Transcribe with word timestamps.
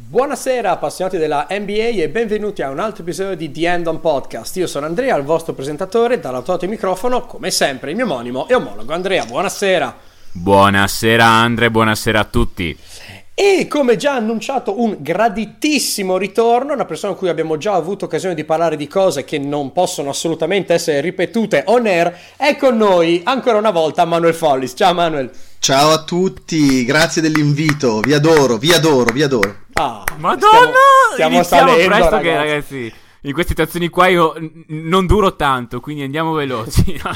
Buonasera 0.00 0.70
appassionati 0.70 1.18
della 1.18 1.48
NBA 1.50 2.00
e 2.02 2.08
benvenuti 2.08 2.62
a 2.62 2.70
un 2.70 2.78
altro 2.78 3.02
episodio 3.02 3.36
di 3.36 3.50
The 3.50 3.68
End 3.68 3.86
On 3.88 4.00
Podcast. 4.00 4.56
Io 4.56 4.66
sono 4.66 4.86
Andrea, 4.86 5.16
il 5.16 5.24
vostro 5.24 5.52
presentatore, 5.52 6.20
dall'altro 6.20 6.52
lato 6.52 6.64
del 6.64 6.74
microfono, 6.74 7.26
come 7.26 7.50
sempre, 7.50 7.90
il 7.90 7.96
mio 7.96 8.06
omonimo 8.06 8.48
e 8.48 8.54
omologo 8.54 8.94
Andrea. 8.94 9.26
Buonasera. 9.26 9.96
Buonasera 10.32 11.24
Andre, 11.24 11.70
buonasera 11.70 12.20
a 12.20 12.24
tutti. 12.24 12.78
E 13.34 13.68
come 13.68 13.96
già 13.96 14.14
annunciato 14.14 14.80
un 14.80 14.96
graditissimo 15.00 16.16
ritorno, 16.16 16.72
una 16.72 16.84
persona 16.86 17.12
con 17.12 17.20
cui 17.20 17.28
abbiamo 17.28 17.56
già 17.56 17.74
avuto 17.74 18.06
occasione 18.06 18.34
di 18.34 18.44
parlare 18.44 18.76
di 18.76 18.88
cose 18.88 19.24
che 19.24 19.38
non 19.38 19.72
possono 19.72 20.10
assolutamente 20.10 20.74
essere 20.74 21.00
ripetute 21.00 21.64
on 21.66 21.86
air, 21.86 22.16
è 22.36 22.56
con 22.56 22.76
noi 22.76 23.20
ancora 23.24 23.58
una 23.58 23.70
volta 23.70 24.04
Manuel 24.04 24.34
Follis. 24.34 24.72
Ciao 24.74 24.94
Manuel. 24.94 25.30
Ciao 25.60 25.90
a 25.90 26.02
tutti, 26.02 26.84
grazie 26.84 27.20
dell'invito, 27.20 28.00
vi 28.00 28.12
adoro, 28.12 28.56
vi 28.56 28.72
adoro, 28.72 29.12
vi 29.12 29.22
adoro. 29.22 29.66
Ah, 29.80 30.02
Madonna! 30.16 30.72
Stiamo, 31.12 31.40
stiamo 31.44 31.70
salendo, 31.70 31.86
presto 31.86 32.10
ragazzi. 32.16 32.22
che 32.24 32.36
ragazzi, 32.36 32.92
in 33.22 33.32
queste 33.32 33.50
situazioni 33.52 33.88
qua 33.88 34.08
io 34.08 34.34
non 34.66 35.06
duro 35.06 35.36
tanto, 35.36 35.78
quindi 35.78 36.02
andiamo 36.02 36.32
veloci. 36.32 37.00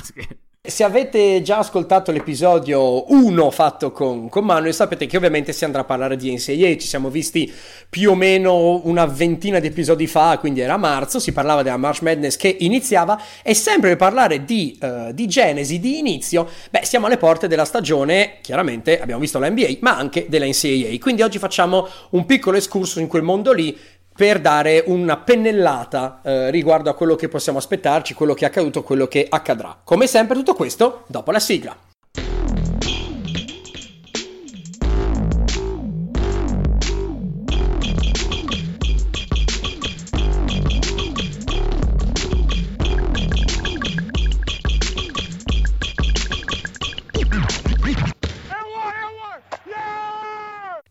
Se 0.65 0.84
avete 0.84 1.43
già 1.43 1.59
ascoltato 1.59 2.12
l'episodio 2.12 3.11
1 3.12 3.51
fatto 3.51 3.91
con, 3.91 4.29
con 4.29 4.45
Manuel, 4.45 4.73
sapete 4.73 5.07
che 5.07 5.16
ovviamente 5.16 5.52
si 5.52 5.65
andrà 5.65 5.80
a 5.80 5.85
parlare 5.85 6.15
di 6.15 6.33
NCAA. 6.33 6.77
Ci 6.77 6.87
siamo 6.87 7.11
visti 7.11 7.52
più 7.91 8.12
o 8.12 8.15
meno 8.15 8.80
una 8.85 9.05
ventina 9.07 9.59
di 9.59 9.66
episodi 9.66 10.07
fa, 10.07 10.38
quindi 10.38 10.61
era 10.61 10.77
marzo. 10.77 11.19
Si 11.19 11.33
parlava 11.33 11.65
della 11.65 11.79
March 11.79 12.02
Madness 12.02 12.37
che 12.37 12.57
iniziava. 12.61 13.21
E 13.43 13.55
sempre 13.55 13.88
per 13.88 13.98
parlare 13.98 14.45
di, 14.45 14.79
uh, 14.80 15.11
di 15.12 15.27
genesi, 15.27 15.80
di 15.80 15.98
inizio, 15.98 16.48
beh, 16.71 16.85
siamo 16.85 17.07
alle 17.07 17.16
porte 17.16 17.49
della 17.49 17.65
stagione. 17.65 18.35
Chiaramente 18.41 19.01
abbiamo 19.01 19.21
visto 19.21 19.41
la 19.41 19.51
NBA, 19.51 19.79
ma 19.80 19.97
anche 19.97 20.27
della 20.29 20.47
NCAA. 20.47 20.97
Quindi 21.01 21.23
oggi 21.23 21.41
facciamo 21.41 21.88
un 22.10 22.24
piccolo 22.24 22.57
escurso 22.57 23.01
in 23.01 23.09
quel 23.09 23.23
mondo 23.24 23.51
lì 23.51 23.77
per 24.15 24.41
dare 24.41 24.84
una 24.87 25.16
pennellata 25.16 26.21
eh, 26.23 26.51
riguardo 26.51 26.91
a 26.91 26.95
quello 26.95 27.16
che 27.16 27.29
possiamo 27.29 27.59
aspettarci, 27.59 28.15
quello 28.15 28.35
che 28.35 28.45
è 28.45 28.49
accaduto, 28.49 28.82
quello 28.82 29.07
che 29.07 29.27
accadrà. 29.29 29.79
Come 29.82 30.07
sempre 30.07 30.37
tutto 30.37 30.54
questo 30.54 31.04
dopo 31.07 31.30
la 31.30 31.41
sigla. 31.41 31.77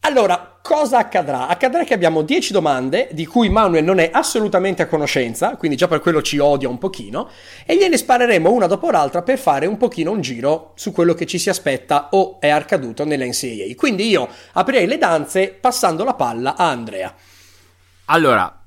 Allora, 0.03 0.50
cosa 0.72 1.00
accadrà? 1.00 1.47
Accadrà 1.50 1.83
che 1.83 1.94
abbiamo 1.94 2.22
10 2.22 2.53
domande 2.53 3.09
di 3.11 3.25
cui 3.25 3.50
Manuel 3.50 3.83
non 3.83 4.00
è 4.00 4.09
assolutamente 4.14 4.81
a 4.81 4.88
conoscenza, 4.88 5.58
quindi 5.58 5.75
già 5.75 5.89
per 5.89 6.00
quello 6.00 6.22
ci 6.22 6.38
odia 6.38 6.69
un 6.69 6.78
pochino, 6.78 7.28
e 7.66 7.75
gliene 7.75 7.97
spareremo 7.97 8.50
una 8.50 8.67
dopo 8.67 8.89
l'altra 8.89 9.22
per 9.22 9.38
fare 9.38 9.66
un 9.66 9.75
pochino 9.75 10.11
un 10.11 10.22
giro 10.22 10.72
su 10.75 10.94
quello 10.94 11.13
che 11.13 11.25
ci 11.25 11.39
si 11.39 11.50
aspetta 11.50 12.08
o 12.11 12.39
è 12.39 12.47
accaduto 12.47 13.03
nella 13.03 13.25
NCAA. 13.25 13.75
Quindi 13.75 14.08
io 14.08 14.30
aprirei 14.53 14.88
le 14.88 14.97
danze 14.97 15.50
passando 15.50 16.05
la 16.05 16.13
palla 16.13 16.55
a 16.55 16.69
Andrea. 16.69 17.13
Allora, 18.06 18.60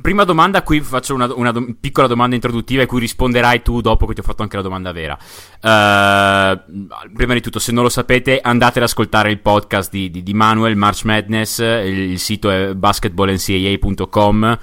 prima 0.00 0.22
domanda, 0.22 0.62
qui 0.62 0.80
faccio 0.80 1.14
una, 1.14 1.32
una 1.34 1.50
do- 1.50 1.66
piccola 1.80 2.06
domanda 2.06 2.36
introduttiva 2.36 2.82
e 2.82 2.86
cui 2.86 3.00
risponderai 3.00 3.62
tu 3.62 3.80
dopo 3.80 4.06
che 4.06 4.14
ti 4.14 4.20
ho 4.20 4.22
fatto 4.22 4.42
anche 4.42 4.56
la 4.56 4.62
domanda 4.62 4.92
vera. 4.92 5.18
Uh, 5.56 6.86
prima 7.12 7.34
di 7.34 7.40
tutto, 7.40 7.58
se 7.58 7.72
non 7.72 7.82
lo 7.82 7.88
sapete, 7.88 8.40
andate 8.40 8.78
ad 8.78 8.84
ascoltare 8.84 9.30
il 9.30 9.40
podcast 9.40 9.90
di, 9.90 10.08
di, 10.10 10.22
di 10.22 10.34
Manuel 10.34 10.76
March 10.76 11.04
Madness, 11.04 11.58
il, 11.58 12.10
il 12.10 12.18
sito 12.20 12.48
è 12.48 12.74
basketballncaa.com, 12.74 14.58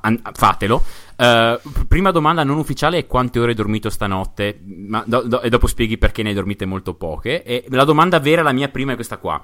an- 0.00 0.22
fatelo. 0.32 0.82
Uh, 1.18 1.58
prima 1.86 2.10
domanda 2.10 2.44
non 2.44 2.58
ufficiale 2.58 2.96
è 2.96 3.06
quante 3.06 3.40
ore 3.40 3.50
hai 3.50 3.56
dormito 3.56 3.90
stanotte, 3.90 4.60
do- 4.62 5.22
do- 5.22 5.40
e 5.42 5.48
dopo 5.50 5.66
spieghi 5.66 5.98
perché 5.98 6.22
ne 6.22 6.30
hai 6.30 6.34
dormite 6.34 6.64
molto 6.64 6.94
poche. 6.94 7.42
E 7.42 7.64
la 7.68 7.84
domanda 7.84 8.18
vera, 8.18 8.40
la 8.40 8.52
mia 8.52 8.68
prima, 8.68 8.92
è 8.92 8.94
questa 8.94 9.18
qua. 9.18 9.42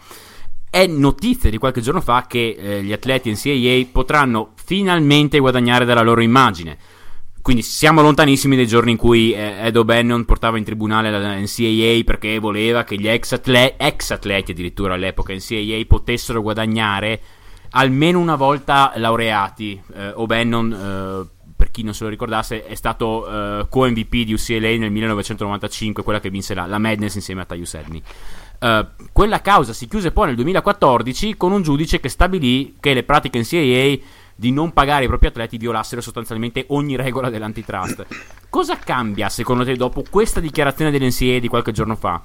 È 0.74 0.88
notizia 0.88 1.50
di 1.50 1.58
qualche 1.58 1.80
giorno 1.80 2.00
fa 2.00 2.26
che 2.26 2.56
eh, 2.58 2.82
gli 2.82 2.92
atleti 2.92 3.30
NCAA 3.30 3.90
potranno 3.92 4.54
finalmente 4.56 5.38
guadagnare 5.38 5.84
dalla 5.84 6.02
loro 6.02 6.20
immagine. 6.20 6.76
Quindi 7.40 7.62
siamo 7.62 8.02
lontanissimi 8.02 8.56
dai 8.56 8.66
giorni 8.66 8.90
in 8.90 8.96
cui 8.96 9.32
eh, 9.32 9.66
Ed 9.66 9.76
O'Bannon 9.76 10.24
portava 10.24 10.58
in 10.58 10.64
tribunale 10.64 11.12
la 11.12 11.36
NCAA 11.36 12.02
perché 12.04 12.40
voleva 12.40 12.82
che 12.82 12.96
gli 12.96 13.06
ex, 13.06 13.34
atle- 13.34 13.76
ex 13.76 14.10
atleti 14.10 14.50
addirittura 14.50 14.94
all'epoca 14.94 15.32
NCAA 15.32 15.80
potessero 15.86 16.42
guadagnare 16.42 17.20
almeno 17.70 18.18
una 18.18 18.34
volta 18.34 18.94
laureati. 18.96 19.80
Eh, 19.94 20.10
O'Bannon, 20.16 20.72
eh, 20.72 21.52
per 21.56 21.70
chi 21.70 21.84
non 21.84 21.94
se 21.94 22.02
lo 22.02 22.10
ricordasse, 22.10 22.66
è 22.66 22.74
stato 22.74 23.28
eh, 23.28 23.68
co-MVP 23.68 24.24
di 24.24 24.32
UCLA 24.32 24.76
nel 24.76 24.90
1995, 24.90 26.02
quella 26.02 26.18
che 26.18 26.30
vinse 26.30 26.52
la, 26.52 26.66
la 26.66 26.78
Madness 26.78 27.14
insieme 27.14 27.42
a 27.42 27.44
Tyus 27.44 27.74
Edney. 27.74 28.02
Uh, 28.64 28.86
quella 29.12 29.42
causa 29.42 29.74
si 29.74 29.86
chiuse 29.86 30.10
poi 30.10 30.28
nel 30.28 30.36
2014 30.36 31.36
con 31.36 31.52
un 31.52 31.60
giudice 31.60 32.00
che 32.00 32.08
stabilì 32.08 32.76
che 32.80 32.94
le 32.94 33.02
pratiche 33.02 33.38
NCAA 33.38 33.98
di 34.34 34.52
non 34.52 34.72
pagare 34.72 35.04
i 35.04 35.06
propri 35.06 35.26
atleti 35.26 35.58
violassero 35.58 36.00
sostanzialmente 36.00 36.64
ogni 36.68 36.96
regola 36.96 37.28
dell'antitrust. 37.28 38.06
Cosa 38.48 38.78
cambia 38.78 39.28
secondo 39.28 39.66
te 39.66 39.76
dopo 39.76 40.02
questa 40.08 40.40
dichiarazione 40.40 40.90
dell'NCAA 40.90 41.40
di 41.40 41.48
qualche 41.48 41.72
giorno 41.72 41.94
fa? 41.94 42.22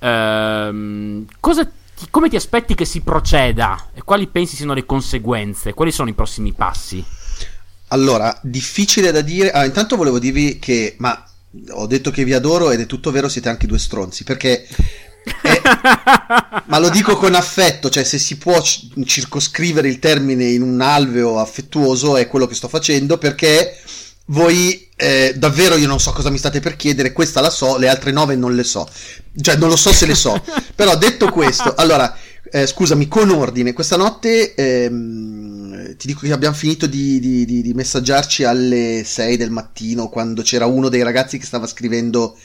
Uh, 0.00 1.24
cosa, 1.38 1.70
come 2.10 2.28
ti 2.28 2.34
aspetti 2.34 2.74
che 2.74 2.84
si 2.84 3.02
proceda 3.02 3.90
e 3.94 4.02
quali 4.02 4.26
pensi 4.26 4.56
siano 4.56 4.74
le 4.74 4.86
conseguenze? 4.86 5.72
Quali 5.72 5.92
sono 5.92 6.08
i 6.08 6.14
prossimi 6.14 6.52
passi? 6.52 7.04
Allora, 7.90 8.36
difficile 8.42 9.12
da 9.12 9.20
dire. 9.20 9.52
Ah, 9.52 9.64
intanto 9.64 9.94
volevo 9.94 10.18
dirvi 10.18 10.58
che, 10.58 10.96
ma 10.98 11.24
ho 11.70 11.86
detto 11.86 12.10
che 12.10 12.24
vi 12.24 12.32
adoro 12.32 12.72
ed 12.72 12.80
è 12.80 12.86
tutto 12.86 13.12
vero, 13.12 13.28
siete 13.28 13.48
anche 13.48 13.68
due 13.68 13.78
stronzi 13.78 14.24
perché 14.24 14.66
eh, 15.42 15.60
ma 16.66 16.78
lo 16.78 16.88
dico 16.88 17.16
con 17.16 17.34
affetto, 17.34 17.90
cioè 17.90 18.04
se 18.04 18.18
si 18.18 18.36
può 18.36 18.62
circoscrivere 18.62 19.88
il 19.88 19.98
termine 19.98 20.44
in 20.44 20.62
un 20.62 20.80
alveo 20.80 21.40
affettuoso 21.40 22.16
è 22.16 22.28
quello 22.28 22.46
che 22.46 22.54
sto 22.54 22.68
facendo 22.68 23.18
perché 23.18 23.76
voi 24.26 24.88
eh, 24.96 25.34
davvero 25.36 25.76
io 25.76 25.86
non 25.86 26.00
so 26.00 26.12
cosa 26.12 26.30
mi 26.30 26.38
state 26.38 26.60
per 26.60 26.76
chiedere, 26.76 27.12
questa 27.12 27.40
la 27.40 27.50
so, 27.50 27.76
le 27.76 27.88
altre 27.88 28.12
nove 28.12 28.36
non 28.36 28.54
le 28.54 28.64
so, 28.64 28.88
cioè 29.40 29.56
non 29.56 29.68
lo 29.68 29.76
so 29.76 29.92
se 29.92 30.06
le 30.06 30.14
so, 30.14 30.42
però 30.74 30.96
detto 30.96 31.30
questo, 31.30 31.74
allora 31.74 32.16
eh, 32.50 32.66
scusami, 32.66 33.08
con 33.08 33.30
ordine, 33.30 33.72
questa 33.72 33.96
notte 33.96 34.54
ehm, 34.54 35.96
ti 35.96 36.06
dico 36.06 36.20
che 36.20 36.32
abbiamo 36.32 36.54
finito 36.54 36.86
di, 36.86 37.18
di, 37.18 37.44
di, 37.44 37.62
di 37.62 37.74
messaggiarci 37.74 38.44
alle 38.44 39.02
6 39.04 39.36
del 39.36 39.50
mattino 39.50 40.08
quando 40.08 40.42
c'era 40.42 40.66
uno 40.66 40.88
dei 40.88 41.02
ragazzi 41.02 41.38
che 41.38 41.46
stava 41.46 41.66
scrivendo 41.66 42.36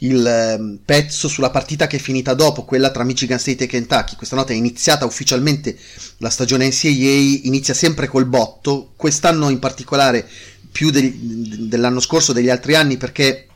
il 0.00 0.24
ehm, 0.24 0.78
pezzo 0.84 1.28
sulla 1.28 1.50
partita 1.50 1.86
che 1.86 1.96
è 1.96 2.00
finita 2.00 2.34
dopo, 2.34 2.64
quella 2.64 2.90
tra 2.90 3.04
Michigan 3.04 3.38
State 3.38 3.64
e 3.64 3.66
Kentucky. 3.66 4.16
Questa 4.16 4.36
notte 4.36 4.52
è 4.52 4.56
iniziata 4.56 5.04
ufficialmente 5.04 5.76
la 6.18 6.30
stagione 6.30 6.68
NCAA, 6.68 7.46
inizia 7.46 7.74
sempre 7.74 8.06
col 8.06 8.26
botto, 8.26 8.92
quest'anno 8.96 9.48
in 9.48 9.58
particolare 9.58 10.28
più 10.70 10.90
del, 10.90 11.12
dell'anno 11.12 12.00
scorso, 12.00 12.32
degli 12.32 12.50
altri 12.50 12.74
anni, 12.74 12.96
perché 12.96 13.46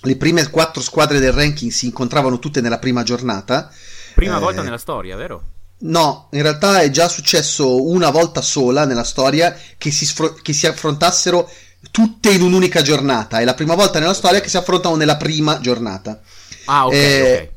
le 0.00 0.16
prime 0.16 0.48
quattro 0.50 0.82
squadre 0.82 1.18
del 1.18 1.32
ranking 1.32 1.70
si 1.70 1.86
incontravano 1.86 2.38
tutte 2.38 2.60
nella 2.60 2.78
prima 2.78 3.02
giornata. 3.02 3.70
Prima 4.14 4.36
eh, 4.36 4.40
volta 4.40 4.62
nella 4.62 4.78
storia, 4.78 5.16
vero? 5.16 5.42
No, 5.78 6.28
in 6.32 6.40
realtà 6.40 6.80
è 6.80 6.90
già 6.90 7.06
successo 7.06 7.86
una 7.86 8.10
volta 8.10 8.40
sola 8.40 8.86
nella 8.86 9.04
storia 9.04 9.54
che 9.76 9.90
si, 9.90 10.06
sfr- 10.06 10.40
che 10.40 10.54
si 10.54 10.66
affrontassero 10.66 11.50
tutte 11.90 12.30
in 12.30 12.42
un'unica 12.42 12.82
giornata. 12.82 13.38
È 13.38 13.44
la 13.44 13.54
prima 13.54 13.74
volta 13.74 13.98
nella 13.98 14.14
storia 14.14 14.40
che 14.40 14.48
si 14.48 14.56
affrontano 14.56 14.96
nella 14.96 15.16
prima 15.16 15.60
giornata. 15.60 16.20
Ah, 16.66 16.86
ok. 16.86 16.92
Eh, 16.92 17.20
okay. 17.20 17.54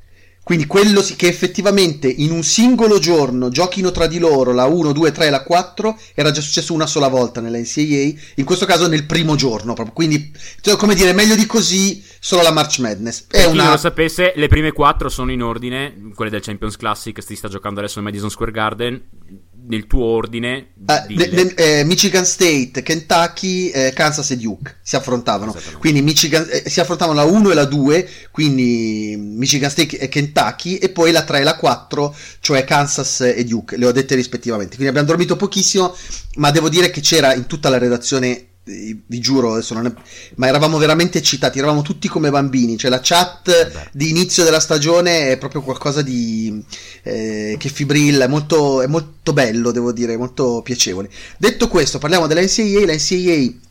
Quindi 0.50 0.66
quello 0.66 1.04
sì, 1.04 1.16
che 1.16 1.28
effettivamente 1.28 2.08
in 2.08 2.32
un 2.32 2.42
singolo 2.42 2.98
giorno 2.98 3.50
giochino 3.50 3.92
tra 3.92 4.08
di 4.08 4.18
loro 4.18 4.52
la 4.52 4.66
1, 4.66 4.94
2, 4.94 5.12
3 5.12 5.28
e 5.28 5.30
la 5.30 5.44
4 5.44 6.00
era 6.16 6.32
già 6.32 6.42
successo 6.42 6.74
una 6.74 6.88
sola 6.88 7.08
volta 7.08 7.40
nella 7.40 7.60
NCAA, 7.60 8.20
in 8.34 8.46
questo 8.46 8.66
caso 8.66 8.88
nel 8.88 9.06
primo 9.06 9.36
giorno 9.36 9.74
proprio. 9.74 9.94
Quindi, 9.94 10.36
cioè, 10.62 10.76
come 10.76 10.96
dire, 10.96 11.14
meglio 11.14 11.36
di 11.36 11.46
così 11.46 12.04
solo 12.20 12.42
la 12.42 12.52
March 12.52 12.80
Madness. 12.80 13.28
È 13.28 13.38
per 13.38 13.46
una... 13.46 13.52
chi 13.52 13.58
non 13.58 13.70
lo 13.70 13.78
sapesse, 13.78 14.34
le 14.36 14.48
prime 14.48 14.72
4 14.72 15.08
sono 15.08 15.32
in 15.32 15.44
ordine, 15.44 15.94
quelle 16.16 16.32
del 16.32 16.42
Champions 16.42 16.78
Classic, 16.78 17.22
si 17.22 17.36
sta 17.36 17.48
giocando 17.48 17.80
adesso 17.82 18.00
al 18.00 18.06
Madison 18.06 18.32
Square 18.32 18.52
Garden 18.52 19.02
nel 19.70 19.88
tuo 19.88 20.04
ordine. 20.04 20.72
Uh, 20.76 21.14
de, 21.14 21.30
de, 21.30 21.54
eh, 21.56 21.84
Michigan 21.84 22.26
State, 22.26 22.82
Kentucky, 22.84 23.70
eh, 23.70 23.94
Kansas 23.94 24.30
e 24.32 24.38
Duke 24.38 24.78
si 24.82 24.96
affrontavano. 24.96 25.56
Quindi 25.78 26.02
Michigan, 26.02 26.48
eh, 26.50 26.70
si 26.70 26.80
affrontavano 26.80 27.18
la 27.18 27.26
1 27.26 27.52
e 27.52 27.54
la 27.54 27.66
2, 27.66 28.10
quindi 28.32 29.16
Michigan 29.18 29.70
State 29.70 29.98
e 29.98 30.10
Kentucky, 30.10 30.76
e 30.76 30.90
poi 30.90 31.12
la 31.12 31.24
3 31.24 31.40
e 31.40 31.44
la 31.44 31.56
4, 31.56 32.16
cioè 32.40 32.64
Kansas 32.64 33.22
e 33.22 33.44
Duke. 33.46 33.78
Le 33.78 33.86
ho 33.86 33.92
dette 33.92 34.16
rispettivamente. 34.16 34.76
Quindi 34.76 34.90
abbiamo 34.90 35.08
dormito 35.08 35.36
pochissimo, 35.36 35.96
ma 36.36 36.52
devo 36.52 36.70
dire 36.70 36.90
che 36.90 37.02
c'era 37.02 37.34
in 37.34 37.46
tutta 37.46 37.70
la 37.70 37.78
redazione 37.78 38.49
vi 39.06 39.20
giuro, 39.20 39.54
adesso 39.54 39.74
non 39.74 39.88
è... 39.88 39.94
ma 40.36 40.48
eravamo 40.48 40.78
veramente 40.78 41.18
eccitati, 41.18 41.58
eravamo 41.58 41.82
tutti 41.82 42.08
come 42.08 42.30
bambini, 42.30 42.78
cioè 42.78 42.92
la 42.92 43.00
chat 43.02 43.90
di 43.92 44.10
inizio 44.10 44.44
della 44.44 44.60
stagione 44.60 45.32
è 45.32 45.38
proprio 45.38 45.62
qualcosa 45.62 46.02
di 46.02 46.64
eh, 47.04 47.56
che 47.58 47.70
fibrilla, 47.70 48.26
è 48.26 48.28
molto, 48.28 48.82
è 48.82 48.88
molto 48.88 49.34
bello, 49.34 49.72
devo 49.72 49.92
dire, 49.92 50.18
molto 50.18 50.62
piacevole. 50.64 51.10
Detto 51.38 51.68
questo, 51.68 51.98
parliamo 51.98 52.28
della 52.28 52.42
NCAA, 52.42 52.86
la 52.86 52.94
NCAA 52.94 53.68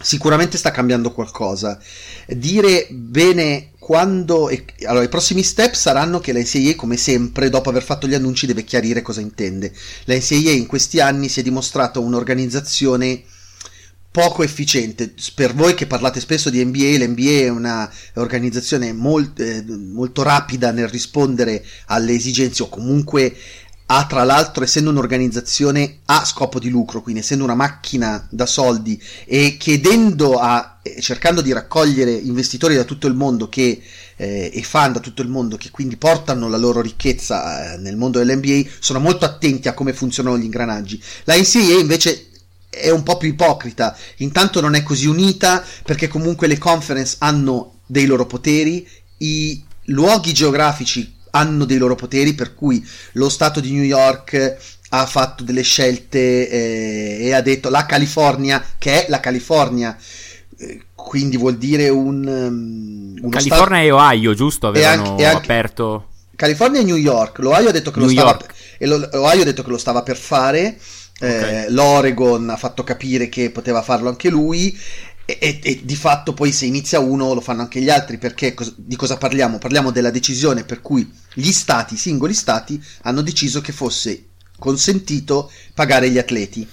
sicuramente 0.00 0.58
sta 0.58 0.70
cambiando 0.70 1.12
qualcosa. 1.12 1.78
Dire 2.26 2.88
bene 2.90 3.70
quando... 3.78 4.50
Allora, 4.86 5.04
i 5.04 5.08
prossimi 5.08 5.42
step 5.42 5.74
saranno 5.74 6.18
che 6.18 6.32
la 6.32 6.40
NCAA, 6.40 6.74
come 6.74 6.96
sempre, 6.96 7.50
dopo 7.50 7.68
aver 7.68 7.82
fatto 7.82 8.06
gli 8.06 8.14
annunci, 8.14 8.46
deve 8.46 8.64
chiarire 8.64 9.02
cosa 9.02 9.20
intende. 9.20 9.72
La 10.04 10.16
NCAA 10.16 10.52
in 10.52 10.66
questi 10.66 11.00
anni 11.00 11.28
si 11.28 11.40
è 11.40 11.42
dimostrata 11.42 12.00
un'organizzazione 12.00 13.22
poco 14.14 14.44
efficiente. 14.44 15.12
Per 15.34 15.54
voi 15.54 15.74
che 15.74 15.88
parlate 15.88 16.20
spesso 16.20 16.48
di 16.48 16.64
NBA, 16.64 16.98
l'NBA 16.98 17.30
è 17.30 17.48
un'organizzazione 17.48 18.92
molt, 18.92 19.40
eh, 19.40 19.64
molto 19.66 20.22
rapida 20.22 20.70
nel 20.70 20.86
rispondere 20.86 21.64
alle 21.86 22.12
esigenze 22.12 22.62
o 22.62 22.68
comunque 22.68 23.34
ha 23.86 24.06
tra 24.06 24.22
l'altro 24.22 24.62
essendo 24.62 24.90
un'organizzazione 24.90 25.98
a 26.04 26.24
scopo 26.24 26.60
di 26.60 26.70
lucro, 26.70 27.02
quindi 27.02 27.22
essendo 27.22 27.42
una 27.42 27.56
macchina 27.56 28.24
da 28.30 28.46
soldi 28.46 29.02
e 29.24 29.56
chiedendo 29.58 30.38
a 30.38 30.78
cercando 31.00 31.40
di 31.40 31.52
raccogliere 31.52 32.12
investitori 32.12 32.76
da 32.76 32.84
tutto 32.84 33.08
il 33.08 33.14
mondo 33.14 33.48
che, 33.48 33.82
eh, 34.14 34.50
e 34.54 34.62
fan 34.62 34.92
da 34.92 35.00
tutto 35.00 35.22
il 35.22 35.28
mondo 35.28 35.56
che 35.56 35.70
quindi 35.70 35.96
portano 35.96 36.48
la 36.48 36.56
loro 36.56 36.80
ricchezza 36.80 37.72
eh, 37.72 37.78
nel 37.78 37.96
mondo 37.96 38.20
dell'NBA, 38.20 38.70
sono 38.78 39.00
molto 39.00 39.24
attenti 39.24 39.66
a 39.66 39.74
come 39.74 39.92
funzionano 39.92 40.38
gli 40.38 40.44
ingranaggi. 40.44 41.02
La 41.24 41.36
NCAA 41.36 41.80
invece 41.80 42.28
è 42.74 42.90
un 42.90 43.02
po' 43.02 43.16
più 43.16 43.28
ipocrita. 43.28 43.96
Intanto 44.18 44.60
non 44.60 44.74
è 44.74 44.82
così 44.82 45.06
unita 45.06 45.64
perché 45.84 46.08
comunque 46.08 46.46
le 46.46 46.58
conference 46.58 47.16
hanno 47.20 47.80
dei 47.86 48.06
loro 48.06 48.26
poteri, 48.26 48.86
i 49.18 49.62
luoghi 49.86 50.32
geografici 50.32 51.12
hanno 51.30 51.64
dei 51.64 51.78
loro 51.78 51.94
poteri, 51.94 52.34
per 52.34 52.54
cui 52.54 52.86
lo 53.12 53.28
Stato 53.28 53.60
di 53.60 53.72
New 53.72 53.82
York 53.82 54.56
ha 54.90 55.06
fatto 55.06 55.42
delle 55.42 55.62
scelte 55.62 56.48
eh, 56.48 57.26
e 57.26 57.34
ha 57.34 57.40
detto 57.40 57.68
la 57.68 57.84
California, 57.86 58.64
che 58.78 59.04
è 59.04 59.10
la 59.10 59.20
California, 59.20 59.96
eh, 60.56 60.84
quindi 60.94 61.36
vuol 61.36 61.56
dire 61.56 61.88
un... 61.88 63.16
Um, 63.20 63.30
California 63.30 63.64
stato... 63.66 63.80
e 63.82 63.90
Ohio, 63.90 64.34
giusto? 64.34 64.68
Avevano 64.68 65.10
anche, 65.10 65.26
anche... 65.26 65.36
aperto... 65.36 66.08
California 66.36 66.80
e 66.80 66.84
New 66.84 66.96
York, 66.96 67.38
l'Ohio 67.38 67.68
ha 67.68 67.72
detto 67.72 67.90
che, 67.92 68.00
lo 68.00 68.08
stava, 68.08 68.38
e 68.76 68.86
lo, 68.86 68.96
l'Ohio 68.98 69.42
ha 69.42 69.44
detto 69.44 69.62
che 69.62 69.70
lo 69.70 69.78
stava 69.78 70.02
per 70.02 70.16
fare 70.16 70.76
Okay. 71.16 71.64
Eh, 71.64 71.70
L'Oregon 71.70 72.50
ha 72.50 72.56
fatto 72.56 72.82
capire 72.82 73.28
che 73.28 73.50
poteva 73.50 73.82
farlo 73.82 74.08
anche 74.08 74.28
lui. 74.28 74.76
E, 75.26 75.38
e, 75.40 75.60
e, 75.62 75.80
di 75.84 75.96
fatto 75.96 76.34
poi 76.34 76.52
se 76.52 76.66
inizia 76.66 76.98
uno 76.98 77.32
lo 77.32 77.40
fanno 77.40 77.62
anche 77.62 77.80
gli 77.80 77.88
altri 77.88 78.18
perché 78.18 78.52
cos- 78.52 78.74
di 78.76 78.94
cosa 78.94 79.16
parliamo? 79.16 79.56
Parliamo 79.56 79.90
della 79.90 80.10
decisione 80.10 80.64
per 80.64 80.82
cui 80.82 81.10
gli 81.32 81.50
stati, 81.50 81.94
i 81.94 81.98
singoli 81.98 82.34
stati, 82.34 82.82
hanno 83.02 83.22
deciso 83.22 83.62
che 83.62 83.72
fosse 83.72 84.26
consentito 84.58 85.50
pagare 85.72 86.10
gli 86.10 86.18
atleti. 86.18 86.68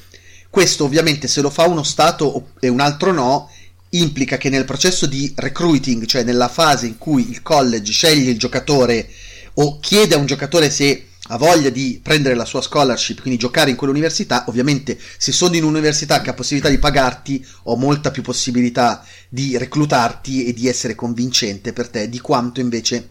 Questo 0.50 0.84
ovviamente 0.84 1.30
se 1.30 1.40
lo 1.40 1.50
fa 1.50 1.66
uno 1.66 1.84
stato 1.84 2.50
e 2.60 2.68
un 2.68 2.82
altro 2.82 3.14
no, 3.14 3.50
implica 3.92 4.38
che 4.38 4.50
nel 4.50 4.66
processo 4.66 5.06
di 5.06 5.32
recruiting, 5.36 6.06
cioè 6.06 6.24
nella 6.24 6.50
fase 6.50 6.88
in 6.88 6.98
cui 6.98 7.30
il 7.30 7.42
college 7.42 7.92
sceglie 7.92 8.32
il 8.32 8.38
giocatore 8.38 9.10
o 9.56 9.80
chiede 9.80 10.16
a 10.16 10.18
un 10.18 10.26
giocatore 10.26 10.70
se 10.70 11.08
ha 11.28 11.38
voglia 11.38 11.70
di 11.70 12.00
prendere 12.02 12.36
la 12.36 12.46
sua 12.46 12.62
scholarship, 12.62 13.22
quindi 13.22 13.40
giocare 13.40 13.70
in 13.70 13.76
quell'università, 13.76 14.46
ovviamente 14.48 14.98
se 15.18 15.32
sono 15.32 15.56
in 15.56 15.64
un'università 15.64 16.22
che 16.22 16.32
ha 16.32 16.34
possibilità 16.34 16.70
di 16.70 16.80
pagarti, 16.80 17.46
ho 17.64 17.76
molta 17.78 18.12
più 18.12 18.24
possibilità 18.24 19.06
di 19.30 19.58
reclutarti 19.58 20.46
e 20.46 20.54
di 20.54 20.68
essere 20.68 20.96
convincente 20.96 21.74
per 21.74 21.90
te 21.90 22.10
di 22.10 22.20
quanto 22.20 22.60
invece 22.60 23.10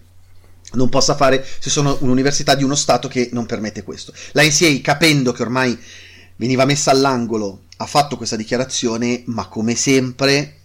non 0.73 0.89
possa 0.89 1.15
fare 1.17 1.45
se 1.59 1.71
sono 1.71 1.97
un'università 2.01 2.55
di 2.55 2.65
uno 2.65 2.75
Stato 2.75 3.09
che 3.09 3.31
non 3.33 3.47
permette 3.47 3.83
questo. 3.83 4.12
La 4.33 4.43
NCA, 4.43 4.81
capendo 4.83 5.33
che 5.33 5.43
ormai 5.43 5.79
veniva 6.37 6.65
messa 6.65 6.91
all'angolo, 6.91 7.65
ha 7.77 7.87
fatto 7.87 8.17
questa 8.17 8.37
dichiarazione, 8.37 9.23
ma 9.27 9.47
come 9.47 9.75
sempre 9.75 10.57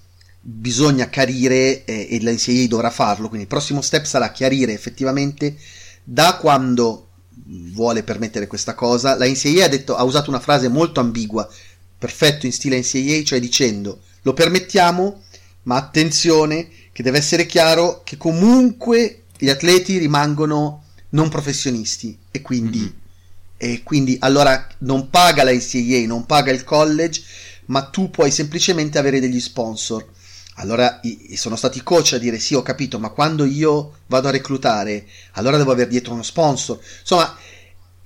bisogna 0.42 1.10
chiarire 1.10 1.86
eh, 1.86 2.08
e 2.10 2.22
la 2.22 2.32
NCA 2.32 2.68
dovrà 2.68 2.90
farlo, 2.90 3.28
quindi 3.28 3.44
il 3.44 3.48
prossimo 3.48 3.82
step 3.82 4.06
sarà 4.06 4.32
chiarire 4.32 4.74
effettivamente 4.74 5.56
da 6.04 6.36
quando 6.36 7.05
vuole 7.48 8.04
permettere 8.04 8.48
questa 8.48 8.74
cosa. 8.74 9.16
La 9.18 9.28
NCAA 9.28 9.66
ha, 9.66 9.70
detto, 9.70 9.96
ha 9.96 10.04
usato 10.04 10.30
una 10.30 10.40
frase 10.40 10.68
molto 10.68 11.00
ambigua, 11.00 11.48
perfetto 11.98 12.46
in 12.46 12.52
stile 12.52 12.80
NCAA, 12.80 13.24
cioè 13.24 13.40
dicendo 13.40 14.02
lo 14.26 14.34
permettiamo, 14.34 15.22
ma 15.64 15.76
attenzione 15.76 16.68
che 16.92 17.04
deve 17.04 17.20
essere 17.20 17.46
chiaro 17.46 18.02
che 18.04 18.18
comunque 18.18 19.24
gli 19.38 19.50
atleti 19.50 19.98
rimangono 19.98 20.84
non 21.10 21.30
professionisti 21.30 22.18
e 22.32 22.42
quindi, 22.42 22.80
mm-hmm. 22.80 22.90
e 23.58 23.84
quindi 23.84 24.18
allora 24.20 24.68
non 24.80 25.10
paga 25.12 25.44
la 25.44 25.54
NCAA, 25.54 26.08
non 26.08 26.26
paga 26.26 26.52
il 26.52 26.64
college, 26.64 27.22
ma 27.66 27.84
tu 27.84 28.10
puoi 28.10 28.32
semplicemente 28.32 28.98
avere 28.98 29.20
degli 29.20 29.40
sponsor. 29.40 30.06
Allora 30.56 31.02
sono 31.36 31.56
stati 31.56 31.84
coach 31.84 32.14
a 32.14 32.18
dire 32.18 32.40
sì, 32.40 32.56
ho 32.56 32.62
capito, 32.62 32.98
ma 33.00 33.10
quando 33.10 33.44
io 33.44 33.98
vado 34.08 34.30
a 34.30 34.32
reclutare, 34.32 35.06
allora 35.34 35.58
devo 35.58 35.72
avere 35.72 35.90
dietro 35.90 36.14
uno 36.14 36.24
sponsor. 36.24 36.80
Insomma, 37.02 37.38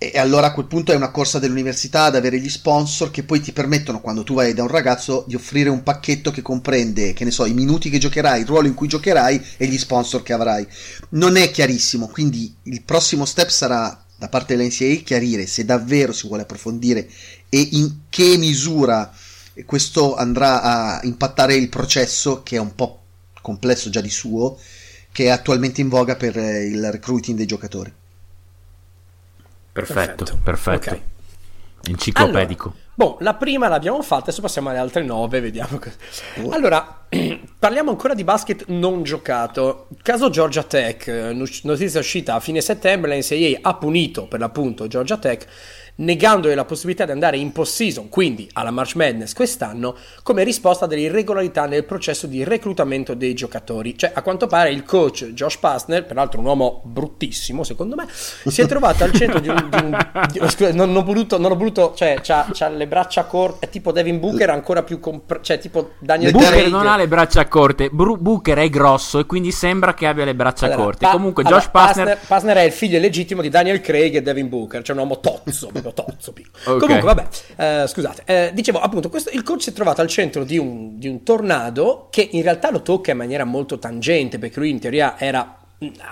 e 0.02 0.18
allora 0.18 0.48
a 0.48 0.54
quel 0.54 0.66
punto 0.66 0.94
è 0.94 0.96
una 0.96 1.12
corsa 1.12 1.40
dell'università 1.40 2.04
ad 2.04 2.16
avere 2.16 2.40
gli 2.40 2.50
sponsor 2.50 3.12
che 3.12 3.24
poi 3.24 3.42
ti 3.42 3.52
permettono, 3.52 4.00
quando 4.00 4.24
tu 4.24 4.34
vai 4.34 4.54
da 4.54 4.64
un 4.64 4.70
ragazzo, 4.70 5.26
di 5.28 5.36
offrire 5.36 5.70
un 5.70 5.84
pacchetto 5.84 6.32
che 6.32 6.42
comprende, 6.42 7.12
che 7.12 7.26
ne 7.26 7.32
so, 7.32 7.46
i 7.46 7.54
minuti 7.54 7.90
che 7.90 7.98
giocherai, 7.98 8.40
il 8.40 8.48
ruolo 8.48 8.68
in 8.68 8.76
cui 8.76 8.88
giocherai 8.88 9.46
e 9.58 9.68
gli 9.68 9.78
sponsor 9.78 10.24
che 10.24 10.34
avrai. 10.34 10.66
Non 11.10 11.36
è 11.36 11.52
chiarissimo, 11.52 12.08
quindi 12.08 12.56
il 12.64 12.82
prossimo 12.84 13.26
step 13.26 13.50
sarà 13.50 14.06
da 14.18 14.30
parte 14.30 14.56
dell'NCAA 14.56 15.04
chiarire 15.04 15.46
se 15.48 15.66
davvero 15.66 16.14
si 16.14 16.28
vuole 16.28 16.44
approfondire 16.44 17.10
e 17.48 17.70
in 17.72 18.00
che 18.10 18.38
misura 18.38 19.14
e 19.60 19.66
questo 19.66 20.16
andrà 20.16 20.62
a 20.62 21.00
impattare 21.04 21.54
il 21.54 21.68
processo 21.68 22.44
che 22.44 22.56
è 22.56 22.60
un 22.60 22.76
po' 22.76 23.02
complesso 23.42 23.90
già 23.90 24.00
di 24.00 24.10
suo, 24.10 24.58
che 25.12 25.26
è 25.26 25.28
attualmente 25.28 25.82
in 25.82 25.90
voga 25.90 26.16
per 26.16 26.38
eh, 26.38 26.64
il 26.64 26.90
recruiting 26.90 27.36
dei 27.36 27.46
giocatori. 27.46 27.94
Perfetto, 29.74 30.24
perfetto. 30.24 30.40
perfetto. 30.42 30.90
Okay. 30.92 31.02
Enciclopedico. 31.90 32.68
Allora, 32.70 32.86
boh, 32.96 33.18
la 33.20 33.34
prima 33.34 33.68
l'abbiamo 33.68 34.02
fatta, 34.02 34.24
adesso 34.24 34.40
passiamo 34.40 34.70
alle 34.70 34.78
altre 34.78 35.04
nove, 35.04 35.42
vediamo. 35.42 35.78
Oh. 36.42 36.52
Allora, 36.52 37.06
parliamo 37.60 37.90
ancora 37.90 38.14
di 38.14 38.24
basket 38.24 38.64
non 38.68 39.04
giocato. 39.04 39.88
Caso 40.02 40.30
Georgia 40.30 40.64
Tech, 40.64 41.08
notizia 41.64 42.00
uscita 42.00 42.36
a 42.36 42.40
fine 42.40 42.62
settembre, 42.62 43.10
la 43.10 43.18
NCAA 43.18 43.60
ha 43.62 43.76
punito 43.76 44.26
per 44.26 44.40
l'appunto 44.40 44.88
Georgia 44.88 45.18
Tech 45.18 45.46
negandole 46.00 46.56
la 46.56 46.66
possibilità 46.66 47.06
di 47.06 47.12
andare 47.12 47.38
in 47.38 47.52
post-season, 47.52 48.10
quindi 48.10 48.50
alla 48.54 48.72
March 48.72 48.96
Madness 48.96 49.34
quest'anno, 49.34 49.96
come 50.24 50.44
risposta 50.44 50.86
delle 50.86 51.02
irregolarità 51.02 51.66
nel 51.66 51.86
processo 51.86 52.28
di 52.28 52.44
reclutamento 52.44 53.14
dei 53.14 53.34
giocatori. 53.34 53.98
Cioè, 53.98 54.12
a 54.14 54.22
quanto 54.22 54.48
pare 54.48 54.72
il 54.72 54.84
coach 54.84 55.32
Josh 55.34 55.58
Pastner, 55.58 56.06
peraltro 56.06 56.40
un 56.40 56.46
uomo 56.46 56.82
bruttissimo 56.84 57.64
secondo 57.64 57.96
me, 57.96 58.08
si 58.10 58.62
è 58.62 58.66
trovato 58.66 59.04
al 59.04 59.12
centro 59.14 59.40
di 59.40 59.48
un... 59.48 59.68
Di 59.70 59.78
un 59.78 60.08
di, 60.32 60.40
scusa, 60.50 60.74
non, 60.74 60.96
ho 60.96 61.04
voluto, 61.04 61.38
non 61.38 61.52
ho 61.52 61.56
voluto, 61.56 61.94
cioè, 61.96 62.20
c'ha, 62.22 62.48
c'ha 62.52 62.70
le 62.70 62.88
braccia 62.88 63.26
corte, 63.26 63.66
è 63.66 63.70
tipo 63.70 63.92
Devin 63.92 64.20
Booker, 64.20 64.50
ancora 64.50 64.84
più... 64.84 65.00
Comp- 65.00 65.42
cioè, 65.42 65.60
tipo 65.60 65.92
Daniel 66.00 66.32
Booker 66.32 66.50
Craig. 66.50 66.68
non 66.68 66.88
ha 66.88 66.98
le 66.98 67.08
braccia 67.08 67.48
corte, 67.48 67.90
Bru- 67.90 68.18
Booker 68.20 68.58
è 68.58 68.70
grosso 68.70 69.20
e 69.20 69.26
quindi 69.26 69.52
sembra 69.52 69.94
che 69.94 70.08
abbia 70.08 70.26
le 70.26 70.36
braccia 70.36 70.66
allora, 70.66 70.84
corte. 70.84 71.06
Pa- 71.06 71.12
Comunque 71.12 71.44
allora, 71.44 71.60
Josh 71.60 71.72
Pastner... 71.72 72.06
Pastner... 72.06 72.28
Pastner... 72.28 72.58
è 72.58 72.62
il 72.62 72.72
figlio 72.72 73.00
legittimo 73.00 73.42
di 73.42 73.50
Daniel 73.50 73.82
Craig 73.82 74.16
e 74.16 74.22
Devin 74.22 74.50
Booker, 74.50 74.82
cioè 74.82 74.96
un 74.96 75.02
uomo 75.02 75.20
tozzo, 75.20 75.70
proprio 75.92 76.14
tozzo 76.14 76.32
piccolo. 76.34 76.76
Okay. 76.76 76.80
Comunque, 76.80 77.14
vabbè, 77.14 77.84
eh, 77.84 77.88
scusate, 77.88 78.24
eh, 78.26 78.52
dicevo 78.54 78.80
appunto, 78.80 79.10
questo, 79.10 79.30
il 79.32 79.44
coach 79.44 79.64
si 79.64 79.70
è 79.70 79.74
trovato 79.74 80.02
al 80.02 80.08
centro 80.08 80.44
di 80.44 80.58
un, 80.58 80.98
di 80.98 81.08
un 81.08 81.24
tornado 81.24 82.08
che 82.10 82.28
in 82.32 82.42
realtà 82.42 82.72
lo 82.72 82.82
tocca 82.82 83.12
in 83.12 83.18
maniera 83.18 83.44
molto 83.44 83.80
tangente, 83.80 84.40
perché 84.40 84.60
lui 84.60 84.70
in 84.70 84.80
teoria 84.80 85.20
era 85.20 85.54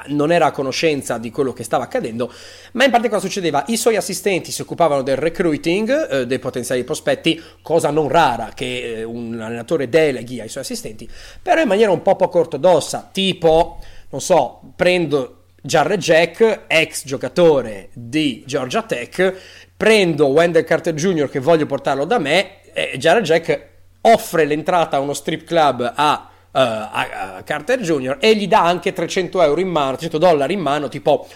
non 0.08 0.32
era 0.32 0.46
a 0.46 0.52
conoscenza 0.52 1.18
di 1.18 1.30
quello 1.30 1.52
che 1.52 1.64
stava 1.64 1.84
accadendo, 1.84 2.32
ma 2.74 2.86
in 2.86 2.92
parte 2.92 3.10
cosa 3.10 3.26
succedeva? 3.26 3.66
I 3.68 3.76
suoi 3.76 3.98
assistenti 3.98 4.52
si 4.52 4.62
occupavano 4.62 5.02
del 5.02 5.18
recruiting 5.18 6.10
eh, 6.10 6.26
dei 6.26 6.40
potenziali 6.40 6.86
prospetti, 6.86 7.42
cosa 7.62 7.90
non 7.90 8.08
rara 8.08 8.52
che 8.56 9.00
eh, 9.00 9.04
un 9.04 9.40
allenatore 9.40 9.90
deleghi 9.90 10.40
ai 10.40 10.48
suoi 10.48 10.64
assistenti, 10.64 11.10
però 11.42 11.62
in 11.62 11.68
maniera 11.68 11.92
un 11.92 12.02
po' 12.02 12.16
poco 12.16 12.40
ortodossa, 12.40 13.10
tipo, 13.12 13.80
non 14.10 14.22
so, 14.22 14.62
prendo 14.76 15.34
Jarre 15.62 15.98
Jack, 15.98 16.64
ex 16.68 17.04
giocatore 17.04 17.90
di 17.92 18.44
Georgia 18.46 18.84
Tech, 18.84 19.36
prendo 19.78 20.26
Wendell 20.26 20.64
Carter 20.64 20.96
Jr. 20.96 21.30
che 21.30 21.40
voglio 21.40 21.68
portarlo 21.68 22.04
da 22.04 22.18
me, 22.18 22.62
e 22.74 22.98
Jarre 22.98 23.22
Jack 23.22 23.68
offre 24.02 24.46
l'entrata 24.46 24.98
a 24.98 25.00
uno 25.00 25.14
strip 25.14 25.46
club 25.46 25.94
a, 25.96 26.30
uh, 26.30 26.58
a, 26.60 27.42
Carter 27.46 27.80
Jr. 27.80 28.18
e 28.20 28.36
gli 28.36 28.48
dà 28.48 28.64
anche 28.64 28.92
300 28.92 29.42
euro 29.42 29.62
in 29.62 29.70
mano, 29.70 29.92
300 29.92 30.18
dollari 30.18 30.54
in 30.54 30.60
mano, 30.60 30.90
tipo 30.90 31.28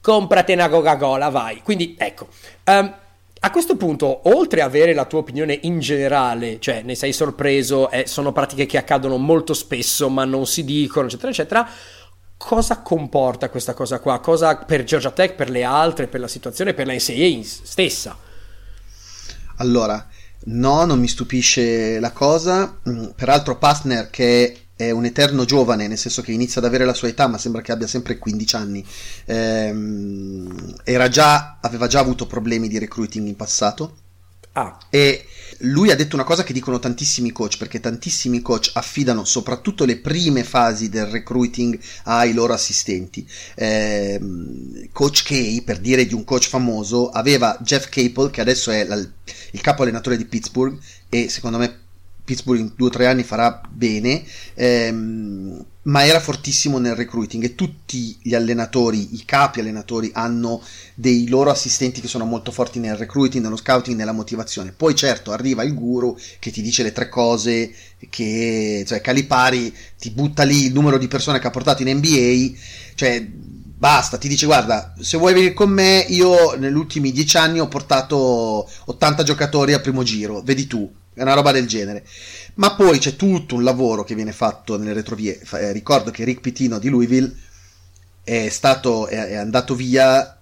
comprate 0.00 0.52
una 0.52 0.68
Coca-Cola, 0.68 1.28
vai. 1.28 1.60
Quindi 1.62 1.96
ecco. 1.98 2.28
Um, 2.64 2.94
a 3.44 3.50
questo 3.50 3.76
punto, 3.76 4.20
oltre 4.28 4.60
a 4.60 4.66
avere 4.66 4.94
la 4.94 5.04
tua 5.04 5.18
opinione 5.18 5.58
in 5.62 5.80
generale, 5.80 6.60
cioè 6.60 6.82
ne 6.82 6.94
sei 6.94 7.12
sorpreso, 7.12 7.90
eh, 7.90 8.06
sono 8.06 8.30
pratiche 8.30 8.66
che 8.66 8.78
accadono 8.78 9.16
molto 9.16 9.52
spesso 9.52 10.08
ma 10.08 10.24
non 10.24 10.46
si 10.46 10.64
dicono, 10.64 11.08
eccetera, 11.08 11.32
eccetera, 11.32 11.68
cosa 12.44 12.80
comporta 12.80 13.48
questa 13.48 13.72
cosa 13.72 14.00
qua? 14.00 14.18
Cosa 14.18 14.56
per 14.56 14.82
Georgia 14.82 15.12
Tech, 15.12 15.34
per 15.34 15.48
le 15.48 15.62
altre, 15.62 16.08
per 16.08 16.20
la 16.20 16.28
situazione, 16.28 16.74
per 16.74 16.86
la 16.86 16.92
NCAA 16.92 17.40
stessa? 17.42 18.18
Allora, 19.56 20.04
no, 20.46 20.84
non 20.84 20.98
mi 20.98 21.06
stupisce 21.06 22.00
la 22.00 22.10
cosa. 22.10 22.78
Mm, 22.88 23.10
peraltro, 23.14 23.58
Pastner, 23.58 24.10
che 24.10 24.64
è 24.74 24.90
un 24.90 25.04
eterno 25.04 25.44
giovane, 25.44 25.86
nel 25.86 25.98
senso 25.98 26.20
che 26.20 26.32
inizia 26.32 26.60
ad 26.60 26.66
avere 26.66 26.84
la 26.84 26.94
sua 26.94 27.08
età, 27.08 27.28
ma 27.28 27.38
sembra 27.38 27.62
che 27.62 27.70
abbia 27.70 27.86
sempre 27.86 28.18
15 28.18 28.56
anni, 28.56 28.84
ehm, 29.26 30.74
già, 31.08 31.58
aveva 31.60 31.86
già 31.86 32.00
avuto 32.00 32.26
problemi 32.26 32.66
di 32.66 32.78
recruiting 32.78 33.28
in 33.28 33.36
passato. 33.36 33.96
Ah. 34.54 34.76
E 34.90 35.26
lui 35.62 35.90
ha 35.90 35.96
detto 35.96 36.14
una 36.14 36.24
cosa 36.24 36.42
che 36.42 36.52
dicono 36.52 36.78
tantissimi 36.78 37.32
coach, 37.32 37.56
perché 37.56 37.80
tantissimi 37.80 38.40
coach 38.40 38.70
affidano 38.74 39.24
soprattutto 39.24 39.84
le 39.84 39.98
prime 39.98 40.44
fasi 40.44 40.88
del 40.88 41.06
recruiting 41.06 41.78
ai 42.04 42.32
loro 42.32 42.52
assistenti. 42.52 43.26
Eh, 43.54 44.20
coach 44.92 45.22
K, 45.22 45.62
per 45.62 45.78
dire 45.78 46.06
di 46.06 46.14
un 46.14 46.24
coach 46.24 46.48
famoso, 46.48 47.10
aveva 47.10 47.58
Jeff 47.60 47.88
Capel, 47.88 48.30
che 48.30 48.40
adesso 48.40 48.70
è 48.70 48.84
la, 48.84 48.96
il 48.96 49.60
capo 49.60 49.82
allenatore 49.82 50.16
di 50.16 50.24
Pittsburgh, 50.24 50.78
e 51.08 51.28
secondo 51.28 51.58
me 51.58 51.80
Pittsburgh 52.32 52.60
in 52.60 52.72
due 52.74 52.88
o 52.88 52.90
tre 52.90 53.06
anni 53.06 53.24
farà 53.24 53.60
bene, 53.68 54.24
ehm, 54.54 55.64
ma 55.82 56.04
era 56.04 56.18
fortissimo 56.18 56.78
nel 56.78 56.94
recruiting 56.94 57.44
e 57.44 57.54
tutti 57.54 58.16
gli 58.22 58.34
allenatori, 58.34 59.14
i 59.14 59.24
capi 59.26 59.60
allenatori 59.60 60.10
hanno 60.14 60.62
dei 60.94 61.28
loro 61.28 61.50
assistenti 61.50 62.00
che 62.00 62.08
sono 62.08 62.24
molto 62.24 62.50
forti 62.50 62.78
nel 62.78 62.96
recruiting, 62.96 63.42
nello 63.42 63.56
scouting, 63.56 63.98
nella 63.98 64.12
motivazione. 64.12 64.72
Poi 64.72 64.94
certo 64.94 65.32
arriva 65.32 65.62
il 65.62 65.74
guru 65.74 66.16
che 66.38 66.50
ti 66.50 66.62
dice 66.62 66.82
le 66.82 66.92
tre 66.92 67.10
cose 67.10 67.74
che, 68.08 68.84
cioè 68.86 69.02
Calipari 69.02 69.74
ti 69.98 70.10
butta 70.10 70.44
lì 70.44 70.66
il 70.66 70.72
numero 70.72 70.96
di 70.96 71.08
persone 71.08 71.38
che 71.38 71.48
ha 71.48 71.50
portato 71.50 71.82
in 71.82 71.94
NBA, 71.96 72.58
cioè 72.94 73.26
basta, 73.26 74.16
ti 74.16 74.28
dice 74.28 74.46
guarda, 74.46 74.94
se 75.00 75.18
vuoi 75.18 75.34
venire 75.34 75.52
con 75.52 75.68
me, 75.68 76.06
io 76.08 76.54
negli 76.56 76.76
ultimi 76.76 77.12
dieci 77.12 77.36
anni 77.36 77.60
ho 77.60 77.68
portato 77.68 78.70
80 78.86 79.22
giocatori 79.22 79.74
al 79.74 79.80
primo 79.82 80.02
giro, 80.02 80.40
vedi 80.40 80.66
tu 80.66 81.00
è 81.14 81.22
una 81.22 81.34
roba 81.34 81.52
del 81.52 81.66
genere. 81.66 82.04
Ma 82.54 82.74
poi 82.74 82.98
c'è 82.98 83.16
tutto 83.16 83.54
un 83.54 83.62
lavoro 83.62 84.04
che 84.04 84.14
viene 84.14 84.32
fatto 84.32 84.76
nelle 84.76 84.92
retrovie. 84.92 85.40
Eh, 85.52 85.72
ricordo 85.72 86.10
che 86.10 86.24
Rick 86.24 86.40
Pitino 86.40 86.78
di 86.78 86.88
Louisville 86.88 87.34
è, 88.22 88.48
stato, 88.48 89.06
è, 89.06 89.16
è 89.16 89.34
andato 89.34 89.74
via 89.74 90.36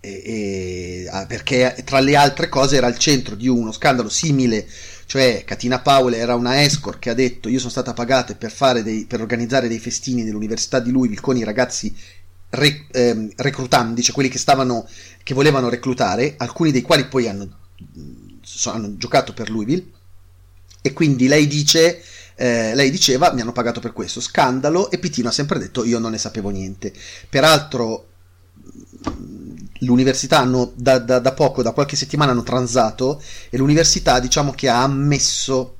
e, 0.00 0.22
e, 0.24 1.08
ah, 1.10 1.26
perché 1.26 1.82
tra 1.84 1.98
le 1.98 2.14
altre 2.14 2.48
cose 2.48 2.76
era 2.76 2.86
al 2.86 2.98
centro 2.98 3.34
di 3.34 3.48
uno 3.48 3.72
scandalo 3.72 4.08
simile. 4.08 4.66
Cioè, 5.06 5.42
Katina 5.44 5.80
Powell 5.80 6.14
era 6.14 6.34
una 6.34 6.62
escort 6.62 6.98
che 6.98 7.10
ha 7.10 7.14
detto: 7.14 7.48
Io 7.48 7.58
sono 7.58 7.70
stata 7.70 7.92
pagata 7.92 8.34
per, 8.34 8.82
dei, 8.82 9.04
per 9.06 9.20
organizzare 9.20 9.68
dei 9.68 9.78
festini 9.78 10.22
nell'università 10.22 10.78
di 10.78 10.90
Louisville 10.90 11.20
con 11.20 11.36
i 11.36 11.44
ragazzi 11.44 11.94
re, 12.50 12.86
eh, 12.92 13.32
reclutandi, 13.36 14.02
cioè 14.02 14.14
quelli 14.14 14.28
che 14.28 14.38
stavano, 14.38 14.88
che 15.22 15.34
volevano 15.34 15.68
reclutare, 15.68 16.34
alcuni 16.36 16.70
dei 16.70 16.82
quali 16.82 17.06
poi 17.06 17.28
hanno, 17.28 17.48
hanno 18.64 18.96
giocato 18.96 19.32
per 19.32 19.50
Louisville 19.50 19.94
e 20.86 20.92
quindi 20.92 21.26
lei 21.26 21.46
dice 21.46 22.02
eh, 22.36 22.74
lei 22.74 22.90
diceva 22.90 23.32
mi 23.32 23.40
hanno 23.40 23.52
pagato 23.52 23.80
per 23.80 23.92
questo 23.92 24.20
scandalo 24.20 24.90
e 24.90 24.98
Pitino 24.98 25.28
ha 25.28 25.32
sempre 25.32 25.58
detto 25.58 25.84
io 25.84 25.98
non 25.98 26.12
ne 26.12 26.18
sapevo 26.18 26.50
niente 26.50 26.92
peraltro 27.28 28.08
l'università 29.80 30.38
hanno 30.38 30.72
da, 30.74 30.98
da, 30.98 31.18
da 31.18 31.32
poco 31.32 31.62
da 31.62 31.72
qualche 31.72 31.96
settimana 31.96 32.32
hanno 32.32 32.42
transato 32.42 33.22
e 33.50 33.56
l'università 33.56 34.20
diciamo 34.20 34.52
che 34.52 34.68
ha 34.68 34.82
ammesso 34.82 35.75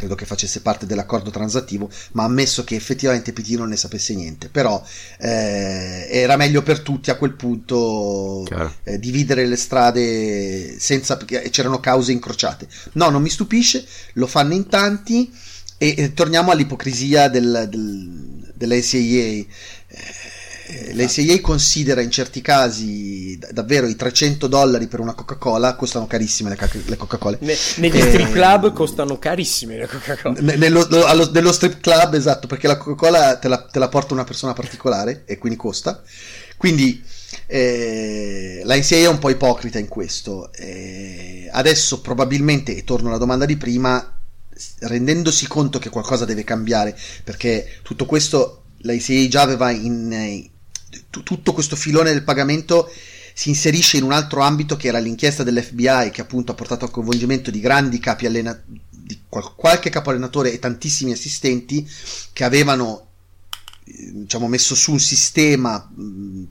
credo 0.00 0.14
che 0.14 0.24
facesse 0.24 0.62
parte 0.62 0.86
dell'accordo 0.86 1.28
transattivo, 1.28 1.90
ma 2.12 2.24
ammesso 2.24 2.64
che 2.64 2.74
effettivamente 2.74 3.34
PT 3.34 3.50
non 3.50 3.68
ne 3.68 3.76
sapesse 3.76 4.14
niente. 4.14 4.48
Però 4.48 4.82
eh, 5.18 6.08
era 6.10 6.38
meglio 6.38 6.62
per 6.62 6.80
tutti 6.80 7.10
a 7.10 7.16
quel 7.16 7.34
punto 7.34 8.46
eh, 8.84 8.98
dividere 8.98 9.46
le 9.46 9.56
strade 9.56 10.80
senza 10.80 11.18
perché 11.18 11.50
c'erano 11.50 11.80
cause 11.80 12.12
incrociate. 12.12 12.66
No, 12.92 13.10
non 13.10 13.20
mi 13.20 13.28
stupisce, 13.28 13.84
lo 14.14 14.26
fanno 14.26 14.54
in 14.54 14.68
tanti 14.68 15.30
e, 15.76 15.94
e 15.96 16.14
torniamo 16.14 16.50
all'ipocrisia 16.50 17.28
del, 17.28 17.66
del, 17.68 18.52
dell'NCAA. 18.54 19.44
Eh, 19.92 20.19
eh, 20.70 20.94
l'NCAA 20.94 21.40
considera 21.40 22.00
in 22.00 22.10
certi 22.10 22.40
casi 22.40 23.36
davvero 23.50 23.86
i 23.86 23.96
300 23.96 24.46
dollari 24.46 24.86
per 24.86 25.00
una 25.00 25.14
Coca-Cola 25.14 25.74
costano 25.74 26.06
carissime 26.06 26.50
le, 26.50 26.56
le 26.84 26.96
Coca-Cola. 26.96 27.38
Ne, 27.40 27.56
negli 27.76 27.98
eh, 27.98 28.02
strip 28.02 28.30
club 28.30 28.72
costano 28.72 29.18
carissime 29.18 29.78
le 29.78 29.88
Coca-Cola. 29.88 30.40
nello, 30.40 30.86
allo, 31.06 31.30
nello, 31.32 31.52
strip 31.52 31.80
club, 31.80 32.14
esatto, 32.14 32.46
perché 32.46 32.68
la 32.68 32.76
Coca-Cola 32.76 33.36
te 33.38 33.48
la, 33.48 33.60
te 33.62 33.78
la, 33.78 33.88
porta 33.88 34.14
una 34.14 34.24
persona 34.24 34.52
particolare 34.52 35.22
e 35.24 35.38
quindi 35.38 35.58
costa. 35.58 36.02
Quindi 36.56 37.02
eh, 37.46 38.60
la 38.64 38.76
NCAA 38.76 38.98
è 38.98 39.08
un 39.08 39.18
po' 39.18 39.30
ipocrita 39.30 39.78
in 39.78 39.88
questo. 39.88 40.52
Eh, 40.52 41.48
adesso 41.50 42.00
probabilmente, 42.00 42.76
e 42.76 42.84
torno 42.84 43.08
alla 43.08 43.18
domanda 43.18 43.44
di 43.44 43.56
prima, 43.56 44.16
rendendosi 44.80 45.48
conto 45.48 45.78
che 45.78 45.88
qualcosa 45.88 46.24
deve 46.24 46.44
cambiare, 46.44 46.96
perché 47.24 47.78
tutto 47.82 48.06
questo 48.06 48.62
la 48.82 48.92
NCAA 48.92 49.28
già 49.28 49.42
aveva 49.42 49.70
in, 49.70 50.48
t- 51.10 51.22
tutto 51.22 51.52
questo 51.52 51.76
filone 51.76 52.12
del 52.12 52.22
pagamento 52.24 52.90
si 53.34 53.48
inserisce 53.48 53.96
in 53.96 54.02
un 54.02 54.12
altro 54.12 54.40
ambito 54.40 54.76
che 54.76 54.88
era 54.88 54.98
l'inchiesta 54.98 55.42
dell'FBI 55.42 56.10
che 56.10 56.20
appunto 56.20 56.52
ha 56.52 56.54
portato 56.54 56.84
al 56.84 56.90
coinvolgimento 56.90 57.50
di 57.50 57.60
grandi 57.60 57.98
capi 57.98 58.26
allenatori 58.26 58.80
di 59.10 59.22
qual- 59.28 59.54
qualche 59.56 59.90
capo 59.90 60.10
allenatore 60.10 60.52
e 60.52 60.60
tantissimi 60.60 61.10
assistenti 61.10 61.88
che 62.32 62.44
avevano 62.44 63.08
diciamo, 64.12 64.48
messo 64.48 64.74
su 64.74 64.92
un 64.92 65.00
sistema 65.00 65.90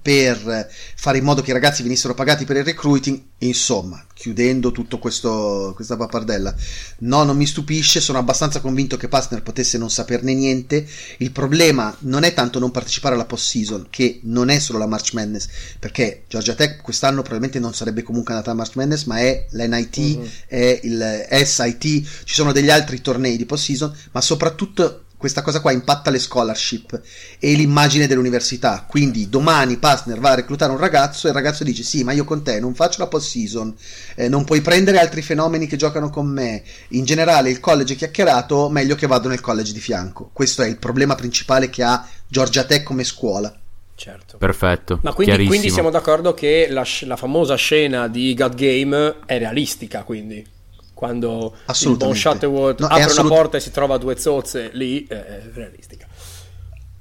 per 0.01 0.69
fare 0.95 1.17
in 1.17 1.23
modo 1.23 1.41
che 1.41 1.51
i 1.51 1.53
ragazzi 1.53 1.83
venissero 1.83 2.13
pagati 2.13 2.45
per 2.45 2.57
il 2.57 2.63
recruiting, 2.63 3.21
insomma, 3.39 4.03
chiudendo 4.13 4.71
tutto 4.71 4.99
questo, 4.99 5.71
questa 5.75 5.95
pappardella. 5.95 6.53
No, 6.99 7.23
non 7.23 7.37
mi 7.37 7.45
stupisce, 7.45 8.01
sono 8.01 8.17
abbastanza 8.17 8.59
convinto 8.59 8.97
che 8.97 9.07
Pastner 9.07 9.41
potesse 9.41 9.77
non 9.77 9.89
saperne 9.89 10.33
niente. 10.33 10.85
Il 11.17 11.31
problema 11.31 11.95
non 12.01 12.23
è 12.23 12.33
tanto 12.33 12.59
non 12.59 12.71
partecipare 12.71 13.15
alla 13.15 13.25
post 13.25 13.49
season, 13.49 13.87
che 13.89 14.19
non 14.23 14.49
è 14.49 14.59
solo 14.59 14.77
la 14.77 14.87
March 14.87 15.13
Madness, 15.13 15.47
perché 15.79 16.23
Georgia 16.27 16.53
Tech 16.53 16.81
quest'anno 16.81 17.21
probabilmente 17.21 17.59
non 17.59 17.73
sarebbe 17.73 18.03
comunque 18.03 18.33
andata 18.33 18.51
alla 18.51 18.61
March 18.61 18.75
Madness, 18.75 19.05
ma 19.05 19.19
è 19.19 19.45
l'NIT. 19.51 19.97
Mhm. 19.97 20.27
è 20.47 20.79
il 20.83 21.27
SIT, 21.45 21.81
ci 22.23 22.33
sono 22.33 22.51
degli 22.51 22.69
altri 22.69 23.01
tornei 23.01 23.37
di 23.37 23.45
post 23.45 23.65
season, 23.65 23.95
ma 24.11 24.21
soprattutto 24.21 25.05
questa 25.19 25.41
cosa 25.41 25.59
qua 25.59 25.73
impatta 25.73 26.09
le 26.11 26.17
scholarship 26.17 27.01
e 27.39 27.53
l'immagine 27.53 28.07
dell'università. 28.07 28.85
Quindi 28.87 29.27
domani 29.27 29.75
Pastner 29.75 30.17
va 30.17 30.29
a 30.29 30.35
reclutare 30.35 30.71
un 30.71 30.77
ragazzo 30.77 31.27
e 31.27 31.31
il 31.31 31.35
ragazzo 31.35 31.65
dice: 31.65 31.83
Sì, 31.83 32.05
ma 32.05 32.13
io 32.13 32.23
con 32.23 32.41
te 32.41 32.61
non 32.61 32.73
faccio 32.73 33.01
la 33.01 33.07
post 33.07 33.29
season, 33.29 33.75
eh, 34.15 34.29
non 34.29 34.45
puoi 34.45 34.61
prendere 34.61 34.97
altri 34.97 35.21
fenomeni 35.21 35.67
che 35.67 35.75
giocano 35.75 36.09
con 36.09 36.25
me. 36.25 36.63
In 36.89 37.03
generale, 37.03 37.49
il 37.49 37.59
college 37.59 37.95
è 37.95 37.97
chiacchierato, 37.97 38.69
meglio 38.69 38.95
che 38.95 39.07
vado 39.07 39.27
nel 39.27 39.41
college 39.41 39.73
di 39.73 39.81
fianco. 39.81 40.29
Questo 40.31 40.61
è 40.61 40.67
il 40.67 40.77
problema 40.77 41.15
principale 41.15 41.69
che 41.69 41.83
ha 41.83 42.07
Georgia 42.25 42.63
Tech 42.63 42.83
come 42.83 43.03
scuola. 43.03 43.53
Certo. 43.95 44.37
Perfetto. 44.37 44.99
Ma 45.03 45.11
quindi, 45.11 45.45
quindi 45.47 45.69
siamo 45.69 45.89
d'accordo 45.89 46.33
che 46.33 46.67
la, 46.69 46.85
la 47.01 47.17
famosa 47.17 47.55
scena 47.55 48.07
di 48.07 48.33
God 48.33 48.55
Game 48.55 49.15
è 49.25 49.37
realistica, 49.37 50.03
quindi 50.03 50.57
quando 50.99 51.55
il 51.65 51.95
buon 51.95 52.13
Shuttleworth 52.13 52.81
no, 52.81 52.87
apre 52.87 53.03
assolut- 53.03 53.31
una 53.31 53.39
porta 53.39 53.55
e 53.55 53.61
si 53.61 53.71
trova 53.71 53.97
due 53.97 54.17
zozze 54.17 54.69
lì 54.73 55.05
è 55.07 55.43
realistica. 55.53 56.05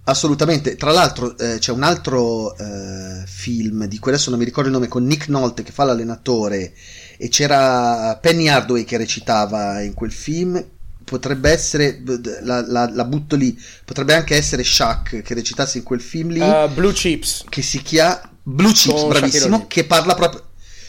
Assolutamente, 0.05 0.77
tra 0.77 0.93
l'altro 0.93 1.37
eh, 1.37 1.57
c'è 1.59 1.73
un 1.73 1.83
altro 1.83 2.57
eh, 2.57 3.25
film 3.27 3.87
di 3.87 3.99
cui 3.99 4.13
adesso 4.13 4.31
non 4.31 4.39
mi 4.39 4.45
ricordo 4.45 4.69
il 4.69 4.75
nome 4.77 4.87
con 4.87 5.05
Nick 5.05 5.27
Nolte 5.27 5.65
che 5.65 5.73
fa 5.73 5.83
l'allenatore 5.83 6.75
e 7.17 7.29
c'era 7.29 8.17
Penny 8.23 8.47
Hardaway 8.47 8.85
che 8.85 8.97
recitava 8.99 9.81
in 9.81 9.95
quel 9.95 10.13
film. 10.13 10.65
Potrebbe 11.03 11.51
essere 11.51 12.01
la, 12.43 12.65
la, 12.65 12.89
la, 12.89 13.05
butto 13.05 13.35
lì 13.35 13.59
potrebbe 13.85 14.15
anche 14.15 14.37
essere 14.37 14.63
Shaq 14.63 15.23
che 15.23 15.35
recitasse 15.35 15.79
in 15.79 15.85
quel 15.85 16.03
film 16.03 16.29
lì 16.29 16.41
uh, 16.41 16.69
Blue 16.69 16.93
Chips. 16.93 17.47
che 17.49 17.63
si 17.63 17.81
chiama 17.81 18.21
Blue 18.43 18.73
Chips 18.73 19.05
bravissimo 19.07 19.67
che 19.67 19.85
parla 19.85 20.15
proprio 20.15 20.48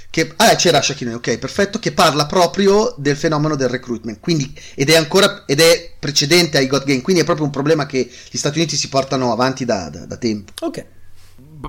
che, 0.09 0.33
ah, 0.37 0.55
c'era 0.55 0.81
Shaquille 0.81 1.13
ok, 1.13 1.37
perfetto, 1.37 1.77
che 1.79 1.91
parla 1.91 2.25
proprio 2.25 2.93
del 2.97 3.15
fenomeno 3.15 3.55
del 3.55 3.69
recruitment, 3.69 4.19
quindi, 4.19 4.51
ed 4.73 4.89
è 4.89 4.95
ancora, 4.95 5.43
ed 5.45 5.59
è 5.59 5.93
precedente 5.99 6.57
ai 6.57 6.67
God 6.67 6.83
Game, 6.83 7.01
quindi 7.01 7.21
è 7.21 7.25
proprio 7.25 7.45
un 7.45 7.51
problema 7.51 7.85
che 7.85 8.09
gli 8.29 8.37
Stati 8.37 8.57
Uniti 8.57 8.75
si 8.75 8.89
portano 8.89 9.31
avanti 9.31 9.65
da, 9.65 9.89
da, 9.89 10.05
da 10.05 10.17
tempo. 10.17 10.53
Ok. 10.61 10.85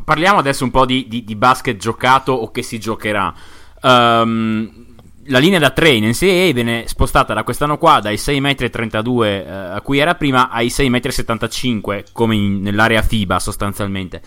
Parliamo 0.05 0.39
adesso 0.39 0.65
un 0.65 0.71
po' 0.71 0.87
di, 0.87 1.07
di, 1.09 1.25
di 1.25 1.37
basket 1.37 1.77
giocato 1.77 2.33
o 2.33 2.51
che 2.51 2.63
si 2.63 2.79
giocherà. 2.79 3.35
Um, 3.83 4.89
la 5.25 5.39
linea 5.39 5.59
da 5.59 5.71
3 5.71 5.91
in 5.91 6.09
NCAA 6.09 6.53
viene 6.53 6.85
spostata 6.87 7.35
da 7.35 7.45
quest'anno 7.45 7.79
qua 7.79 8.01
dai 8.01 8.17
6,32 8.17 9.13
m 9.13 9.23
eh, 9.23 9.49
a 9.49 9.81
cui 9.81 9.99
era 9.99 10.15
prima 10.15 10.51
ai 10.51 10.69
6,75 10.69 11.79
m 11.79 12.03
come 12.13 12.35
in, 12.35 12.61
nell'area 12.61 13.03
FIBA 13.03 13.39
sostanzialmente 13.39 14.23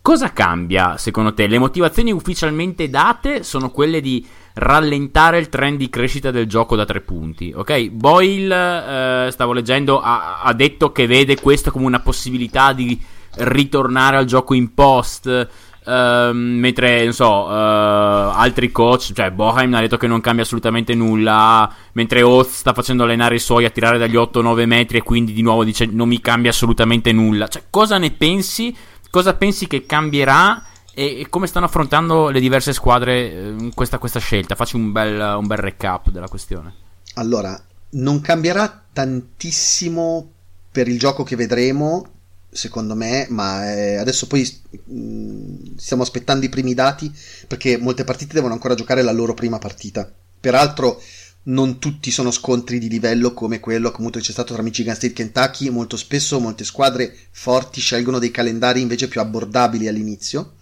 cosa 0.00 0.32
cambia 0.32 0.96
secondo 0.96 1.34
te? 1.34 1.46
Le 1.46 1.58
motivazioni 1.58 2.12
ufficialmente 2.12 2.88
date 2.88 3.42
sono 3.42 3.70
quelle 3.70 4.00
di 4.00 4.26
rallentare 4.54 5.38
il 5.38 5.48
trend 5.48 5.78
di 5.78 5.88
crescita 5.88 6.30
del 6.30 6.46
gioco 6.46 6.76
da 6.76 6.84
tre 6.84 7.00
punti. 7.00 7.52
Ok, 7.54 7.88
Boyle, 7.90 9.26
eh, 9.26 9.30
stavo 9.30 9.52
leggendo, 9.52 10.00
ha, 10.00 10.40
ha, 10.42 10.52
detto 10.52 10.92
che 10.92 11.06
vede 11.06 11.40
questo 11.40 11.70
come 11.70 11.86
una 11.86 12.00
possibilità 12.00 12.72
di 12.72 13.00
ritornare 13.36 14.16
al 14.16 14.26
gioco 14.26 14.54
in 14.54 14.74
post. 14.74 15.48
Uh, 15.84 16.30
mentre 16.32 17.02
non 17.02 17.12
so, 17.12 17.26
uh, 17.26 17.50
altri 17.50 18.70
coach, 18.70 19.12
cioè 19.12 19.32
Boheim 19.32 19.74
ha 19.74 19.80
detto 19.80 19.96
che 19.96 20.06
non 20.06 20.20
cambia 20.20 20.44
assolutamente 20.44 20.94
nulla. 20.94 21.68
Mentre 21.94 22.22
Oath 22.22 22.50
sta 22.50 22.72
facendo 22.72 23.02
allenare 23.02 23.34
i 23.34 23.40
suoi 23.40 23.64
a 23.64 23.70
tirare 23.70 23.98
dagli 23.98 24.14
8-9 24.14 24.64
metri 24.66 24.98
e 24.98 25.02
quindi 25.02 25.32
di 25.32 25.42
nuovo 25.42 25.64
dice 25.64 25.86
non 25.86 26.06
mi 26.06 26.20
cambia 26.20 26.50
assolutamente 26.50 27.10
nulla. 27.10 27.48
Cioè, 27.48 27.64
cosa 27.68 27.98
ne 27.98 28.12
pensi? 28.12 28.72
Cosa 29.12 29.34
pensi 29.34 29.66
che 29.66 29.84
cambierà? 29.84 30.64
E, 30.94 31.26
come 31.28 31.46
stanno 31.46 31.66
affrontando 31.66 32.30
le 32.30 32.40
diverse 32.40 32.72
squadre 32.72 33.30
eh, 33.30 33.70
questa, 33.74 33.98
questa, 33.98 34.18
scelta? 34.18 34.54
Facci 34.54 34.76
un 34.76 34.90
bel, 34.90 35.36
un 35.38 35.46
bel 35.46 35.58
recap 35.58 36.08
della 36.08 36.28
questione. 36.28 36.72
Allora, 37.16 37.62
non 37.90 38.22
cambierà 38.22 38.84
tantissimo 38.90 40.30
per 40.70 40.88
il 40.88 40.98
gioco 40.98 41.24
che 41.24 41.36
vedremo, 41.36 42.06
secondo 42.48 42.94
me, 42.94 43.26
ma 43.28 43.70
eh, 43.70 43.96
adesso 43.96 44.26
poi 44.26 44.48
mh, 44.70 44.94
mm, 44.94 45.56
stiamo 45.76 46.04
aspettando 46.04 46.46
i 46.46 46.48
primi 46.48 46.72
dati 46.72 47.14
perché 47.46 47.76
molte 47.76 48.04
partite 48.04 48.32
devono 48.32 48.54
ancora 48.54 48.74
giocare 48.74 49.02
la 49.02 49.12
loro 49.12 49.34
prima 49.34 49.58
partita. 49.58 50.10
Peraltro 50.40 50.98
non 51.44 51.78
tutti 51.78 52.10
sono 52.10 52.30
scontri 52.30 52.78
di 52.78 52.88
livello 52.88 53.34
come 53.34 53.60
quello 53.60 53.88
appunto 53.88 54.18
che 54.18 54.24
c'è 54.24 54.32
stato 54.32 54.54
tra 54.54 54.62
Michigan 54.62 54.94
State 54.94 55.12
e 55.12 55.16
Kentucky, 55.16 55.68
molto 55.70 55.96
spesso 55.96 56.38
molte 56.40 56.64
squadre 56.64 57.16
forti 57.30 57.80
scelgono 57.80 58.18
dei 58.18 58.30
calendari 58.30 58.80
invece 58.80 59.08
più 59.08 59.20
abbordabili 59.20 59.88
all'inizio 59.88 60.54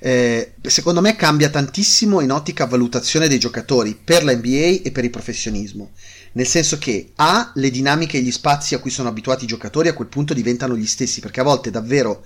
eh, 0.00 0.54
secondo 0.62 1.00
me 1.00 1.16
cambia 1.16 1.48
tantissimo 1.48 2.20
in 2.20 2.30
ottica 2.30 2.66
valutazione 2.66 3.28
dei 3.28 3.38
giocatori 3.38 3.98
per 4.02 4.24
la 4.24 4.34
NBA 4.34 4.82
e 4.82 4.90
per 4.92 5.04
il 5.04 5.10
professionismo. 5.10 5.92
Nel 6.32 6.46
senso 6.46 6.78
che 6.78 7.12
A, 7.16 7.52
le 7.54 7.70
dinamiche 7.70 8.18
e 8.18 8.20
gli 8.20 8.30
spazi 8.30 8.74
a 8.74 8.78
cui 8.78 8.90
sono 8.90 9.08
abituati 9.08 9.44
i 9.44 9.48
giocatori 9.48 9.88
a 9.88 9.94
quel 9.94 10.08
punto 10.08 10.34
diventano 10.34 10.76
gli 10.76 10.86
stessi, 10.86 11.20
perché 11.20 11.40
a 11.40 11.44
volte 11.44 11.70
davvero... 11.70 12.24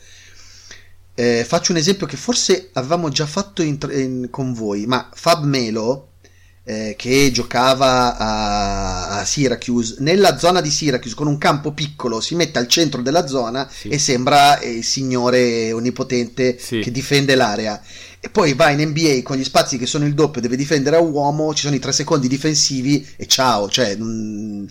Eh, 1.14 1.45
faccio 1.47 1.73
un 1.73 1.78
esempio 1.78 2.07
che 2.07 2.16
forse 2.16 2.71
avevamo 2.73 3.11
già 3.11 3.26
fatto 3.26 3.61
in, 3.61 3.76
in, 3.92 4.28
con 4.31 4.54
voi, 4.54 4.87
ma 4.87 5.11
Fab 5.12 5.45
Melo, 5.45 6.12
eh, 6.64 6.95
che 6.97 7.31
giocava 7.33 8.16
a, 8.16 9.19
a, 9.19 9.25
Syracuse, 9.25 9.97
nella 9.99 10.38
zona 10.38 10.61
di 10.61 10.71
Syracuse 10.71 11.14
con 11.14 11.26
un 11.26 11.37
campo 11.37 11.73
piccolo 11.73 12.21
si 12.21 12.37
mette 12.37 12.59
al 12.59 12.69
centro 12.69 13.02
della 13.02 13.26
zona 13.26 13.69
sì. 13.69 13.88
e 13.88 13.99
sembra 13.99 14.61
il 14.61 14.85
signore 14.85 15.73
onnipotente 15.73 16.57
sì. 16.59 16.81
che 16.81 16.90
difende 16.90 17.35
l'area. 17.35 17.81
E 18.21 18.28
poi 18.31 18.54
va 18.54 18.71
in 18.71 18.88
NBA 18.88 19.23
con 19.25 19.37
gli 19.37 19.42
spazi 19.42 19.76
che 19.76 19.87
sono 19.87 20.07
il 20.07 20.14
doppio, 20.14 20.40
deve 20.40 20.54
difendere 20.54 20.97
a 20.97 21.00
uomo, 21.00 21.52
ci 21.54 21.62
sono 21.62 21.75
i 21.75 21.81
tre 21.81 21.90
secondi 21.90 22.28
difensivi 22.28 23.04
e 23.16 23.26
ciao, 23.26 23.69
cioè, 23.69 23.97
mh, 23.97 24.66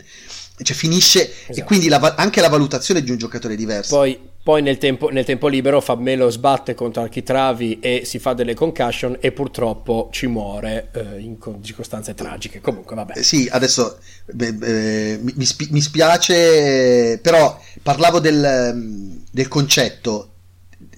cioè 0.64 0.76
finisce 0.76 1.30
esatto. 1.30 1.60
e 1.60 1.64
quindi 1.64 1.90
la, 1.90 2.14
anche 2.16 2.40
la 2.40 2.48
valutazione 2.48 3.04
di 3.04 3.12
un 3.12 3.18
giocatore 3.18 3.56
è 3.56 3.58
diversa. 3.58 3.94
Poi 3.94 4.18
poi 4.44 4.62
nel 4.62 4.78
tempo, 4.78 5.10
nel 5.10 5.26
tempo 5.26 5.48
libero 5.48 5.82
Fabmelo 5.82 6.30
sbatte 6.30 6.74
contro 6.74 7.04
architravi 7.04 7.80
e 7.80 8.02
si 8.06 8.18
fa 8.18 8.34
delle 8.34 8.56
concussion 8.56 9.18
e 9.20 9.32
purtroppo 9.32 10.10
ci 10.12 10.26
muore 10.26 10.90
eh, 10.94 11.20
in 11.20 11.38
circostanze 11.62 12.16
tragiche. 12.16 12.60
Comunque 12.60 12.96
vabbè. 12.96 13.18
Eh, 13.18 13.24
sì, 13.24 13.48
adesso 13.52 14.00
beh, 14.26 14.54
beh, 14.54 15.20
mi, 15.22 15.34
mi, 15.70 15.82
spiace, 15.82 17.20
però 17.22 17.60
parlavo 17.84 18.20
del, 18.20 19.22
del 19.30 19.48
concetto 19.48 20.31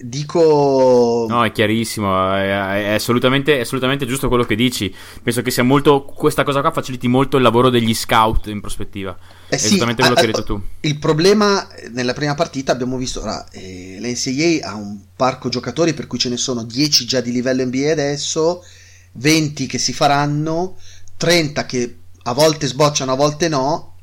dico... 0.00 1.26
No, 1.28 1.44
è 1.44 1.52
chiarissimo, 1.52 2.34
è, 2.34 2.84
è, 2.84 2.92
assolutamente, 2.94 3.58
è, 3.58 3.60
assolutamente, 3.60 4.06
giusto 4.06 4.28
quello 4.28 4.44
che 4.44 4.56
dici. 4.56 4.92
Penso 5.22 5.42
che 5.42 5.50
sia 5.50 5.62
molto, 5.62 6.02
questa 6.02 6.42
cosa 6.42 6.60
qua 6.60 6.72
faciliti 6.72 7.06
molto 7.08 7.36
il 7.36 7.42
lavoro 7.42 7.70
degli 7.70 7.94
scout 7.94 8.46
in 8.46 8.60
prospettiva. 8.60 9.16
Eh 9.48 9.54
è 9.54 9.58
sì, 9.58 9.66
esattamente 9.66 10.02
quello 10.02 10.16
a, 10.16 10.20
che 10.20 10.26
hai 10.26 10.32
detto 10.32 10.44
tu. 10.44 10.60
Il 10.80 10.98
problema, 10.98 11.66
nella 11.92 12.12
prima 12.12 12.34
partita 12.34 12.72
abbiamo 12.72 12.96
visto, 12.96 13.20
ora, 13.20 13.46
eh, 13.50 13.98
l'NCAA 14.00 14.68
ha 14.68 14.74
un 14.74 14.98
parco 15.14 15.48
giocatori 15.48 15.94
per 15.94 16.06
cui 16.06 16.18
ce 16.18 16.28
ne 16.28 16.36
sono 16.36 16.64
10 16.64 17.04
già 17.06 17.20
di 17.20 17.30
livello 17.30 17.64
NBA 17.64 17.90
adesso, 17.90 18.64
20 19.12 19.66
che 19.66 19.78
si 19.78 19.92
faranno, 19.92 20.76
30 21.16 21.66
che 21.66 21.96
a 22.24 22.32
volte 22.32 22.66
sbocciano, 22.66 23.12
a 23.12 23.16
volte 23.16 23.48
no, 23.48 23.96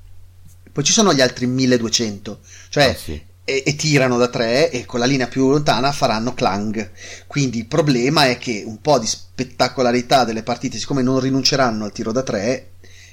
poi 0.71 0.84
ci 0.84 0.93
sono 0.93 1.13
gli 1.13 1.21
altri 1.21 1.47
1200. 1.47 2.39
Cioè, 2.69 2.89
ah, 2.89 2.95
sì 2.95 3.30
e, 3.52 3.64
e, 3.66 3.76
tirano 3.76 4.18
da 4.18 4.30
tre 4.30 4.72
e 4.72 4.86
con 4.86 5.00
la 5.00 5.06
linea 5.06 5.28
più 5.28 5.50
lontana 5.50 5.92
faranno 5.92 6.34
clang. 6.34 6.92
Quindi 7.28 7.60
il 7.60 7.68
problema 7.68 8.28
è 8.28 8.38
che 8.38 8.64
un 8.66 8.80
po' 8.80 8.98
di 8.98 9.08
spettacolarità 9.08 10.24
delle 10.24 10.44
partite, 10.44 10.78
siccome 10.78 11.02
non 11.02 11.20
rinunceranno 11.20 11.84
al 11.84 11.92
tiro 11.92 12.12
da 12.12 12.24
tre, 12.24 12.72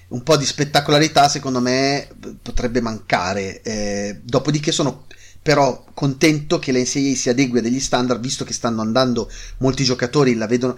un 0.09 0.23
po' 0.23 0.37
di 0.37 0.47
spettacolarità 0.47 1.29
secondo 1.29 1.61
me 1.61 2.09
potrebbe 2.41 2.81
mancare. 2.81 3.61
Eh, 3.63 4.21
dopodiché 4.23 4.73
sono 4.73 5.07
però 5.41 5.85
contento 5.95 6.59
che 6.59 6.73
l'NCAA 6.73 7.15
si 7.15 7.29
adegui 7.29 7.61
a 7.61 7.63
degli 7.63 7.81
standard 7.81 8.21
visto 8.21 8.45
che 8.45 8.53
stanno 8.53 8.83
andando 8.83 9.31
molti 9.59 9.83
giocatori 9.83 10.35
la 10.35 10.47
vedono 10.47 10.77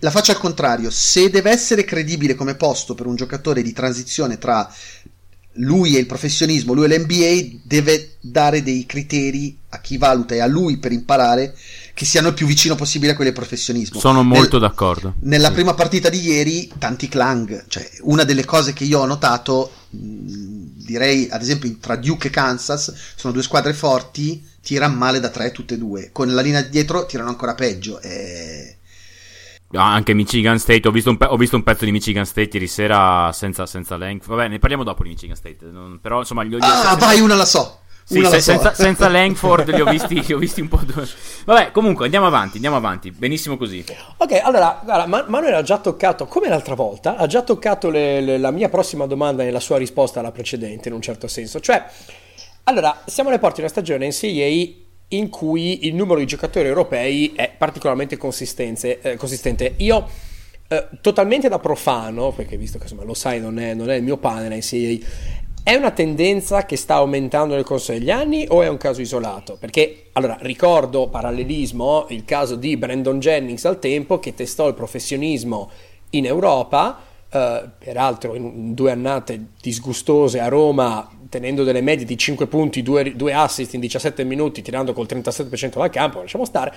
la 0.00 0.10
faccio 0.10 0.32
al 0.32 0.38
contrario 0.38 0.90
se 0.90 1.30
deve 1.30 1.50
essere 1.50 1.84
credibile 1.84 2.34
come 2.34 2.54
posto 2.54 2.94
per 2.94 3.06
un 3.06 3.14
giocatore 3.14 3.62
di 3.62 3.72
transizione 3.72 4.36
tra 4.36 4.70
lui 5.58 5.96
e 5.96 6.00
il 6.00 6.06
professionismo, 6.06 6.72
lui 6.72 6.84
e 6.84 6.98
l'NBA 6.98 7.58
deve 7.62 8.16
dare 8.20 8.62
dei 8.62 8.84
criteri 8.86 9.56
a 9.70 9.80
chi 9.80 9.96
valuta 9.96 10.34
e 10.34 10.40
a 10.40 10.46
lui 10.46 10.78
per 10.78 10.92
imparare 10.92 11.54
che 11.94 12.04
siano 12.04 12.28
il 12.28 12.34
più 12.34 12.46
vicino 12.46 12.74
possibile 12.74 13.12
a 13.12 13.14
quelli 13.14 13.30
del 13.30 13.38
professionismo. 13.38 13.98
Sono 13.98 14.22
molto 14.22 14.58
Nel, 14.58 14.68
d'accordo. 14.68 15.14
Nella 15.20 15.48
sì. 15.48 15.54
prima 15.54 15.74
partita 15.74 16.08
di 16.08 16.20
ieri, 16.20 16.70
tanti 16.78 17.08
clang, 17.08 17.64
cioè 17.68 17.88
una 18.02 18.24
delle 18.24 18.44
cose 18.44 18.72
che 18.72 18.84
io 18.84 19.00
ho 19.00 19.06
notato, 19.06 19.72
direi 19.90 21.28
ad 21.30 21.42
esempio 21.42 21.76
tra 21.80 21.96
Duke 21.96 22.28
e 22.28 22.30
Kansas, 22.30 22.92
sono 23.16 23.32
due 23.32 23.42
squadre 23.42 23.72
forti, 23.72 24.46
tirano 24.62 24.94
male 24.94 25.18
da 25.18 25.28
tre 25.28 25.50
tutte 25.50 25.74
e 25.74 25.78
due, 25.78 26.10
con 26.12 26.32
la 26.32 26.40
linea 26.40 26.62
dietro 26.62 27.06
tirano 27.06 27.30
ancora 27.30 27.54
peggio. 27.54 28.00
E 28.00 28.77
Ah, 28.77 28.77
anche 29.72 30.14
Michigan 30.14 30.58
State, 30.58 30.88
ho 30.88 30.90
visto, 30.90 31.14
pe- 31.16 31.26
ho 31.26 31.36
visto, 31.36 31.56
un 31.56 31.62
pezzo 31.62 31.84
di 31.84 31.92
Michigan 31.92 32.24
State 32.24 32.50
ieri 32.54 32.66
sera 32.66 33.30
senza, 33.32 33.66
senza 33.66 33.96
Langford. 33.96 34.36
Vabbè, 34.36 34.48
ne 34.48 34.58
parliamo 34.58 34.84
dopo 34.84 35.02
di 35.02 35.10
Michigan 35.10 35.36
State. 35.36 35.58
Non, 35.70 35.98
però 36.00 36.20
insomma, 36.20 36.44
gli 36.44 36.54
ho 36.54 36.58
Ah, 36.60 36.66
senza... 36.66 36.94
vai, 36.96 37.20
una 37.20 37.34
la 37.34 37.44
so. 37.44 37.80
Sì, 38.04 38.24
se, 38.24 38.40
senza, 38.40 38.72
senza, 38.72 39.06
Langford 39.10 39.68
li 39.74 39.82
ho, 39.82 39.84
visti, 39.84 40.24
li 40.24 40.32
ho 40.32 40.38
visti 40.38 40.62
un 40.62 40.68
po'. 40.68 40.80
Due. 40.82 41.06
Vabbè, 41.44 41.72
comunque 41.72 42.06
andiamo 42.06 42.26
avanti, 42.26 42.54
andiamo 42.54 42.76
avanti. 42.76 43.10
Benissimo 43.10 43.58
così. 43.58 43.84
Ok, 44.16 44.40
allora, 44.42 44.80
guarda, 44.82 45.06
Man- 45.06 45.26
Manuel 45.28 45.52
ha 45.54 45.62
già 45.62 45.76
toccato, 45.76 46.24
come 46.24 46.48
l'altra 46.48 46.74
volta, 46.74 47.16
ha 47.16 47.26
già 47.26 47.42
toccato 47.42 47.90
le, 47.90 48.22
le, 48.22 48.38
la 48.38 48.50
mia 48.50 48.70
prossima 48.70 49.04
domanda 49.04 49.42
nella 49.42 49.60
sua 49.60 49.76
risposta 49.76 50.20
alla 50.20 50.32
precedente, 50.32 50.88
in 50.88 50.94
un 50.94 51.02
certo 51.02 51.28
senso. 51.28 51.60
Cioè, 51.60 51.84
allora, 52.64 53.02
siamo 53.04 53.28
alle 53.28 53.38
porte 53.38 53.56
di 53.56 53.60
una 53.60 53.68
stagione 53.70 54.06
NCAA 54.08 54.86
in 55.08 55.28
cui 55.30 55.86
il 55.86 55.94
numero 55.94 56.18
di 56.18 56.26
giocatori 56.26 56.68
europei 56.68 57.32
è 57.34 57.50
particolarmente 57.56 58.14
eh, 58.16 59.16
consistente. 59.16 59.74
Io, 59.76 60.08
eh, 60.68 60.88
totalmente 61.00 61.48
da 61.48 61.58
profano, 61.58 62.32
perché 62.32 62.56
visto 62.56 62.78
che 62.78 62.84
insomma, 62.84 63.04
lo 63.04 63.14
sai, 63.14 63.40
non 63.40 63.58
è, 63.58 63.74
non 63.74 63.90
è 63.90 63.96
il 63.96 64.02
mio 64.02 64.18
pane 64.18 64.54
NCAA, 64.54 65.46
è 65.62 65.74
una 65.74 65.90
tendenza 65.90 66.64
che 66.64 66.76
sta 66.76 66.94
aumentando 66.94 67.54
nel 67.54 67.64
corso 67.64 67.92
degli 67.92 68.10
anni 68.10 68.46
o 68.48 68.62
è 68.62 68.68
un 68.68 68.78
caso 68.78 69.00
isolato? 69.00 69.56
Perché, 69.58 70.06
allora, 70.12 70.36
ricordo, 70.40 71.08
parallelismo, 71.08 72.06
il 72.08 72.24
caso 72.24 72.56
di 72.56 72.76
Brandon 72.76 73.18
Jennings 73.18 73.64
al 73.66 73.78
tempo 73.78 74.18
che 74.18 74.34
testò 74.34 74.66
il 74.66 74.74
professionismo 74.74 75.70
in 76.10 76.24
Europa, 76.24 77.00
eh, 77.30 77.68
peraltro 77.78 78.34
in 78.34 78.72
due 78.72 78.90
annate 78.90 79.48
disgustose 79.60 80.40
a 80.40 80.48
Roma 80.48 81.06
tenendo 81.28 81.64
delle 81.64 81.80
medie 81.80 82.04
di 82.04 82.16
5 82.16 82.46
punti, 82.46 82.82
2, 82.82 83.16
2 83.16 83.32
assist 83.32 83.74
in 83.74 83.80
17 83.80 84.24
minuti, 84.24 84.62
tirando 84.62 84.92
col 84.92 85.06
37% 85.08 85.78
dal 85.78 85.90
campo, 85.90 86.20
lasciamo 86.20 86.44
stare. 86.44 86.72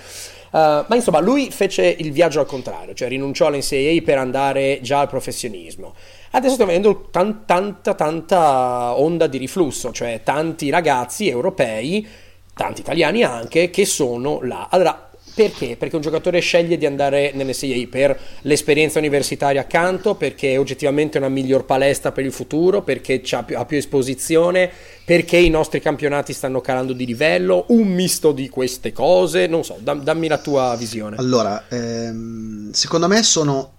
Uh, 0.50 0.84
ma 0.86 0.94
insomma, 0.94 1.20
lui 1.20 1.50
fece 1.50 1.84
il 1.86 2.12
viaggio 2.12 2.40
al 2.40 2.46
contrario, 2.46 2.94
cioè 2.94 3.08
rinunciò 3.08 3.46
all'NCAA 3.46 4.02
per 4.04 4.18
andare 4.18 4.80
già 4.82 5.00
al 5.00 5.08
professionismo. 5.08 5.94
Adesso 6.32 6.54
stiamo 6.54 6.72
vedendo 6.72 7.08
tan, 7.10 7.44
tanta, 7.44 7.94
tanta 7.94 8.98
onda 8.98 9.26
di 9.26 9.38
riflusso, 9.38 9.92
cioè 9.92 10.22
tanti 10.24 10.70
ragazzi 10.70 11.28
europei, 11.28 12.06
tanti 12.54 12.80
italiani 12.80 13.22
anche, 13.22 13.70
che 13.70 13.84
sono 13.84 14.40
là. 14.42 14.68
Allora, 14.70 15.10
perché? 15.34 15.76
Perché 15.76 15.96
un 15.96 16.02
giocatore 16.02 16.40
sceglie 16.40 16.76
di 16.76 16.86
andare 16.86 17.32
nell'NCAA 17.34 17.86
per 17.88 18.18
l'esperienza 18.42 18.98
universitaria 18.98 19.60
accanto, 19.60 20.14
perché 20.14 20.52
è 20.52 20.58
oggettivamente 20.58 21.18
una 21.18 21.28
miglior 21.28 21.64
palestra 21.64 22.12
per 22.12 22.24
il 22.24 22.32
futuro, 22.32 22.82
perché 22.82 23.20
più, 23.20 23.56
ha 23.56 23.64
più 23.64 23.76
esposizione, 23.76 24.70
perché 25.04 25.36
i 25.36 25.50
nostri 25.50 25.80
campionati 25.80 26.32
stanno 26.32 26.60
calando 26.60 26.92
di 26.92 27.06
livello, 27.06 27.64
un 27.68 27.88
misto 27.88 28.32
di 28.32 28.48
queste 28.48 28.92
cose, 28.92 29.46
non 29.46 29.64
so, 29.64 29.78
dam, 29.80 30.02
dammi 30.02 30.28
la 30.28 30.38
tua 30.38 30.76
visione. 30.76 31.16
Allora, 31.16 31.66
ehm, 31.68 32.70
secondo 32.72 33.08
me 33.08 33.22
sono 33.22 33.72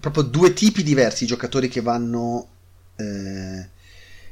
proprio 0.00 0.22
due 0.24 0.52
tipi 0.52 0.82
diversi 0.82 1.24
i 1.24 1.26
giocatori 1.26 1.68
che 1.68 1.80
vanno 1.80 2.46
eh, 2.96 3.68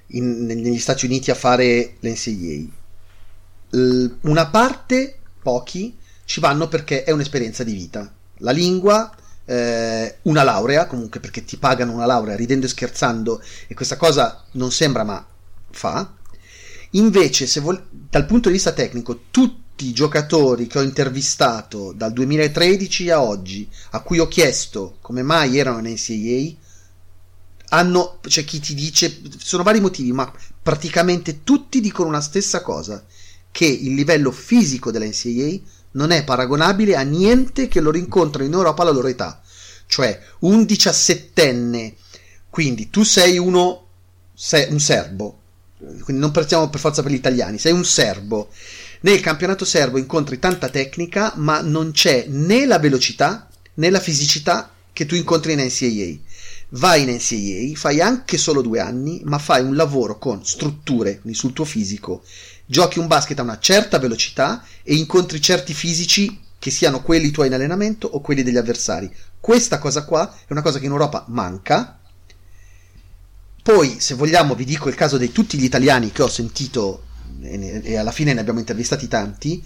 in, 0.08 0.44
negli 0.44 0.78
Stati 0.78 1.06
Uniti 1.06 1.30
a 1.30 1.34
fare 1.34 1.94
l'NCAA. 2.00 2.84
L- 3.70 4.06
una 4.22 4.46
parte 4.46 5.18
pochi 5.42 5.96
ci 6.26 6.40
vanno 6.40 6.68
perché 6.68 7.04
è 7.04 7.12
un'esperienza 7.12 7.64
di 7.64 7.72
vita. 7.72 8.12
La 8.38 8.50
lingua, 8.50 9.10
eh, 9.46 10.18
una 10.22 10.42
laurea, 10.42 10.86
comunque 10.86 11.20
perché 11.20 11.44
ti 11.44 11.56
pagano 11.56 11.92
una 11.92 12.04
laurea 12.04 12.36
ridendo 12.36 12.66
e 12.66 12.68
scherzando 12.68 13.40
e 13.68 13.74
questa 13.74 13.96
cosa 13.96 14.44
non 14.52 14.70
sembra 14.70 15.04
ma 15.04 15.24
fa. 15.70 16.12
Invece, 16.90 17.60
vol- 17.60 17.86
dal 17.90 18.26
punto 18.26 18.48
di 18.48 18.54
vista 18.54 18.72
tecnico, 18.72 19.22
tutti 19.30 19.86
i 19.86 19.92
giocatori 19.92 20.66
che 20.66 20.80
ho 20.80 20.82
intervistato 20.82 21.92
dal 21.92 22.12
2013 22.12 23.10
a 23.10 23.22
oggi, 23.22 23.68
a 23.90 24.00
cui 24.00 24.18
ho 24.18 24.26
chiesto 24.26 24.96
come 25.00 25.22
mai 25.22 25.58
erano 25.58 25.78
in 25.78 25.94
NCAA, 25.94 26.64
hanno, 27.68 28.18
c'è 28.20 28.44
chi 28.44 28.58
ti 28.58 28.74
dice, 28.74 29.20
sono 29.38 29.62
vari 29.62 29.80
motivi, 29.80 30.12
ma 30.12 30.30
praticamente 30.60 31.44
tutti 31.44 31.80
dicono 31.80 32.08
una 32.08 32.20
stessa 32.20 32.62
cosa, 32.62 33.04
che 33.52 33.66
il 33.66 33.94
livello 33.94 34.32
fisico 34.32 34.90
della 34.90 35.06
NCAA 35.06 35.60
non 35.96 36.10
è 36.10 36.24
paragonabile 36.24 36.94
a 36.94 37.02
niente 37.02 37.68
che 37.68 37.80
loro 37.80 37.96
incontrano 37.96 38.46
in 38.46 38.54
Europa 38.54 38.82
alla 38.82 38.92
loro 38.92 39.08
età. 39.08 39.42
Cioè, 39.86 40.20
un 40.40 40.64
diciassettenne, 40.64 41.94
quindi 42.48 42.90
tu 42.90 43.02
sei 43.02 43.38
uno, 43.38 43.86
sei 44.34 44.70
un 44.70 44.80
serbo, 44.80 45.38
quindi 45.78 46.22
non 46.22 46.30
partiamo 46.30 46.68
per 46.68 46.80
forza 46.80 47.02
per 47.02 47.10
gli 47.10 47.16
italiani, 47.16 47.58
sei 47.58 47.72
un 47.72 47.84
serbo. 47.84 48.48
Nel 49.00 49.20
campionato 49.20 49.64
serbo 49.64 49.98
incontri 49.98 50.38
tanta 50.38 50.68
tecnica, 50.68 51.32
ma 51.36 51.60
non 51.60 51.92
c'è 51.92 52.26
né 52.28 52.66
la 52.66 52.78
velocità 52.78 53.48
né 53.74 53.90
la 53.90 54.00
fisicità 54.00 54.70
che 54.92 55.06
tu 55.06 55.14
incontri 55.14 55.52
in 55.52 55.60
NCAA. 55.60 56.24
Vai 56.70 57.02
in 57.02 57.14
NCAA, 57.14 57.78
fai 57.78 58.00
anche 58.00 58.38
solo 58.38 58.60
due 58.60 58.80
anni, 58.80 59.20
ma 59.24 59.38
fai 59.38 59.62
un 59.62 59.76
lavoro 59.76 60.18
con 60.18 60.44
strutture, 60.44 61.20
quindi 61.20 61.38
sul 61.38 61.52
tuo 61.52 61.64
fisico. 61.64 62.22
Giochi 62.66 62.98
un 62.98 63.06
basket 63.06 63.38
a 63.38 63.42
una 63.42 63.58
certa 63.58 63.98
velocità 63.98 64.64
e 64.82 64.94
incontri 64.94 65.40
certi 65.40 65.72
fisici 65.72 66.42
che 66.58 66.70
siano 66.70 67.00
quelli 67.00 67.30
tuoi 67.30 67.46
in 67.46 67.54
allenamento 67.54 68.06
o 68.08 68.20
quelli 68.20 68.42
degli 68.42 68.56
avversari. 68.56 69.10
Questa 69.40 69.78
cosa 69.78 70.04
qua 70.04 70.30
è 70.46 70.52
una 70.52 70.62
cosa 70.62 70.78
che 70.78 70.86
in 70.86 70.90
Europa 70.90 71.24
manca 71.28 72.00
poi, 73.66 73.98
se 73.98 74.14
vogliamo, 74.14 74.54
vi 74.54 74.64
dico 74.64 74.88
il 74.88 74.94
caso 74.94 75.16
di 75.16 75.32
tutti 75.32 75.58
gli 75.58 75.64
italiani 75.64 76.12
che 76.12 76.22
ho 76.22 76.28
sentito, 76.28 77.02
e, 77.42 77.96
alla 77.96 78.12
fine 78.12 78.32
ne 78.32 78.38
abbiamo 78.38 78.60
intervistati 78.60 79.08
tanti, 79.08 79.60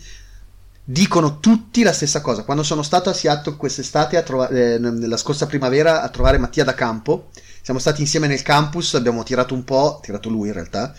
dicono 0.83 1.39
tutti 1.39 1.83
la 1.83 1.93
stessa 1.93 2.23
cosa. 2.23 2.45
Quando 2.45 2.63
sono 2.63 2.83
stato 2.83 3.11
a 3.11 3.13
Seattle 3.13 3.57
quest'estate, 3.57 4.23
trova- 4.23 4.49
eh, 4.49 4.79
nella 4.79 5.19
scorsa 5.19 5.45
primavera, 5.45 6.01
a 6.01 6.09
trovare 6.09 6.39
Mattia 6.39 6.65
da 6.65 6.73
campo, 6.73 7.29
siamo 7.61 7.79
stati 7.79 8.01
insieme 8.01 8.27
nel 8.27 8.41
campus, 8.41 8.95
abbiamo 8.95 9.23
tirato 9.23 9.53
un 9.53 9.65
po', 9.65 10.01
tirato 10.03 10.31
lui 10.31 10.49
in 10.49 10.55
realtà, 10.55 10.95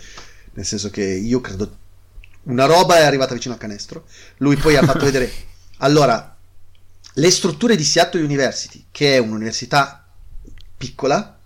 nel 0.52 0.64
senso 0.64 0.88
che 0.88 1.02
io 1.02 1.40
credo 1.40 1.78
una 2.44 2.66
roba 2.66 2.98
è 2.98 3.02
arrivata 3.02 3.34
vicino 3.34 3.54
al 3.54 3.60
canestro. 3.60 4.06
Lui 4.38 4.56
poi 4.56 4.76
ha 4.76 4.82
fatto 4.84 5.04
vedere. 5.04 5.30
Allora, 5.82 6.36
le 7.14 7.30
strutture 7.32 7.74
di 7.74 7.82
Seattle 7.82 8.22
University, 8.22 8.84
che 8.92 9.16
è 9.16 9.18
un'università 9.18 10.06
piccola, 10.76 11.38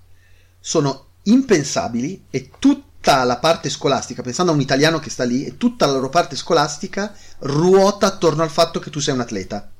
sono 0.60 1.06
impensabili 1.22 2.26
e 2.28 2.50
tutta 2.58 3.24
la 3.24 3.38
parte 3.38 3.70
scolastica, 3.70 4.20
pensando 4.20 4.52
a 4.52 4.54
un 4.54 4.60
italiano 4.60 4.98
che 4.98 5.08
sta 5.08 5.24
lì, 5.24 5.46
e 5.46 5.56
tutta 5.56 5.86
la 5.86 5.92
loro 5.92 6.10
parte 6.10 6.36
scolastica 6.36 7.14
ruota 7.38 8.06
attorno 8.06 8.42
al 8.42 8.50
fatto 8.50 8.78
che 8.78 8.90
tu 8.90 9.00
sei 9.00 9.14
un 9.14 9.20
atleta. 9.20 9.70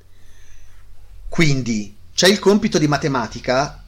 Quindi 1.29 1.95
c'è 2.13 2.27
il 2.27 2.39
compito 2.39 2.77
di 2.79 2.87
matematica, 2.87 3.83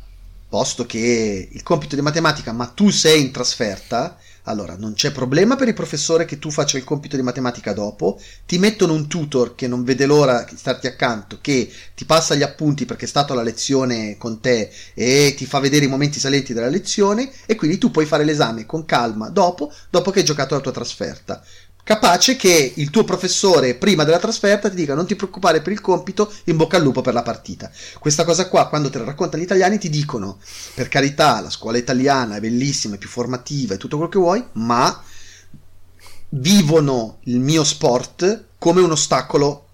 posto 0.47 0.85
che 0.85 1.49
il 1.51 1.63
compito 1.63 1.95
di 1.95 2.01
matematica, 2.01 2.51
ma 2.51 2.67
tu 2.67 2.89
sei 2.89 3.21
in 3.21 3.31
trasferta, 3.31 4.17
allora, 4.43 4.75
non 4.77 4.93
c'è 4.93 5.11
problema 5.11 5.55
per 5.55 5.67
il 5.67 5.73
professore 5.73 6.25
che 6.25 6.39
tu 6.39 6.49
faccia 6.49 6.77
il 6.77 6.83
compito 6.83 7.15
di 7.15 7.21
matematica 7.21 7.73
dopo, 7.73 8.19
ti 8.45 8.57
mettono 8.57 8.93
un 8.93 9.07
tutor 9.07 9.55
che 9.55 9.67
non 9.67 9.83
vede 9.83 10.05
l'ora 10.05 10.45
di 10.49 10.57
starti 10.57 10.87
accanto, 10.87 11.39
che 11.41 11.71
ti 11.95 12.05
passa 12.05 12.35
gli 12.35 12.41
appunti 12.41 12.85
perché 12.85 13.05
è 13.05 13.07
stato 13.07 13.33
alla 13.33 13.43
lezione 13.43 14.17
con 14.17 14.39
te 14.39 14.71
e 14.93 15.33
ti 15.37 15.45
fa 15.45 15.59
vedere 15.59 15.85
i 15.85 15.89
momenti 15.89 16.19
salenti 16.19 16.53
della 16.53 16.69
lezione 16.69 17.29
e 17.45 17.55
quindi 17.55 17.77
tu 17.77 17.91
puoi 17.91 18.05
fare 18.05 18.23
l'esame 18.23 18.65
con 18.65 18.85
calma 18.85 19.29
dopo, 19.29 19.71
dopo 19.89 20.11
che 20.11 20.19
hai 20.19 20.25
giocato 20.25 20.55
la 20.55 20.61
tua 20.61 20.71
trasferta 20.71 21.43
capace 21.89 22.35
che 22.35 22.73
il 22.75 22.91
tuo 22.91 23.03
professore 23.03 23.73
prima 23.73 24.03
della 24.03 24.19
trasferta 24.19 24.69
ti 24.69 24.75
dica 24.75 24.93
non 24.93 25.07
ti 25.07 25.15
preoccupare 25.15 25.63
per 25.63 25.71
il 25.73 25.81
compito, 25.81 26.31
in 26.43 26.55
bocca 26.55 26.77
al 26.77 26.83
lupo 26.83 27.01
per 27.01 27.15
la 27.15 27.23
partita. 27.23 27.71
Questa 27.97 28.25
cosa 28.25 28.47
qua, 28.47 28.67
quando 28.67 28.91
te 28.91 28.99
la 28.99 29.05
raccontano 29.05 29.41
gli 29.41 29.45
italiani, 29.45 29.79
ti 29.79 29.89
dicono, 29.89 30.37
per 30.75 30.87
carità, 30.87 31.41
la 31.41 31.49
scuola 31.49 31.79
italiana 31.79 32.35
è 32.35 32.39
bellissima, 32.41 32.93
è 32.93 32.97
più 32.99 33.09
formativa, 33.09 33.73
è 33.73 33.77
tutto 33.77 33.95
quello 33.95 34.11
che 34.11 34.19
vuoi, 34.19 34.45
ma 34.51 35.01
vivono 36.29 37.17
il 37.23 37.39
mio 37.39 37.63
sport 37.63 38.43
come 38.59 38.81
un 38.81 38.91
ostacolo 38.91 39.65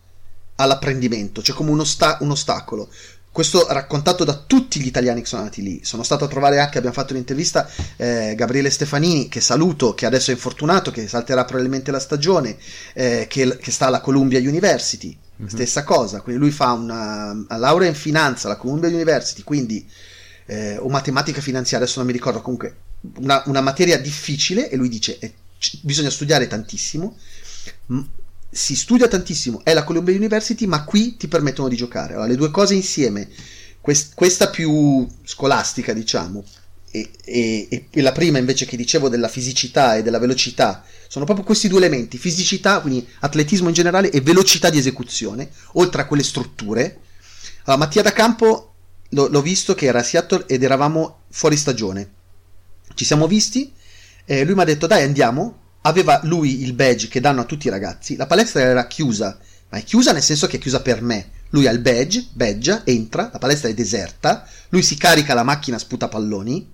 all'apprendimento, 0.56 1.42
cioè 1.42 1.54
come 1.54 1.72
un, 1.72 1.82
osta- 1.82 2.20
un 2.22 2.32
ostacolo 2.32 2.88
questo 3.36 3.68
raccontato 3.70 4.24
da 4.24 4.34
tutti 4.34 4.80
gli 4.80 4.86
italiani 4.86 5.20
che 5.20 5.28
sono 5.28 5.42
andati 5.42 5.62
lì. 5.62 5.84
Sono 5.84 6.04
stato 6.04 6.24
a 6.24 6.30
trovare 6.30 6.58
anche, 6.62 6.78
abbiamo 6.78 6.96
fatto 6.96 7.12
un'intervista, 7.12 7.70
eh, 7.98 8.34
Gabriele 8.34 8.70
Stefanini, 8.70 9.28
che 9.28 9.42
saluto, 9.42 9.94
che 9.94 10.06
adesso 10.06 10.32
è 10.32 10.34
infortunato, 10.34 10.90
che 10.90 11.06
salterà 11.10 11.44
probabilmente 11.44 11.92
la 11.92 12.00
stagione, 12.00 12.56
eh, 12.94 13.26
che, 13.30 13.58
che, 13.58 13.72
sta 13.72 13.88
alla 13.88 14.00
Columbia 14.00 14.40
University. 14.40 15.14
Mm-hmm. 15.38 15.50
Stessa 15.50 15.84
cosa, 15.84 16.22
quindi 16.22 16.40
lui 16.40 16.52
fa 16.52 16.72
una, 16.72 17.32
una, 17.32 17.58
laurea 17.58 17.90
in 17.90 17.96
finanza 17.96 18.48
alla 18.48 18.56
Columbia 18.56 18.88
University, 18.88 19.44
quindi 19.44 19.86
eh, 20.46 20.78
o 20.78 20.88
matematica 20.88 21.42
finanziaria, 21.42 21.84
adesso 21.84 22.00
non 22.00 22.08
mi 22.08 22.14
ricordo, 22.14 22.42
comunque 22.42 22.74
una, 23.18 23.44
una 23.48 23.60
materia 23.60 24.00
difficile 24.00 24.70
e 24.70 24.78
lui 24.78 24.88
dice 24.88 25.20
eh, 25.20 25.34
bisogna 25.82 26.10
studiare 26.10 26.48
tantissimo 26.48 27.18
si 28.56 28.78
studia 28.78 29.10
tantissimo, 29.10 29.66
è 29.66 29.74
la 29.74 29.84
Columbia 29.84 30.16
University, 30.16 30.66
ma 30.66 30.86
qui 30.86 31.18
ti 31.18 31.28
permettono 31.28 31.68
di 31.68 31.76
giocare. 31.76 32.14
Allora, 32.14 32.30
le 32.30 32.38
due 32.38 32.52
cose 32.52 32.74
insieme, 32.74 33.28
quest- 33.82 34.14
questa 34.16 34.50
più 34.50 35.06
scolastica, 35.26 35.92
diciamo, 35.92 36.42
e, 36.90 37.12
e, 37.26 37.88
e, 37.90 38.02
la 38.02 38.14
prima 38.14 38.38
invece 38.38 38.66
che 38.66 38.78
dicevo 38.78 39.10
della 39.10 39.28
fisicità 39.28 39.98
e 39.98 40.04
della 40.04 40.20
velocità, 40.20 40.86
sono 41.10 41.26
proprio 41.26 41.46
questi 41.46 41.68
due 41.68 41.80
elementi, 41.80 42.18
fisicità, 42.18 42.80
quindi 42.80 43.06
atletismo 43.20 43.68
in 43.68 43.74
generale, 43.74 44.10
e 44.10 44.22
velocità 44.22 44.70
di 44.70 44.78
esecuzione, 44.78 45.50
oltre 45.74 46.04
a 46.04 46.08
quelle 46.08 46.24
strutture. 46.24 47.00
Allora, 47.66 47.84
Mattia 47.84 48.04
da 48.04 48.14
Campo 48.14 48.76
lo, 49.10 49.28
l'ho 49.28 49.42
visto 49.42 49.76
che 49.76 49.88
era 49.88 50.00
a 50.00 50.04
Seattle 50.04 50.46
ed 50.48 50.64
eravamo 50.64 51.24
fuori 51.30 51.58
stagione. 51.58 52.10
Ci 52.94 53.04
siamo 53.04 53.28
visti, 53.28 53.74
e 54.24 54.46
lui 54.46 54.56
mi 54.56 54.62
ha 54.62 54.66
detto 54.66 54.88
dai 54.88 55.04
andiamo, 55.04 55.64
aveva 55.86 56.20
lui 56.24 56.64
il 56.64 56.74
badge 56.74 57.08
che 57.08 57.20
danno 57.20 57.42
a 57.42 57.46
tutti 57.46 57.68
i 57.68 57.70
ragazzi, 57.70 58.16
la 58.16 58.26
palestra 58.26 58.62
era 58.62 58.88
chiusa, 58.88 59.38
ma 59.70 59.78
è 59.78 59.84
chiusa 59.84 60.12
nel 60.12 60.24
senso 60.24 60.48
che 60.48 60.58
è 60.58 60.60
chiusa 60.60 60.82
per 60.82 61.02
me. 61.02 61.30
Lui 61.50 61.68
ha 61.68 61.72
il 61.72 61.80
badge, 61.80 62.28
badge, 62.34 62.82
entra, 62.86 63.30
la 63.32 63.40
palestra 63.40 63.70
è 63.70 63.74
deserta, 63.74 64.48
lui 64.70 64.82
si 64.82 64.98
carica 64.98 65.34
la 65.34 65.44
macchina 65.44 65.78
sputa 65.78 66.08
palloni, 66.08 66.72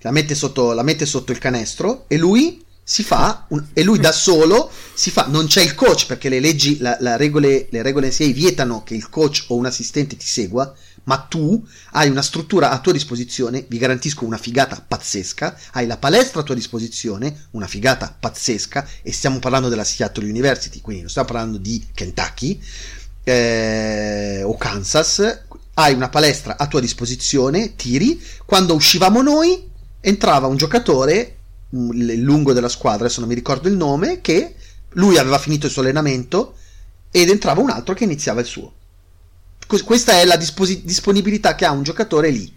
la 0.00 0.10
mette 0.10 0.34
sotto, 0.34 0.72
la 0.72 0.82
mette 0.82 1.06
sotto 1.06 1.32
il 1.32 1.38
canestro 1.38 2.04
e 2.08 2.16
lui 2.16 2.64
si 2.82 3.04
fa 3.04 3.46
un, 3.50 3.64
e 3.72 3.84
lui 3.84 4.00
da 4.00 4.10
solo 4.10 4.68
si 4.94 5.10
fa 5.10 5.26
non 5.28 5.46
c'è 5.46 5.62
il 5.62 5.76
coach 5.76 6.06
perché 6.06 6.28
le 6.28 6.40
leggi 6.40 6.78
la, 6.78 6.96
la 7.00 7.16
regole, 7.16 7.68
le 7.70 7.82
regole 7.82 8.08
NCAA 8.08 8.32
vietano 8.32 8.82
che 8.82 8.94
il 8.94 9.08
coach 9.08 9.44
o 9.48 9.54
un 9.54 9.66
assistente 9.66 10.16
ti 10.16 10.26
segua 10.26 10.74
ma 11.04 11.18
tu 11.18 11.66
hai 11.92 12.08
una 12.08 12.22
struttura 12.22 12.70
a 12.70 12.78
tua 12.80 12.92
disposizione 12.92 13.64
vi 13.68 13.78
garantisco 13.78 14.24
una 14.24 14.38
figata 14.38 14.84
pazzesca 14.86 15.58
hai 15.72 15.86
la 15.86 15.96
palestra 15.96 16.40
a 16.40 16.44
tua 16.44 16.54
disposizione 16.54 17.46
una 17.52 17.66
figata 17.66 18.14
pazzesca 18.18 18.86
e 19.02 19.12
stiamo 19.12 19.38
parlando 19.38 19.68
della 19.68 19.84
Seattle 19.84 20.28
University 20.28 20.80
quindi 20.80 21.02
non 21.02 21.10
stiamo 21.10 21.28
parlando 21.28 21.58
di 21.58 21.86
Kentucky 21.94 22.60
eh, 23.24 24.42
o 24.44 24.56
Kansas 24.56 25.42
hai 25.74 25.94
una 25.94 26.08
palestra 26.08 26.56
a 26.58 26.66
tua 26.66 26.80
disposizione 26.80 27.74
tiri 27.76 28.22
quando 28.44 28.74
uscivamo 28.74 29.22
noi 29.22 29.68
entrava 30.00 30.46
un 30.46 30.56
giocatore 30.56 31.36
il 31.72 32.20
lungo 32.20 32.52
della 32.52 32.68
squadra, 32.68 33.04
adesso 33.04 33.20
non 33.20 33.28
mi 33.28 33.34
ricordo 33.34 33.68
il 33.68 33.76
nome, 33.76 34.20
che 34.20 34.54
lui 34.94 35.18
aveva 35.18 35.38
finito 35.38 35.66
il 35.66 35.72
suo 35.72 35.82
allenamento 35.82 36.54
ed 37.10 37.28
entrava 37.28 37.60
un 37.60 37.70
altro 37.70 37.94
che 37.94 38.04
iniziava 38.04 38.40
il 38.40 38.46
suo. 38.46 38.72
Questa 39.84 40.12
è 40.12 40.24
la 40.24 40.36
disposi- 40.36 40.84
disponibilità 40.84 41.54
che 41.54 41.64
ha 41.64 41.70
un 41.70 41.82
giocatore 41.82 42.30
lì. 42.30 42.52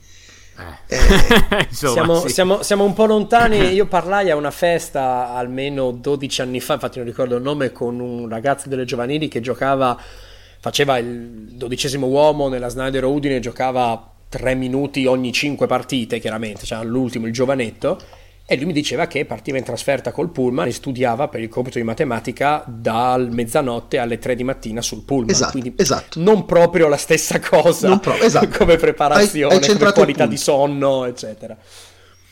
Eh. 0.87 0.95
Eh, 0.95 1.67
Insomma, 1.69 1.93
siamo, 1.93 2.19
sì. 2.21 2.29
siamo, 2.29 2.61
siamo, 2.63 2.83
un 2.83 2.93
po' 2.93 3.05
lontani. 3.05 3.69
Io 3.73 3.85
parlai 3.85 4.29
a 4.29 4.35
una 4.35 4.51
festa 4.51 5.33
almeno 5.33 5.91
12 5.91 6.41
anni 6.41 6.59
fa, 6.59 6.73
infatti 6.73 6.97
non 6.97 7.07
ricordo 7.07 7.35
il 7.35 7.41
nome, 7.41 7.71
con 7.71 7.99
un 7.99 8.27
ragazzo 8.29 8.69
delle 8.69 8.85
giovanili 8.85 9.27
che 9.27 9.41
giocava, 9.41 9.97
faceva 10.59 10.97
il 10.97 11.07
dodicesimo 11.53 12.07
uomo 12.07 12.47
nella 12.47 12.69
Snyder 12.69 13.03
Udine, 13.05 13.39
giocava 13.39 14.11
3 14.29 14.55
minuti 14.55 15.05
ogni 15.05 15.31
5 15.31 15.67
partite, 15.67 16.19
chiaramente, 16.19 16.65
cioè 16.65 16.83
l'ultimo, 16.83 17.27
il 17.27 17.33
giovanetto 17.33 18.21
e 18.45 18.57
lui 18.57 18.65
mi 18.65 18.73
diceva 18.73 19.07
che 19.07 19.23
partiva 19.25 19.57
in 19.57 19.63
trasferta 19.63 20.11
col 20.11 20.29
pullman 20.29 20.67
e 20.67 20.71
studiava 20.71 21.29
per 21.29 21.39
il 21.39 21.47
compito 21.47 21.77
di 21.77 21.85
matematica 21.85 22.63
dal 22.67 23.29
mezzanotte 23.31 23.99
alle 23.99 24.19
3 24.19 24.35
di 24.35 24.43
mattina 24.43 24.81
sul 24.81 25.03
pullman. 25.03 25.29
Esatto, 25.29 25.51
Quindi 25.51 25.73
esatto. 25.77 26.19
non 26.19 26.45
proprio 26.45 26.89
la 26.89 26.97
stessa 26.97 27.39
cosa 27.39 27.97
pro- 27.99 28.15
esatto. 28.15 28.49
come 28.59 28.75
preparazione, 28.75 29.55
hai, 29.55 29.63
hai 29.63 29.77
come 29.77 29.93
qualità 29.93 30.25
di 30.25 30.37
sonno, 30.37 31.05
eccetera. 31.05 31.57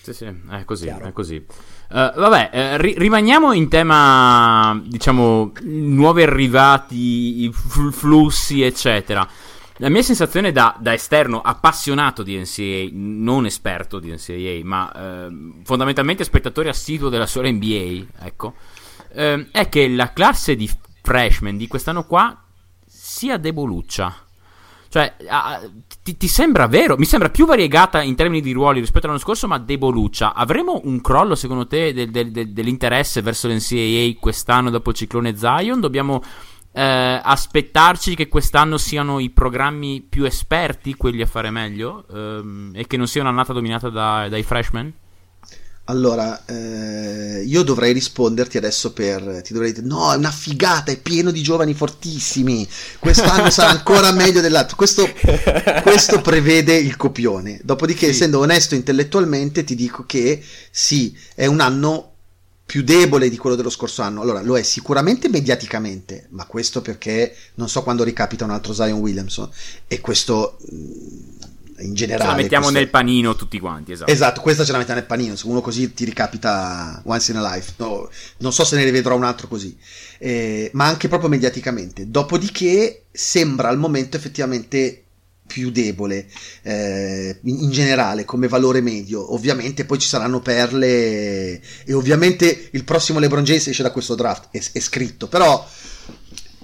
Sì, 0.02 0.14
sì, 0.14 0.26
è 0.26 0.66
così, 0.66 0.86
Chiaro. 0.86 1.06
è 1.06 1.12
così. 1.14 1.36
Uh, 1.36 2.12
vabbè, 2.20 2.50
uh, 2.52 2.82
ri- 2.82 2.96
rimaniamo 2.98 3.54
in 3.54 3.70
tema, 3.70 4.82
diciamo, 4.84 5.52
nuovi 5.62 6.24
arrivati, 6.24 7.50
f- 7.52 7.92
flussi, 7.94 8.64
eccetera. 8.64 9.26
La 9.82 9.90
mia 9.90 10.04
sensazione 10.04 10.52
da, 10.52 10.76
da, 10.80 10.94
esterno 10.94 11.42
appassionato 11.42 12.22
di 12.22 12.38
NCAA, 12.38 12.90
non 12.92 13.48
esperto 13.48 13.98
di 13.98 14.12
NCAA, 14.12 14.60
ma 14.64 14.92
eh, 14.94 15.28
fondamentalmente 15.64 16.24
spettatore 16.24 16.70
assiduo 16.70 17.10
della 17.10 17.26
sola 17.26 17.50
NBA, 17.50 18.06
ecco, 18.20 18.54
eh, 19.12 19.48
è 19.52 19.70
che 19.70 19.90
la 19.90 20.14
classe 20.14 20.56
di 20.56 20.70
freshman 21.02 21.58
di 21.58 21.68
quest'anno 21.68 22.06
qua 22.06 22.44
sia 22.86 23.38
deboluccia. 23.38 24.16
Cioè, 24.88 25.16
ah, 25.30 25.60
ti, 26.04 26.16
ti, 26.16 26.28
sembra 26.28 26.68
vero? 26.68 26.96
Mi 26.98 27.06
sembra 27.06 27.32
più 27.32 27.48
variegata 27.48 28.04
in 28.04 28.14
termini 28.14 28.42
di 28.42 28.52
ruoli 28.52 28.82
rispetto 28.82 29.08
all'anno 29.08 29.22
scorso, 29.22 29.48
ma 29.48 29.58
deboluccia. 29.58 30.36
Avremo 30.36 30.80
un 30.84 31.02
crollo, 31.02 31.34
secondo 31.34 31.66
te, 31.66 31.92
del, 31.92 32.12
del, 32.12 32.30
del, 32.30 32.50
dell'interesse 32.54 33.24
verso 33.24 33.48
l'NCAA 33.48 34.20
quest'anno 34.20 34.70
dopo 34.70 34.92
il 34.92 34.96
ciclone 34.96 35.36
Zion? 35.36 35.80
Dobbiamo 35.80 36.22
eh, 36.74 37.20
aspettarci 37.24 38.16
che 38.16 38.28
quest'anno 38.28 38.78
siano 38.78 39.20
i 39.20 39.30
programmi 39.30 40.02
più 40.08 40.24
esperti 40.26 40.96
quelli 40.96 41.22
a 41.22 41.28
fare 41.28 41.50
meglio 41.50 42.06
ehm, 42.10 42.72
e 42.74 42.88
che 42.88 42.98
non 42.98 43.08
sia 43.08 43.22
un'annata 43.22 43.54
dominata 43.54 43.90
da, 43.90 44.28
dai 44.30 44.44
freshman? 44.44 44.94
Allora, 45.86 46.46
eh, 46.46 47.44
io 47.44 47.64
dovrei 47.64 47.92
risponderti 47.92 48.56
adesso 48.56 48.94
per... 48.94 49.42
Ti 49.44 49.52
dovrei 49.52 49.74
dire, 49.74 49.86
no, 49.86 50.14
è 50.14 50.16
una 50.16 50.32
figata, 50.32 50.92
è 50.92 50.98
pieno 50.98 51.32
di 51.32 51.42
giovani 51.42 51.74
fortissimi, 51.74 52.66
quest'anno 53.00 53.50
sarà 53.50 53.72
ancora 53.76 54.12
meglio 54.14 54.40
dell'altro. 54.40 54.78
Questo, 54.78 55.10
questo, 55.84 56.22
prevede 56.22 56.76
il 56.76 56.96
copione. 56.96 57.60
Dopodiché, 57.64 58.06
sì. 58.06 58.12
essendo 58.12 58.40
onesto 58.40 58.76
intellettualmente, 58.76 59.66
ti 59.66 59.76
dico 59.76 60.06
che 60.06 60.42
sì, 60.70 61.18
è 61.36 61.48
un 61.48 61.60
anno 61.60 62.11
più 62.72 62.84
debole 62.84 63.30
di 63.30 63.36
quello 63.36 63.58
dello 63.58 63.70
scorso 63.70 64.02
anno. 64.02 64.22
Allora, 64.22 64.42
lo 64.42 64.58
è 64.58 64.64
sicuramente 64.64 65.28
mediaticamente, 65.28 66.28
ma 66.30 66.46
questo 66.46 66.82
perché 66.82 67.36
non 67.56 67.68
so 67.68 67.84
quando 67.84 68.06
ricapita 68.06 68.46
un 68.46 68.52
altro 68.52 68.72
Zion 68.72 68.98
Williamson 68.98 69.50
e 69.90 70.00
questo 70.00 70.58
in 70.70 71.94
generale. 71.94 72.24
Ce 72.24 72.30
la 72.30 72.36
mettiamo 72.42 72.64
questo... 72.64 72.80
nel 72.80 72.90
panino 72.90 73.36
tutti 73.36 73.60
quanti, 73.60 73.92
esatto. 73.92 74.10
Esatto, 74.10 74.40
questa 74.40 74.64
ce 74.64 74.72
la 74.72 74.78
mettiamo 74.78 75.02
nel 75.02 75.10
panino, 75.10 75.36
se 75.36 75.48
uno 75.48 75.60
così 75.60 75.94
ti 75.94 76.06
ricapita 76.06 77.02
once 77.04 77.32
in 77.32 77.40
a 77.40 77.54
life. 77.54 77.74
No, 77.76 78.10
non 78.38 78.54
so 78.54 78.64
se 78.64 78.78
ne 78.78 78.86
rivedrò 78.86 79.18
un 79.18 79.26
altro 79.26 79.50
così, 79.50 79.76
eh, 80.18 80.70
ma 80.72 80.86
anche 80.86 81.10
proprio 81.10 81.28
mediaticamente. 81.28 82.10
Dopodiché 82.10 83.04
sembra 83.12 83.68
al 83.68 83.80
momento 83.80 84.16
effettivamente 84.16 85.04
più 85.52 85.70
debole 85.70 86.28
eh, 86.62 87.38
in, 87.44 87.64
in, 87.64 87.72
generale 87.72 88.24
come 88.24 88.48
valore 88.48 88.80
medio 88.80 89.34
ovviamente 89.34 89.84
poi 89.84 90.00
ci 90.00 90.08
saranno 90.08 90.40
perle 90.40 91.62
e 91.84 91.94
ovviamente 91.94 92.70
il 92.72 92.86
prossimo 92.86 93.20
LeBron 93.20 93.44
James 93.44 93.68
esce 93.68 93.84
da 93.84 93.92
questo 93.92 94.16
draft 94.16 94.48
è, 94.52 94.62
è 94.72 94.80
scritto 94.80 95.28
però 95.28 95.68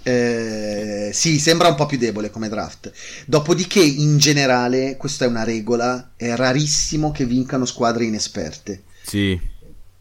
eh, 0.03 1.09
sì, 1.11 1.37
sembra 1.37 1.67
un 1.67 1.75
po' 1.75 1.85
più 1.85 1.97
debole 1.97 2.29
come 2.29 2.47
draft. 2.47 2.93
Dopodiché, 3.25 3.81
in 3.81 4.17
generale, 4.17 4.95
questa 4.95 5.25
è 5.25 5.27
una 5.27 5.43
regola: 5.43 6.13
è 6.15 6.33
rarissimo 6.33 7.11
che 7.11 7.25
vincano 7.25 7.65
squadre 7.65 8.05
inesperte. 8.05 8.83
Sì, 9.03 9.37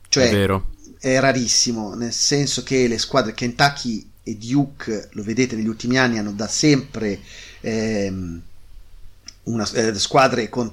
cioè, 0.09 0.29
è 0.29 0.31
vero. 0.31 0.75
È 1.01 1.19
rarissimo, 1.19 1.95
nel 1.95 2.13
senso 2.13 2.63
che 2.63 2.87
le 2.87 2.99
squadre 2.99 3.35
Kentucky 3.35 4.09
e 4.23 4.37
Duke, 4.37 5.09
lo 5.13 5.25
vedete 5.25 5.57
negli 5.57 5.69
ultimi 5.69 5.99
anni, 5.99 6.19
hanno 6.19 6.33
da 6.33 6.49
sempre 6.49 7.21
ehm, 7.61 8.43
una, 9.47 9.69
eh, 9.73 9.95
squadre 9.95 10.49
con 10.49 10.73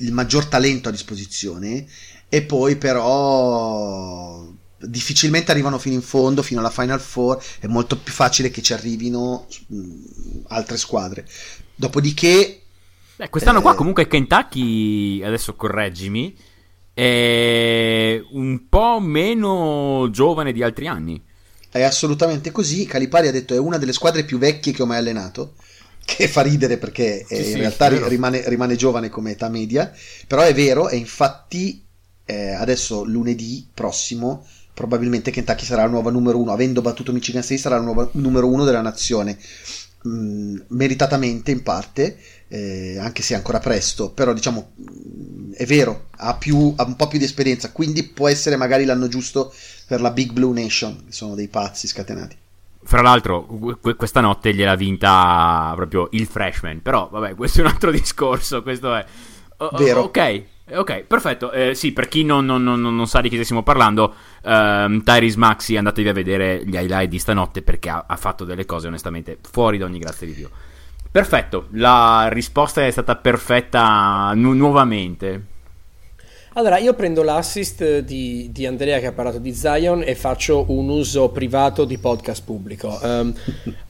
il 0.00 0.12
maggior 0.12 0.46
talento 0.46 0.88
a 0.88 0.92
disposizione. 0.92 1.86
E 2.28 2.42
poi, 2.42 2.76
però, 2.76 4.46
difficilmente 4.78 5.50
arrivano 5.50 5.78
fino 5.78 5.94
in 5.94 6.02
fondo, 6.02 6.42
fino 6.42 6.60
alla 6.60 6.70
Final 6.70 7.00
Four, 7.00 7.42
è 7.60 7.66
molto 7.66 7.96
più 7.96 8.12
facile 8.12 8.50
che 8.50 8.62
ci 8.62 8.72
arrivino 8.72 9.46
mm, 9.72 10.44
altre 10.48 10.76
squadre. 10.76 11.26
Dopodiché... 11.74 12.62
Beh, 13.16 13.30
quest'anno 13.30 13.58
eh, 13.58 13.62
qua 13.62 13.74
comunque 13.74 14.06
Kentucky, 14.06 15.22
adesso 15.22 15.54
correggimi, 15.56 16.36
è 16.92 18.20
un 18.32 18.68
po' 18.68 19.00
meno 19.00 20.08
giovane 20.10 20.52
di 20.52 20.62
altri 20.62 20.86
anni. 20.86 21.22
È 21.70 21.82
assolutamente 21.82 22.50
così, 22.50 22.86
Calipari 22.86 23.28
ha 23.28 23.32
detto 23.32 23.54
è 23.54 23.58
una 23.58 23.76
delle 23.76 23.92
squadre 23.92 24.24
più 24.24 24.38
vecchie 24.38 24.72
che 24.72 24.82
ho 24.82 24.86
mai 24.86 24.98
allenato 24.98 25.54
che 26.08 26.26
fa 26.26 26.40
ridere 26.40 26.78
perché 26.78 27.22
sì, 27.28 27.36
in 27.36 27.44
sì, 27.44 27.54
realtà 27.58 27.88
rimane, 28.08 28.48
rimane, 28.48 28.76
giovane 28.76 29.10
come 29.10 29.32
età 29.32 29.50
media, 29.50 29.92
però 30.26 30.40
è 30.40 30.54
vero 30.54 30.88
e 30.88 30.96
infatti 30.96 31.84
eh, 32.24 32.52
adesso 32.52 33.04
lunedì 33.04 33.68
prossimo 33.74 34.46
probabilmente 34.72 35.30
Kentucky 35.30 35.66
sarà 35.66 35.82
la 35.82 35.90
nuova 35.90 36.10
numero 36.10 36.38
uno, 36.40 36.52
avendo 36.52 36.80
battuto 36.80 37.12
Michigan 37.12 37.42
State 37.42 37.60
sarà 37.60 37.76
la 37.76 37.82
nuova 37.82 38.08
numero 38.12 38.48
uno 38.48 38.64
della 38.64 38.80
nazione. 38.80 39.36
Mm, 40.06 40.60
meritatamente 40.68 41.50
in 41.50 41.62
parte, 41.62 42.16
eh, 42.48 42.96
anche 42.98 43.20
se 43.22 43.34
è 43.34 43.36
ancora 43.36 43.58
presto, 43.58 44.10
però 44.10 44.32
diciamo 44.32 44.72
è 45.52 45.66
vero, 45.66 46.06
ha, 46.16 46.36
più, 46.36 46.72
ha 46.76 46.84
un 46.84 46.96
po' 46.96 47.08
più 47.08 47.18
di 47.18 47.24
esperienza, 47.24 47.70
quindi 47.70 48.02
può 48.04 48.28
essere 48.28 48.56
magari 48.56 48.84
l'anno 48.86 49.08
giusto 49.08 49.52
per 49.86 50.00
la 50.00 50.10
Big 50.10 50.32
Blue 50.32 50.58
Nation, 50.58 51.04
sono 51.08 51.34
dei 51.34 51.48
pazzi 51.48 51.86
scatenati. 51.86 52.36
Fra 52.88 53.02
l'altro, 53.02 53.46
questa 53.98 54.22
notte 54.22 54.54
gliel'ha 54.54 54.74
vinta 54.74 55.74
proprio 55.76 56.08
il 56.12 56.26
freshman, 56.26 56.80
però 56.80 57.10
vabbè, 57.10 57.34
questo 57.34 57.58
è 57.58 57.64
un 57.64 57.68
altro 57.68 57.90
discorso, 57.92 58.62
questo 58.62 58.94
è... 58.94 59.04
Vero. 59.76 60.04
Ok, 60.04 60.44
Ok, 60.70 61.02
perfetto. 61.02 61.50
Eh, 61.50 61.74
sì, 61.74 61.92
per 61.92 62.08
chi 62.08 62.24
non, 62.24 62.46
non, 62.46 62.62
non, 62.62 62.80
non, 62.80 63.06
sa 63.06 63.20
di 63.20 63.28
chi 63.28 63.44
stiamo 63.44 63.62
parlando, 63.62 64.14
ehm, 64.42 65.02
Tyrese 65.02 65.36
Maxi, 65.36 65.76
andatevi 65.76 66.08
a 66.08 66.12
vedere 66.14 66.64
gli 66.64 66.76
highlight 66.76 67.10
di 67.10 67.18
stanotte 67.18 67.60
perché 67.60 67.90
ha, 67.90 68.06
ha, 68.08 68.16
fatto 68.16 68.46
delle 68.46 68.64
cose 68.64 68.86
onestamente 68.86 69.36
fuori 69.42 69.76
da 69.76 69.84
ogni 69.84 69.98
grazia 69.98 70.26
di 70.26 70.34
Dio. 70.34 70.50
Perfetto, 71.10 71.66
la 71.72 72.28
risposta 72.30 72.86
è 72.86 72.90
stata 72.90 73.16
perfetta 73.16 74.32
nu- 74.34 74.54
nuovamente. 74.54 75.44
Allora, 76.58 76.78
io 76.78 76.92
prendo 76.92 77.22
l'assist 77.22 78.00
di, 78.00 78.50
di, 78.50 78.66
Andrea 78.66 78.98
che 78.98 79.06
ha 79.06 79.12
parlato 79.12 79.38
di 79.38 79.54
Zion 79.54 80.02
e 80.04 80.16
faccio 80.16 80.64
un 80.70 80.88
uso 80.88 81.28
privato 81.28 81.84
di 81.84 81.98
podcast 81.98 82.42
pubblico. 82.44 82.98
Um, 83.00 83.32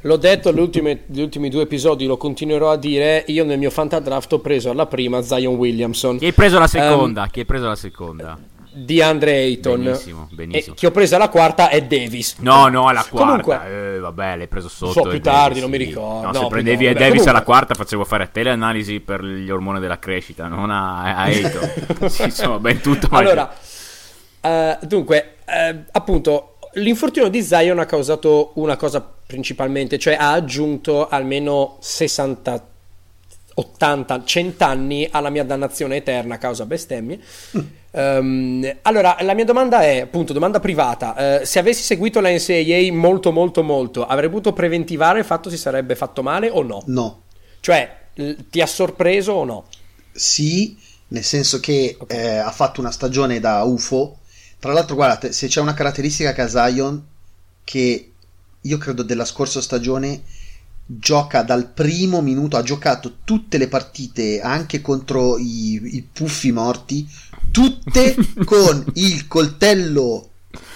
l'ho 0.02 0.16
detto 0.18 0.52
negli 0.52 1.20
ultimi 1.22 1.48
due 1.48 1.62
episodi, 1.62 2.04
lo 2.04 2.18
continuerò 2.18 2.70
a 2.70 2.76
dire. 2.76 3.24
Io 3.28 3.46
nel 3.46 3.56
mio 3.56 3.70
fantadraft 3.70 4.34
ho 4.34 4.40
preso 4.40 4.68
alla 4.68 4.84
prima 4.84 5.22
Zion 5.22 5.54
Williamson. 5.54 6.18
Chi 6.18 6.26
hai 6.26 6.34
preso 6.34 6.58
la 6.58 6.66
seconda? 6.66 7.22
Um, 7.22 7.28
Chi 7.30 7.38
hai 7.38 7.46
preso 7.46 7.68
la 7.68 7.74
seconda? 7.74 8.38
Di 8.84 9.02
Andre 9.02 9.32
Ayton. 9.32 9.82
Benissimo, 9.82 10.28
benissimo. 10.30 10.74
E 10.74 10.76
chi 10.76 10.86
ho 10.86 10.90
preso 10.90 11.16
alla 11.16 11.28
quarta 11.28 11.68
è 11.68 11.82
Davis. 11.82 12.36
No, 12.38 12.68
no, 12.68 12.86
alla 12.86 13.04
quarta. 13.08 13.42
Comunque, 13.42 13.94
eh, 13.94 13.98
vabbè, 13.98 14.36
l'hai 14.36 14.46
preso 14.46 14.68
sotto. 14.68 14.92
So 14.92 15.08
più 15.08 15.20
tardi, 15.20 15.60
Davis, 15.60 15.62
non 15.62 15.70
mi 15.70 15.76
ricordo. 15.76 16.26
No, 16.26 16.32
no 16.32 16.40
se 16.40 16.46
prendevi 16.46 16.86
no, 16.86 16.92
Davis 16.92 17.08
comunque... 17.08 17.30
alla 17.30 17.42
quarta 17.42 17.74
facevo 17.74 18.04
fare 18.04 18.24
a 18.24 18.26
te 18.26 18.42
le 18.42 18.50
analisi 18.50 19.00
per 19.00 19.24
gli 19.24 19.50
ormoni 19.50 19.80
della 19.80 19.98
crescita, 19.98 20.46
non 20.46 20.70
a, 20.70 21.02
a 21.02 21.22
Ayton. 21.24 22.08
sì, 22.08 22.22
insomma, 22.22 22.58
ben 22.58 22.80
tutto. 22.80 23.08
Allora, 23.10 23.52
uh, 24.40 24.86
dunque, 24.86 25.36
uh, 25.44 25.78
appunto, 25.92 26.58
l'infortunio 26.74 27.28
di 27.28 27.42
Zion 27.42 27.78
ha 27.78 27.86
causato 27.86 28.52
una 28.54 28.76
cosa 28.76 29.06
principalmente, 29.26 29.98
cioè 29.98 30.14
ha 30.14 30.32
aggiunto 30.32 31.08
almeno 31.08 31.76
60 31.80 32.66
80, 33.58 34.24
100 34.24 34.64
anni 34.64 35.08
alla 35.10 35.30
mia 35.30 35.42
dannazione 35.42 35.96
eterna 35.96 36.36
a 36.36 36.38
causa 36.38 36.64
bestemmie. 36.64 37.18
Mm. 37.56 37.60
Um, 37.98 38.76
allora, 38.82 39.16
la 39.22 39.34
mia 39.34 39.44
domanda 39.44 39.82
è, 39.82 40.00
appunto, 40.02 40.32
domanda 40.32 40.60
privata. 40.60 41.40
Uh, 41.40 41.44
se 41.44 41.58
avessi 41.58 41.82
seguito 41.82 42.20
la 42.20 42.30
NCAA 42.30 42.92
molto, 42.92 43.32
molto, 43.32 43.64
molto, 43.64 44.06
avrei 44.06 44.28
potuto 44.28 44.52
preventivare 44.52 45.18
il 45.18 45.24
fatto 45.24 45.50
si 45.50 45.56
sarebbe 45.56 45.96
fatto 45.96 46.22
male 46.22 46.48
o 46.48 46.62
no? 46.62 46.84
No. 46.86 47.22
Cioè, 47.58 47.96
ti 48.50 48.60
ha 48.60 48.66
sorpreso 48.66 49.32
o 49.32 49.44
no? 49.44 49.64
Sì, 50.12 50.78
nel 51.08 51.24
senso 51.24 51.58
che 51.58 51.96
okay. 51.98 52.16
eh, 52.16 52.36
ha 52.36 52.52
fatto 52.52 52.80
una 52.80 52.92
stagione 52.92 53.40
da 53.40 53.64
UFO. 53.64 54.18
Tra 54.60 54.72
l'altro, 54.72 54.94
guardate, 54.94 55.32
se 55.32 55.48
c'è 55.48 55.60
una 55.60 55.74
caratteristica 55.74 56.32
che 56.32 56.42
ha 56.42 56.48
Zion, 56.48 57.04
che 57.64 58.12
io 58.60 58.78
credo 58.78 59.02
della 59.02 59.24
scorsa 59.24 59.60
stagione 59.60 60.22
gioca 60.90 61.42
dal 61.42 61.68
primo 61.68 62.22
minuto, 62.22 62.56
ha 62.56 62.62
giocato 62.62 63.18
tutte 63.24 63.58
le 63.58 63.68
partite 63.68 64.40
anche 64.40 64.80
contro 64.80 65.36
i, 65.36 65.96
i 65.96 66.08
puffi 66.10 66.50
morti, 66.50 67.06
tutte 67.50 68.16
con 68.44 68.84
il 68.94 69.28
coltello 69.28 70.30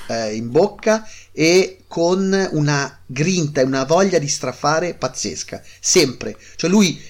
eh, 0.08 0.34
in 0.34 0.50
bocca 0.50 1.08
e 1.32 1.84
con 1.88 2.48
una 2.52 2.98
grinta 3.06 3.62
e 3.62 3.64
una 3.64 3.84
voglia 3.84 4.18
di 4.18 4.28
strafare 4.28 4.94
pazzesca, 4.94 5.62
sempre. 5.80 6.36
Cioè 6.56 6.68
lui 6.68 7.00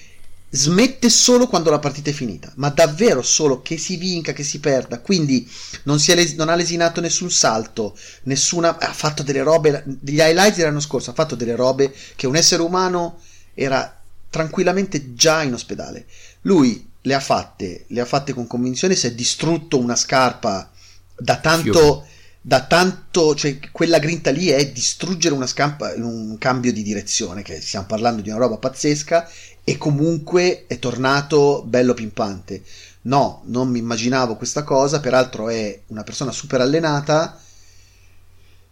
smette 0.55 1.09
solo 1.09 1.47
quando 1.47 1.71
la 1.71 1.79
partita 1.79 2.11
è 2.11 2.13
finita, 2.13 2.51
ma 2.57 2.69
davvero 2.69 3.23
solo 3.23 3.63
che 3.63 3.77
si 3.79 3.97
vinca, 3.97 4.33
che 4.33 4.43
si 4.43 4.59
perda. 4.59 4.99
Quindi 4.99 5.49
non, 5.83 5.97
les- 6.05 6.35
non 6.35 6.49
ha 6.49 6.55
lesinato 6.55 7.01
nessun 7.01 7.31
salto, 7.31 7.97
nessuna. 8.23 8.77
Ha 8.77 8.93
fatto 8.93 9.23
delle 9.23 9.41
robe. 9.41 9.83
Degli 9.85 10.19
highlights 10.19 10.57
dell'anno 10.57 10.79
scorso 10.79 11.09
ha 11.09 11.13
fatto 11.13 11.35
delle 11.35 11.55
robe 11.55 11.93
che 12.15 12.27
un 12.27 12.35
essere 12.35 12.61
umano 12.61 13.19
era 13.55 13.99
tranquillamente 14.29 15.15
già 15.15 15.41
in 15.41 15.53
ospedale. 15.53 16.05
Lui 16.41 16.87
le 17.01 17.13
ha 17.15 17.19
fatte, 17.19 17.85
le 17.87 18.01
ha 18.01 18.05
fatte 18.05 18.33
con 18.33 18.45
convinzione, 18.45 18.95
si 18.95 19.07
è 19.07 19.13
distrutto 19.13 19.79
una 19.79 19.95
scarpa 19.95 20.71
da 21.17 21.37
tanto, 21.37 22.05
da 22.39 22.65
tanto, 22.65 23.35
cioè 23.35 23.57
quella 23.71 23.99
grinta 23.99 24.29
lì 24.29 24.49
è 24.49 24.71
distruggere 24.71 25.33
una 25.33 25.47
scarpa 25.47 25.93
in 25.93 26.03
un 26.03 26.37
cambio 26.37 26.71
di 26.71 26.83
direzione, 26.83 27.41
che 27.41 27.59
stiamo 27.59 27.85
parlando 27.85 28.21
di 28.21 28.29
una 28.29 28.39
roba 28.39 28.57
pazzesca, 28.57 29.29
e 29.63 29.77
comunque 29.77 30.65
è 30.67 30.79
tornato 30.79 31.63
bello 31.65 31.93
pimpante. 31.93 32.63
No, 33.03 33.41
non 33.45 33.69
mi 33.69 33.79
immaginavo 33.79 34.35
questa 34.35 34.63
cosa, 34.63 34.99
peraltro 34.99 35.49
è 35.49 35.81
una 35.87 36.03
persona 36.03 36.31
super 36.31 36.61
allenata, 36.61 37.39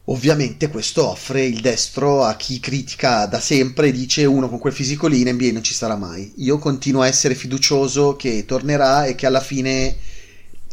Ovviamente 0.05 0.69
questo 0.69 1.07
offre 1.07 1.45
il 1.45 1.61
destro 1.61 2.23
a 2.23 2.33
chi 2.33 2.59
critica 2.59 3.27
da 3.27 3.39
sempre 3.39 3.87
e 3.87 3.91
dice 3.91 4.25
uno 4.25 4.49
con 4.49 4.57
quel 4.57 4.73
fisico 4.73 5.05
lì 5.07 5.21
in 5.21 5.29
NBA 5.29 5.51
non 5.51 5.63
ci 5.63 5.75
sarà 5.75 5.95
mai. 5.95 6.33
Io 6.37 6.57
continuo 6.57 7.03
a 7.03 7.07
essere 7.07 7.35
fiducioso 7.35 8.15
che 8.15 8.45
tornerà 8.45 9.05
e 9.05 9.13
che 9.13 9.27
alla 9.27 9.39
fine 9.39 9.95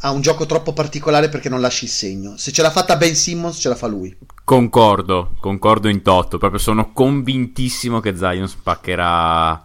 ha 0.01 0.11
un 0.13 0.23
gioco 0.23 0.47
troppo 0.47 0.73
particolare 0.73 1.29
perché 1.29 1.51
non 1.51 1.61
lasci 1.61 1.85
il 1.85 1.91
segno. 1.91 2.37
Se 2.39 2.53
ce 2.53 2.63
l'ha 2.63 2.71
fatta 2.71 2.97
Ben 2.97 3.15
Simmons, 3.15 3.59
ce 3.59 3.69
la 3.69 3.75
fa 3.75 3.87
lui. 3.87 4.17
Concordo, 4.45 5.37
concordo 5.41 5.89
in 5.89 6.01
toto. 6.01 6.39
Proprio 6.39 6.59
sono 6.59 6.93
convintissimo 6.93 8.01
che 8.01 8.17
Zion 8.17 8.49
spaccherà, 8.49 9.63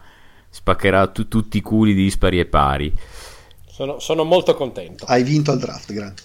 spaccherà 0.53 1.07
tu, 1.07 1.27
tutti 1.27 1.57
i 1.57 1.61
culi 1.61 1.95
dispari 1.95 2.39
e 2.39 2.45
pari. 2.45 2.93
Sono, 3.67 3.97
sono 3.97 4.23
molto 4.23 4.53
contento. 4.53 5.03
Hai 5.05 5.23
vinto 5.23 5.49
al 5.49 5.57
draft, 5.57 5.91
grande. 5.91 6.21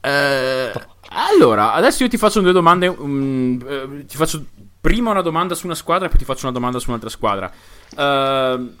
Eh, 0.00 0.72
allora, 1.10 1.72
adesso 1.72 2.02
io 2.02 2.08
ti 2.08 2.16
faccio 2.16 2.40
due 2.40 2.50
domande. 2.50 2.88
Um, 2.88 3.64
eh, 3.64 4.06
ti 4.06 4.16
faccio 4.16 4.44
prima 4.80 5.12
una 5.12 5.22
domanda 5.22 5.54
su 5.54 5.66
una 5.66 5.76
squadra 5.76 6.06
e 6.06 6.08
poi 6.08 6.18
ti 6.18 6.24
faccio 6.24 6.46
una 6.46 6.52
domanda 6.52 6.80
su 6.80 6.88
un'altra 6.88 7.08
squadra. 7.08 7.50
Uh, 7.94 8.74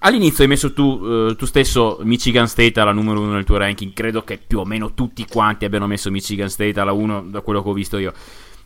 all'inizio 0.00 0.42
hai 0.42 0.48
messo 0.48 0.72
tu, 0.72 0.82
uh, 0.82 1.36
tu, 1.36 1.46
stesso 1.46 2.00
Michigan 2.02 2.48
State 2.48 2.80
alla 2.80 2.90
numero 2.90 3.20
uno 3.20 3.34
nel 3.34 3.44
tuo 3.44 3.56
ranking. 3.56 3.92
Credo 3.92 4.24
che 4.24 4.40
più 4.44 4.58
o 4.58 4.64
meno 4.64 4.92
tutti 4.92 5.24
quanti 5.26 5.64
abbiano 5.64 5.86
messo 5.86 6.10
Michigan 6.10 6.50
State 6.50 6.80
alla 6.80 6.92
uno 6.92 7.22
da 7.22 7.40
quello 7.40 7.62
che 7.62 7.68
ho 7.68 7.72
visto 7.72 7.98
io. 7.98 8.12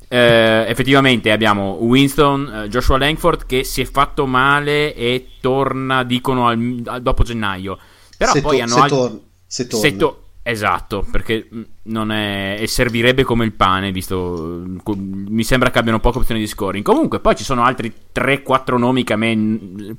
Uh, 0.08 0.68
effettivamente 0.68 1.32
abbiamo 1.32 1.78
Winston, 1.80 2.66
Joshua 2.68 2.96
Langford 2.96 3.44
che 3.44 3.64
si 3.64 3.80
è 3.80 3.84
fatto 3.84 4.26
male 4.26 4.94
e 4.94 5.30
torna, 5.40 6.04
dicono, 6.04 6.46
al, 6.46 6.82
al, 6.84 7.02
dopo 7.02 7.24
gennaio. 7.24 7.76
Però 8.16 8.32
se 8.32 8.40
poi 8.40 8.58
to- 8.58 8.62
hanno 8.62 8.74
se, 8.74 8.80
altri... 8.80 8.96
tor- 8.96 9.20
se 9.46 9.66
torna. 9.66 9.88
Se 9.88 9.96
to- 9.96 10.20
Esatto, 10.48 11.04
perché 11.10 11.48
mm, 11.52 11.62
non 11.86 12.12
è. 12.12 12.56
e 12.60 12.68
servirebbe 12.68 13.24
come 13.24 13.44
il 13.44 13.52
pane, 13.52 13.90
visto. 13.90 14.62
Mi 14.94 15.42
sembra 15.42 15.72
che 15.72 15.80
abbiano 15.80 15.98
poche 15.98 16.18
opzioni 16.18 16.40
di 16.40 16.46
scoring. 16.46 16.84
Comunque, 16.84 17.18
poi 17.18 17.34
ci 17.34 17.42
sono 17.42 17.64
altri 17.64 17.92
3-4 18.14 18.78
nomi 18.78 19.02
che 19.02 19.14
a 19.14 19.16
me 19.16 19.34
mm, 19.34 19.90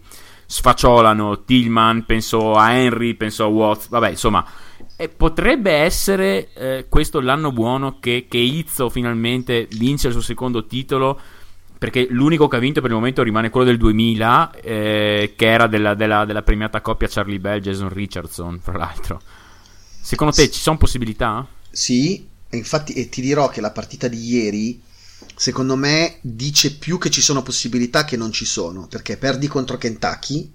sfacciolano. 0.46 1.43
Tillman, 1.43 2.06
penso 2.06 2.54
a 2.54 2.72
Henry, 2.72 3.15
penso 3.15 3.43
a 3.43 3.48
Watts. 3.48 3.89
Vabbè, 3.89 4.12
insomma. 4.12 4.46
E 4.99 5.10
potrebbe 5.10 5.71
essere 5.71 6.51
eh, 6.55 6.86
questo 6.89 7.19
l'anno 7.19 7.51
buono 7.51 7.99
che, 7.99 8.25
che 8.27 8.39
Izzo 8.39 8.89
finalmente 8.89 9.67
vince 9.73 10.07
il 10.07 10.13
suo 10.13 10.21
secondo 10.23 10.65
titolo. 10.65 11.19
Perché 11.77 12.07
l'unico 12.10 12.47
che 12.47 12.55
ha 12.55 12.60
vinto 12.60 12.81
per 12.81 12.89
il 12.89 12.95
momento 12.95 13.21
rimane 13.21 13.51
quello 13.51 13.67
del 13.67 13.77
2000, 13.77 14.51
eh, 14.62 15.33
che 15.38 15.45
era 15.45 15.67
della, 15.67 15.93
della, 15.93 16.25
della 16.25 16.41
premiata 16.41 16.81
coppia 16.81 17.07
Charlie 17.07 17.39
Bell, 17.39 17.60
Jason 17.60 17.89
Richardson, 17.89 18.60
fra 18.60 18.79
l'altro. 18.79 19.21
Secondo 20.01 20.33
te 20.33 20.49
ci 20.49 20.60
sono 20.60 20.77
possibilità? 20.77 21.47
Sì, 21.69 22.27
e 22.49 22.57
infatti 22.57 22.93
e 22.93 23.10
ti 23.10 23.21
dirò 23.21 23.49
che 23.49 23.62
la 23.62 23.69
partita 23.69 24.07
di 24.07 24.17
ieri, 24.17 24.81
secondo 25.36 25.75
me, 25.75 26.17
dice 26.21 26.73
più 26.73 26.97
che 26.97 27.12
ci 27.12 27.21
sono 27.21 27.43
possibilità 27.43 28.05
che 28.05 28.17
non 28.17 28.31
ci 28.31 28.45
sono, 28.45 28.88
perché 28.88 29.17
perdi 29.17 29.47
contro 29.47 29.77
Kentucky 29.77 30.51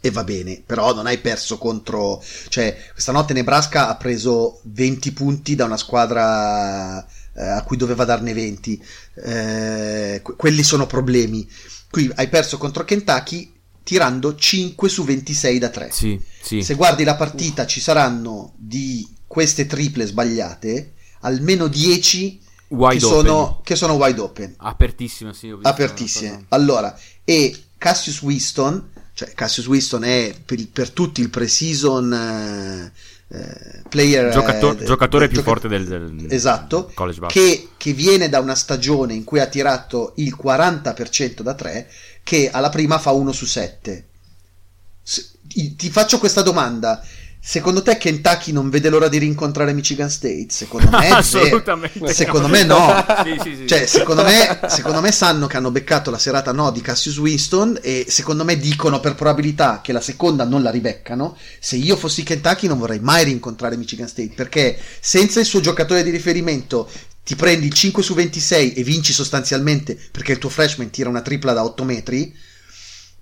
e 0.00 0.10
va 0.10 0.24
bene, 0.24 0.62
però 0.64 0.94
non 0.94 1.06
hai 1.06 1.18
perso 1.18 1.58
contro... 1.58 2.22
cioè, 2.48 2.76
questa 2.92 3.12
notte 3.12 3.32
Nebraska 3.32 3.88
ha 3.88 3.96
preso 3.96 4.60
20 4.62 5.12
punti 5.12 5.54
da 5.54 5.64
una 5.64 5.76
squadra 5.76 7.04
eh, 7.04 7.44
a 7.44 7.62
cui 7.62 7.76
doveva 7.76 8.04
darne 8.04 8.32
20. 8.32 8.84
Eh, 9.14 10.22
quelli 10.22 10.62
sono 10.62 10.86
problemi. 10.86 11.48
Qui 11.90 12.10
hai 12.14 12.28
perso 12.28 12.58
contro 12.58 12.84
Kentucky 12.84 13.52
tirando 13.82 14.34
5 14.34 14.88
su 14.88 15.04
26 15.04 15.58
da 15.58 15.68
3. 15.68 15.90
Sì, 15.92 16.20
sì. 16.42 16.62
Se 16.62 16.74
guardi 16.74 17.04
la 17.04 17.14
partita 17.14 17.66
ci 17.66 17.80
saranno 17.80 18.52
di 18.56 19.06
queste 19.26 19.66
triple 19.66 20.06
sbagliate 20.06 20.94
almeno 21.20 21.68
10 21.68 22.40
che 22.68 23.00
sono, 23.00 23.60
che 23.62 23.76
sono, 23.76 23.94
wide 23.94 24.20
open. 24.20 24.54
Apertissime, 24.58 25.32
sì. 25.32 25.54
Apertissime. 25.62 26.46
Allora, 26.48 26.98
e 27.24 27.56
Cassius 27.78 28.22
Winston, 28.22 28.90
cioè 29.16 29.32
Cassius 29.32 29.66
Winston 29.66 30.04
è 30.04 30.34
per, 30.44 30.68
per 30.68 30.90
tutti 30.90 31.22
il 31.22 31.30
pre-season 31.30 32.12
eh, 32.12 32.92
eh 33.28 33.82
player 33.88 34.30
Giocator, 34.30 34.76
eh, 34.78 34.84
giocatore 34.84 35.26
più 35.28 35.38
gioca- 35.38 35.50
forte 35.50 35.68
del, 35.68 35.86
del 35.86 36.26
esatto, 36.28 36.92
college 36.92 37.26
che, 37.28 37.70
che, 37.78 37.94
viene 37.94 38.28
da 38.28 38.40
una 38.40 38.54
stagione 38.54 39.14
in 39.14 39.24
cui 39.24 39.40
ha 39.40 39.46
tirato 39.46 40.12
il 40.16 40.36
40% 40.38 41.40
da 41.40 41.54
3 41.54 41.90
che 42.22 42.50
alla 42.50 42.68
prima 42.68 42.98
fa 42.98 43.12
1 43.12 43.32
su 43.32 43.46
7. 43.46 44.06
Ti 45.48 45.90
faccio 45.90 46.18
questa 46.18 46.42
domanda. 46.42 47.02
Secondo 47.48 47.80
te 47.80 47.96
Kentucky 47.96 48.50
non 48.50 48.70
vede 48.70 48.88
l'ora 48.88 49.06
di 49.06 49.18
rincontrare 49.18 49.72
Michigan 49.72 50.10
State? 50.10 50.46
Secondo 50.48 50.90
me 50.90 51.10
Assolutamente. 51.14 52.12
Secondo 52.12 52.48
me 52.48 52.64
no. 52.64 52.92
sì, 53.22 53.38
sì, 53.40 53.56
sì. 53.58 53.66
Cioè, 53.68 53.86
secondo 53.86 54.24
me, 54.24 54.58
secondo 54.66 55.00
me 55.00 55.12
sanno 55.12 55.46
che 55.46 55.56
hanno 55.56 55.70
beccato 55.70 56.10
la 56.10 56.18
serata 56.18 56.50
no 56.50 56.72
di 56.72 56.80
Cassius 56.80 57.18
Winston 57.18 57.78
e 57.82 58.06
secondo 58.08 58.42
me 58.42 58.58
dicono 58.58 58.98
per 58.98 59.14
probabilità 59.14 59.80
che 59.80 59.92
la 59.92 60.00
seconda 60.00 60.42
non 60.42 60.60
la 60.64 60.72
ribeccano. 60.72 61.36
Se 61.60 61.76
io 61.76 61.96
fossi 61.96 62.24
Kentucky 62.24 62.66
non 62.66 62.78
vorrei 62.78 62.98
mai 62.98 63.22
rincontrare 63.22 63.76
Michigan 63.76 64.08
State 64.08 64.32
perché 64.34 64.76
senza 64.98 65.38
il 65.38 65.46
suo 65.46 65.60
giocatore 65.60 66.02
di 66.02 66.10
riferimento 66.10 66.90
ti 67.22 67.36
prendi 67.36 67.66
il 67.66 67.74
5 67.74 68.02
su 68.02 68.14
26 68.14 68.72
e 68.72 68.82
vinci 68.82 69.12
sostanzialmente 69.12 69.96
perché 70.10 70.32
il 70.32 70.38
tuo 70.38 70.48
freshman 70.48 70.90
tira 70.90 71.08
una 71.08 71.22
tripla 71.22 71.52
da 71.52 71.62
8 71.62 71.84
metri. 71.84 72.36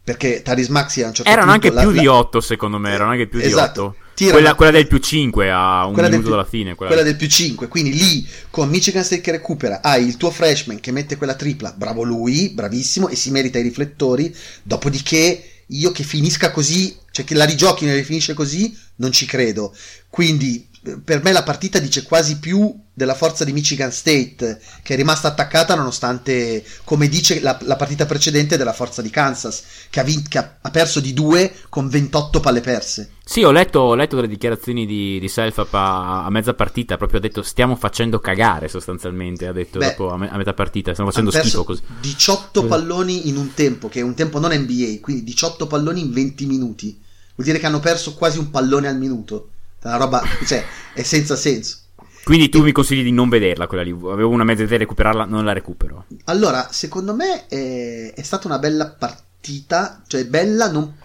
Perché 0.02 0.40
Taris 0.40 0.68
Maxi 0.68 1.02
a 1.02 1.08
un 1.08 1.14
certo 1.14 1.30
erano 1.30 1.52
punto. 1.52 1.66
Erano 1.66 1.80
anche 1.80 1.92
più 1.92 1.96
la, 1.96 2.00
di 2.00 2.06
8, 2.06 2.40
secondo 2.40 2.78
me. 2.78 2.90
Erano 2.90 3.10
anche 3.10 3.26
più 3.26 3.38
esatto, 3.38 3.80
di 3.80 3.86
8. 3.88 4.03
Quella, 4.16 4.54
quella, 4.54 4.70
del 4.70 4.86
più 4.86 4.98
5 4.98 5.50
a 5.50 5.86
un 5.86 5.94
minuto 5.94 6.20
più, 6.20 6.30
dalla 6.30 6.44
fine. 6.44 6.74
Quella, 6.74 6.92
quella 6.92 7.06
del 7.06 7.16
più 7.16 7.28
5. 7.28 7.68
Quindi 7.68 7.92
lì 7.92 8.26
con 8.50 8.68
Michigan 8.68 9.02
State 9.02 9.20
che 9.20 9.32
recupera, 9.32 9.82
hai 9.82 10.06
il 10.06 10.16
tuo 10.16 10.30
freshman 10.30 10.80
che 10.80 10.92
mette 10.92 11.16
quella 11.16 11.34
tripla. 11.34 11.74
Bravo 11.76 12.02
lui, 12.02 12.50
bravissimo 12.50 13.08
e 13.08 13.16
si 13.16 13.30
merita 13.30 13.58
i 13.58 13.62
riflettori. 13.62 14.34
Dopodiché 14.62 15.42
io 15.68 15.92
che 15.92 16.04
finisca 16.04 16.50
così, 16.50 16.96
cioè 17.10 17.24
che 17.24 17.34
la 17.34 17.44
rigiochi 17.44 17.86
e 17.86 18.02
finisce 18.04 18.34
così, 18.34 18.76
non 18.96 19.10
ci 19.10 19.26
credo. 19.26 19.74
Quindi 20.08 20.68
per 21.02 21.22
me 21.22 21.32
la 21.32 21.42
partita 21.42 21.78
dice 21.78 22.02
quasi 22.02 22.38
più 22.38 22.82
della 22.92 23.14
forza 23.14 23.44
di 23.44 23.52
Michigan 23.52 23.90
State 23.90 24.60
che 24.82 24.92
è 24.92 24.96
rimasta 24.96 25.28
attaccata 25.28 25.74
nonostante 25.74 26.62
come 26.84 27.08
dice 27.08 27.40
la, 27.40 27.58
la 27.62 27.76
partita 27.76 28.04
precedente 28.04 28.56
della 28.58 28.74
forza 28.74 29.00
di 29.00 29.08
Kansas 29.08 29.64
che, 29.88 30.00
ha, 30.00 30.02
vinto, 30.02 30.28
che 30.28 30.38
ha, 30.38 30.70
perso 30.70 31.00
di 31.00 31.14
due 31.14 31.52
con 31.70 31.88
28 31.88 32.40
palle 32.40 32.60
perse. 32.60 33.12
Sì 33.24 33.42
ho 33.42 33.50
letto, 33.50 33.80
ho 33.80 33.94
letto 33.94 34.16
delle 34.16 34.28
dichiarazioni 34.28 34.84
di, 34.84 35.18
di 35.18 35.28
Selfap 35.28 35.72
a, 35.72 36.24
a, 36.24 36.30
mezza 36.30 36.52
partita 36.52 36.98
proprio 36.98 37.18
ha 37.18 37.22
detto 37.22 37.42
stiamo 37.42 37.76
facendo 37.76 38.18
cagare 38.18 38.68
sostanzialmente 38.68 39.46
ha 39.46 39.52
detto 39.52 39.78
Beh, 39.78 39.88
dopo 39.88 40.10
a, 40.10 40.18
me, 40.18 40.30
a, 40.30 40.36
metà 40.36 40.52
partita 40.52 40.92
stiamo 40.92 41.10
facendo 41.10 41.30
schifo 41.30 41.64
così 41.64 41.80
18 42.00 42.66
palloni 42.66 43.28
in 43.28 43.38
un 43.38 43.54
tempo 43.54 43.88
che 43.88 44.00
è 44.00 44.02
un 44.02 44.14
tempo 44.14 44.38
non 44.38 44.52
NBA 44.52 44.98
quindi 45.00 45.24
18 45.24 45.66
palloni 45.66 46.00
in 46.00 46.12
20 46.12 46.46
minuti. 46.46 47.00
Vuol 47.36 47.48
dire 47.48 47.58
che 47.58 47.66
hanno 47.66 47.80
perso 47.80 48.14
quasi 48.14 48.38
un 48.38 48.50
pallone 48.50 48.86
al 48.86 48.96
minuto 48.96 49.48
una 49.88 49.96
roba, 49.96 50.22
cioè, 50.46 50.64
è 50.92 51.02
senza 51.02 51.36
senso. 51.36 51.78
Quindi 52.24 52.48
tu 52.48 52.58
e... 52.58 52.62
mi 52.62 52.72
consigli 52.72 53.02
di 53.02 53.12
non 53.12 53.28
vederla 53.28 53.66
quella 53.66 53.82
lì? 53.82 53.90
Avevo 53.90 54.30
una 54.30 54.44
mezza 54.44 54.62
idea 54.62 54.78
di 54.78 54.84
recuperarla, 54.84 55.24
non 55.24 55.44
la 55.44 55.52
recupero. 55.52 56.06
Allora, 56.24 56.68
secondo 56.70 57.14
me 57.14 57.46
è, 57.46 58.12
è 58.14 58.22
stata 58.22 58.46
una 58.46 58.58
bella 58.58 58.88
partita, 58.88 60.02
cioè 60.06 60.24
bella 60.26 60.70
non 60.70 61.02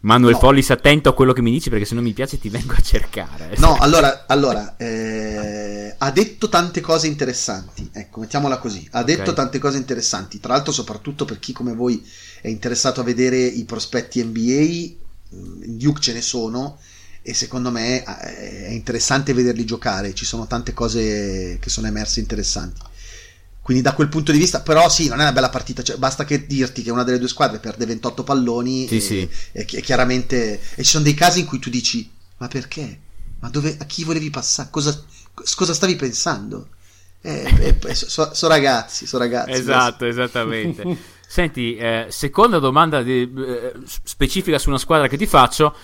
Manuel 0.00 0.34
no. 0.34 0.38
Follis 0.38 0.70
attento 0.70 1.08
a 1.08 1.14
quello 1.14 1.32
che 1.32 1.42
mi 1.42 1.50
dici 1.50 1.70
perché 1.70 1.84
se 1.84 1.94
non 1.94 2.04
mi 2.04 2.12
piace 2.12 2.38
ti 2.38 2.48
vengo 2.48 2.74
a 2.74 2.80
cercare. 2.80 3.54
No, 3.58 3.76
allora, 3.78 4.26
allora 4.26 4.76
eh, 4.76 5.94
ha 5.98 6.10
detto 6.12 6.48
tante 6.48 6.80
cose 6.80 7.08
interessanti, 7.08 7.90
ecco, 7.92 8.20
mettiamola 8.20 8.58
così, 8.58 8.86
ha 8.92 9.00
okay. 9.00 9.16
detto 9.16 9.32
tante 9.32 9.58
cose 9.58 9.76
interessanti, 9.76 10.38
tra 10.38 10.52
l'altro 10.52 10.72
soprattutto 10.72 11.24
per 11.24 11.40
chi 11.40 11.52
come 11.52 11.74
voi 11.74 12.06
è 12.40 12.48
interessato 12.48 13.00
a 13.00 13.04
vedere 13.04 13.38
i 13.38 13.64
prospetti 13.64 14.22
NBA, 14.22 14.96
in 15.30 15.76
Duke 15.76 16.00
ce 16.00 16.12
ne 16.12 16.22
sono, 16.22 16.78
e 17.28 17.34
secondo 17.34 17.70
me 17.70 18.02
eh, 18.02 18.66
è 18.68 18.70
interessante 18.70 19.34
vederli 19.34 19.66
giocare, 19.66 20.14
ci 20.14 20.24
sono 20.24 20.46
tante 20.46 20.72
cose 20.72 21.58
che 21.60 21.68
sono 21.68 21.86
emerse 21.86 22.20
interessanti. 22.20 22.80
Quindi 23.60 23.82
da 23.82 23.92
quel 23.92 24.08
punto 24.08 24.32
di 24.32 24.38
vista, 24.38 24.62
però 24.62 24.88
sì, 24.88 25.08
non 25.08 25.18
è 25.18 25.24
una 25.24 25.32
bella 25.32 25.50
partita, 25.50 25.82
cioè, 25.82 25.98
basta 25.98 26.24
che 26.24 26.46
dirti 26.46 26.82
che 26.82 26.90
una 26.90 27.02
delle 27.02 27.18
due 27.18 27.28
squadre 27.28 27.58
perde 27.58 27.84
28 27.84 28.24
palloni 28.24 28.88
sì, 28.88 28.96
e, 28.96 29.00
sì. 29.00 29.28
E, 29.52 29.66
e, 29.70 29.80
chiaramente... 29.82 30.58
E 30.74 30.82
ci 30.82 30.88
sono 30.88 31.04
dei 31.04 31.12
casi 31.12 31.40
in 31.40 31.44
cui 31.46 31.58
tu 31.58 31.68
dici, 31.68 32.10
ma 32.38 32.48
perché? 32.48 32.98
Ma 33.40 33.50
dove, 33.50 33.76
a 33.78 33.84
chi 33.84 34.04
volevi 34.04 34.30
passare? 34.30 34.70
Cosa, 34.70 35.04
cosa 35.54 35.74
stavi 35.74 35.96
pensando? 35.96 36.68
Eh, 37.20 37.76
eh, 37.84 37.94
sono 37.94 38.32
so 38.32 38.48
ragazzi, 38.48 39.06
sono 39.06 39.22
ragazzi. 39.22 39.50
Esatto, 39.50 40.06
esattamente. 40.06 40.96
Senti, 41.28 41.76
eh, 41.76 42.06
seconda 42.08 42.58
domanda 42.58 43.02
di, 43.02 43.20
eh, 43.20 43.72
specifica 43.84 44.58
su 44.58 44.70
una 44.70 44.78
squadra 44.78 45.08
che 45.08 45.18
ti 45.18 45.26
faccio 45.26 45.76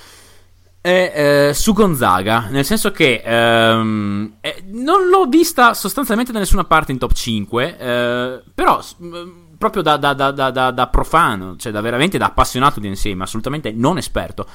è 0.85 1.49
eh, 1.49 1.55
su 1.55 1.72
Gonzaga, 1.72 2.49
nel 2.51 2.66
senso 2.66 2.91
che 2.91 3.22
ehm, 3.24 4.35
eh, 4.43 4.64
non 4.66 5.09
l'ho 5.09 5.24
vista 5.24 5.72
sostanzialmente 5.72 6.30
da 6.30 6.39
nessuna 6.39 6.64
parte 6.64 6.93
in 6.93 6.99
top 6.99 7.14
5, 7.14 7.78
eh, 7.78 8.43
però 8.55 8.85
proprio 9.57 9.80
da, 9.80 9.97
da, 9.97 10.12
da, 10.12 10.51
da, 10.51 10.87
profano, 10.89 11.57
cioè 11.57 11.72
da 11.72 11.80
veramente 11.80 12.18
da 12.18 12.26
appassionato 12.26 12.80
di 12.80 13.14
ma 13.14 13.24
assolutamente 13.24 13.72
non 13.72 13.97
esperto. 13.97 14.47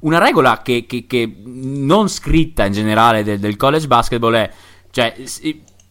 Una 0.00 0.18
regola 0.18 0.60
che, 0.60 0.86
che, 0.88 1.06
che 1.06 1.40
non 1.44 2.08
scritta 2.08 2.64
in 2.64 2.72
generale 2.72 3.22
del, 3.22 3.38
del 3.38 3.54
college 3.54 3.86
basketball 3.86 4.34
è, 4.34 4.50
cioè, 4.90 5.14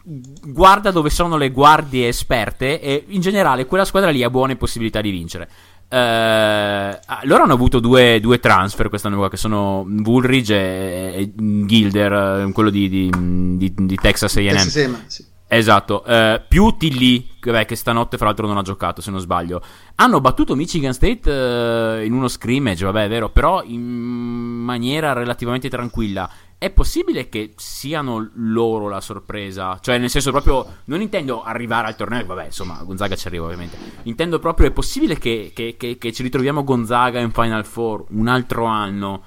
guarda 0.04 0.92
dove 0.92 1.10
sono 1.10 1.38
le 1.38 1.52
guardie 1.52 2.10
esperte 2.10 2.82
e 2.82 3.06
in 3.08 3.22
generale 3.22 3.66
quella 3.66 3.86
squadra 3.86 4.12
lì 4.12 4.24
ha 4.24 4.30
buone 4.30 4.58
possibilità 4.58 5.00
di 5.00 5.12
vincere. 5.12 5.50
Uh, 5.88 6.98
loro 7.24 7.44
hanno 7.44 7.54
avuto 7.54 7.80
due, 7.80 8.20
due, 8.20 8.40
transfer 8.40 8.90
quest'anno 8.90 9.18
qua 9.18 9.30
che 9.30 9.38
sono 9.38 9.86
Woolridge 10.04 10.54
e, 10.56 11.22
e 11.22 11.66
Gilder, 11.66 12.50
quello 12.52 12.70
di, 12.70 12.90
di, 12.90 13.10
di, 13.58 13.74
di 13.76 13.96
Texas 13.96 14.36
A&M. 14.36 14.50
Texas 14.50 15.04
sì. 15.08 15.34
Esatto, 15.48 16.04
uh, 16.06 16.42
più 16.48 16.76
Tilly, 16.76 17.30
che, 17.40 17.66
che 17.66 17.76
stanotte 17.76 18.18
fra 18.18 18.26
l'altro 18.26 18.48
non 18.48 18.58
ha 18.58 18.64
giocato 18.64 19.02
se 19.02 19.12
non 19.12 19.20
sbaglio, 19.20 19.62
hanno 19.96 20.20
battuto 20.20 20.56
Michigan 20.56 20.94
State 20.94 21.30
uh, 21.30 22.04
in 22.04 22.14
uno 22.14 22.28
scrimmage, 22.28 22.84
vabbè 22.84 23.06
è 23.06 23.10
vero, 23.10 23.30
però 23.30 23.62
in 23.64 23.82
maniera 23.82 25.14
relativamente 25.14 25.70
tranquilla 25.70 26.30
è 26.58 26.72
possibile 26.72 27.30
che 27.30 27.54
siano 27.58 28.32
loro 28.36 28.88
la 28.88 29.02
sorpresa? 29.02 29.78
Cioè, 29.80 30.00
nel 30.00 30.10
senso 30.10 30.32
proprio, 30.32 30.78
non 30.86 31.02
intendo 31.02 31.44
arrivare 31.44 31.88
al 31.88 31.96
torneo, 31.96 32.26
vabbè, 32.26 32.46
insomma, 32.46 32.82
Gonzaga 32.84 33.16
ci 33.16 33.28
arriva 33.28 33.46
ovviamente. 33.46 33.78
Intendo 34.04 34.40
proprio, 34.40 34.68
è 34.68 34.72
possibile 34.72 35.18
che, 35.20 35.52
che, 35.54 35.76
che 35.78 36.14
ci 36.14 36.24
ritroviamo 36.24 36.64
Gonzaga 36.64 37.20
in 37.20 37.32
Final 37.32 37.66
Four 37.66 38.06
un 38.10 38.28
altro 38.28 38.66
anno? 38.66 39.22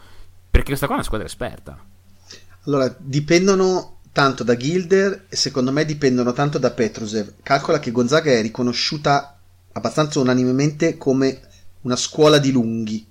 Perché 0.51 0.69
questa 0.69 0.87
qua 0.87 0.97
è 0.97 0.99
una 0.99 1.07
squadra 1.07 1.27
esperta. 1.27 1.79
Allora, 2.65 2.93
dipendono 2.99 3.98
tanto 4.19 4.43
da 4.43 4.57
Gilder 4.57 5.27
e 5.29 5.37
secondo 5.37 5.71
me 5.71 5.85
dipendono 5.85 6.33
tanto 6.33 6.59
da 6.59 6.73
Petrusev. 6.73 7.35
Calcola 7.41 7.79
che 7.79 7.93
Gonzaga 7.93 8.33
è 8.33 8.43
riconosciuta 8.43 9.39
abbastanza 9.75 10.19
unanimemente 10.19 10.97
come 10.97 11.41
una 11.83 11.95
scuola 11.95 12.39
di 12.39 12.51
lunghi 12.51 13.07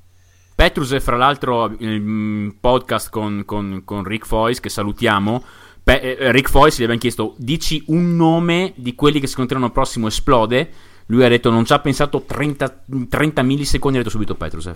Petrus 0.53 0.91
è 0.91 0.99
fra 0.99 1.15
l'altro 1.15 1.73
il 1.79 2.53
podcast 2.59 3.09
con, 3.09 3.43
con, 3.45 3.83
con 3.85 4.03
Rick 4.03 4.25
Foyce 4.25 4.59
che 4.59 4.67
salutiamo. 4.67 5.41
Pe- 5.81 6.17
eh, 6.17 6.31
Rick 6.33 6.49
Foyce 6.49 6.79
gli 6.79 6.83
abbiamo 6.83 6.99
chiesto 6.99 7.35
dici 7.37 7.81
un 7.87 8.17
nome 8.17 8.73
di 8.75 8.93
quelli 8.93 9.21
che 9.21 9.27
secondo 9.27 9.53
te 9.53 9.57
l'anno 9.57 9.71
prossimo 9.71 10.07
esplode. 10.07 10.69
Lui 11.05 11.23
ha 11.23 11.29
detto 11.29 11.49
non 11.51 11.63
ci 11.63 11.71
ha 11.71 11.79
pensato 11.79 12.23
30, 12.23 12.83
30 13.07 13.43
millisecondi, 13.43 13.97
ha 13.97 14.01
detto 14.01 14.11
subito 14.11 14.35
Petrusev. 14.35 14.75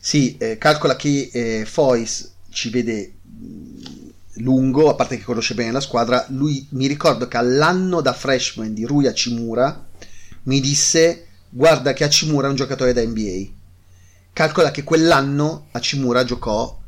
Sì, 0.00 0.36
eh, 0.38 0.58
calcola 0.58 0.96
che 0.96 1.30
eh, 1.32 1.64
Foyce 1.64 2.30
ci 2.50 2.70
vede 2.70 3.12
lungo, 4.36 4.90
a 4.90 4.94
parte 4.94 5.16
che 5.16 5.24
conosce 5.24 5.54
bene 5.54 5.72
la 5.72 5.80
squadra, 5.80 6.26
lui 6.30 6.66
mi 6.70 6.86
ricordo 6.86 7.28
che 7.28 7.36
all'anno 7.36 8.00
da 8.00 8.12
freshman 8.12 8.74
di 8.74 8.84
Rui 8.84 9.06
Hachimura 9.06 9.86
mi 10.44 10.60
disse 10.60 11.26
guarda 11.48 11.92
che 11.92 12.04
Hachimura 12.04 12.46
è 12.46 12.50
un 12.50 12.56
giocatore 12.56 12.92
da 12.92 13.02
NBA 13.02 13.54
Calcola 14.36 14.70
che 14.70 14.84
quell'anno 14.84 15.68
Hachimura 15.70 16.22
giocò 16.22 16.78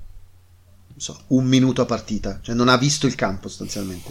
so, 0.99 1.23
un 1.29 1.47
minuto 1.47 1.81
a 1.81 1.87
partita, 1.87 2.41
cioè 2.43 2.55
non 2.55 2.69
ha 2.69 2.77
visto 2.77 3.07
il 3.07 3.15
campo 3.15 3.49
sostanzialmente. 3.49 4.11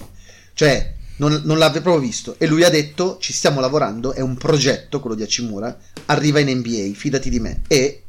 Cioè, 0.56 0.96
non, 1.18 1.42
non 1.44 1.60
l'aveva 1.60 1.82
proprio 1.82 2.02
visto. 2.02 2.40
E 2.40 2.48
lui 2.48 2.64
ha 2.64 2.70
detto: 2.72 3.20
Ci 3.20 3.34
stiamo 3.34 3.60
lavorando, 3.60 4.14
è 4.14 4.22
un 4.22 4.38
progetto 4.38 5.00
quello 5.00 5.16
di 5.16 5.22
Hachimura. 5.22 5.78
Arriva 6.06 6.40
in 6.40 6.50
NBA, 6.58 6.96
fidati 6.96 7.30
di 7.30 7.40
me. 7.40 7.62
E 7.68 8.06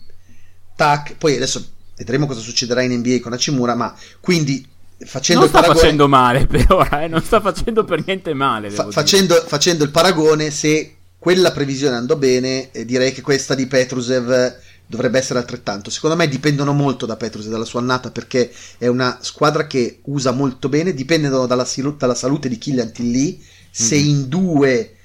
tac, 0.75 1.17
poi 1.17 1.37
adesso 1.37 1.73
vedremo 1.95 2.27
cosa 2.27 2.41
succederà 2.41 2.81
in 2.81 2.93
NBA 2.93 3.21
con 3.21 3.35
Hachimura. 3.35 3.75
Ma 3.75 3.95
quindi 4.21 4.67
facendo 5.05 5.43
non 5.43 5.51
sta 5.51 5.61
paragone, 5.61 5.81
facendo 5.81 6.09
male 6.09 6.47
per 6.47 6.67
ora, 6.71 7.03
eh? 7.03 7.09
non 7.09 7.23
sta 7.23 7.41
facendo 7.41 7.85
per 7.85 8.05
niente 8.05 8.35
male. 8.35 8.71
Fa, 8.71 8.91
facendo, 8.91 9.35
facendo, 9.47 9.85
il 9.85 9.91
paragone, 9.91 10.51
se 10.51 10.97
quella 11.19 11.53
previsione 11.53 11.97
andò 11.97 12.17
bene, 12.17 12.71
eh, 12.73 12.85
direi 12.85 13.13
che 13.13 13.23
questa 13.23 13.55
di 13.55 13.67
Petrusev 13.67 14.57
dovrebbe 14.87 15.19
essere 15.19 15.39
altrettanto. 15.39 15.91
Secondo 15.91 16.17
me 16.17 16.29
dipendono 16.29 16.73
molto 16.73 17.07
da 17.07 17.17
Petrus 17.17 17.47
e 17.47 17.51
dalla 17.51 17.65
sua 17.65 17.81
annata 17.81 18.11
perché 18.11 18.51
è 18.79 18.87
una 18.87 19.19
squadra 19.21 19.67
che 19.67 20.01
usa 20.05 20.33
molto 20.33 20.69
bene, 20.69 20.95
dipendono 20.95 21.47
dalla, 21.47 21.67
dalla 21.97 22.15
salute 22.15 22.49
di 22.49 22.59
Killian 22.59 22.93
Tilly. 22.93 23.43
Se 23.71 23.97
mm-hmm. 23.97 24.09
in 24.09 24.29
due 24.29 24.97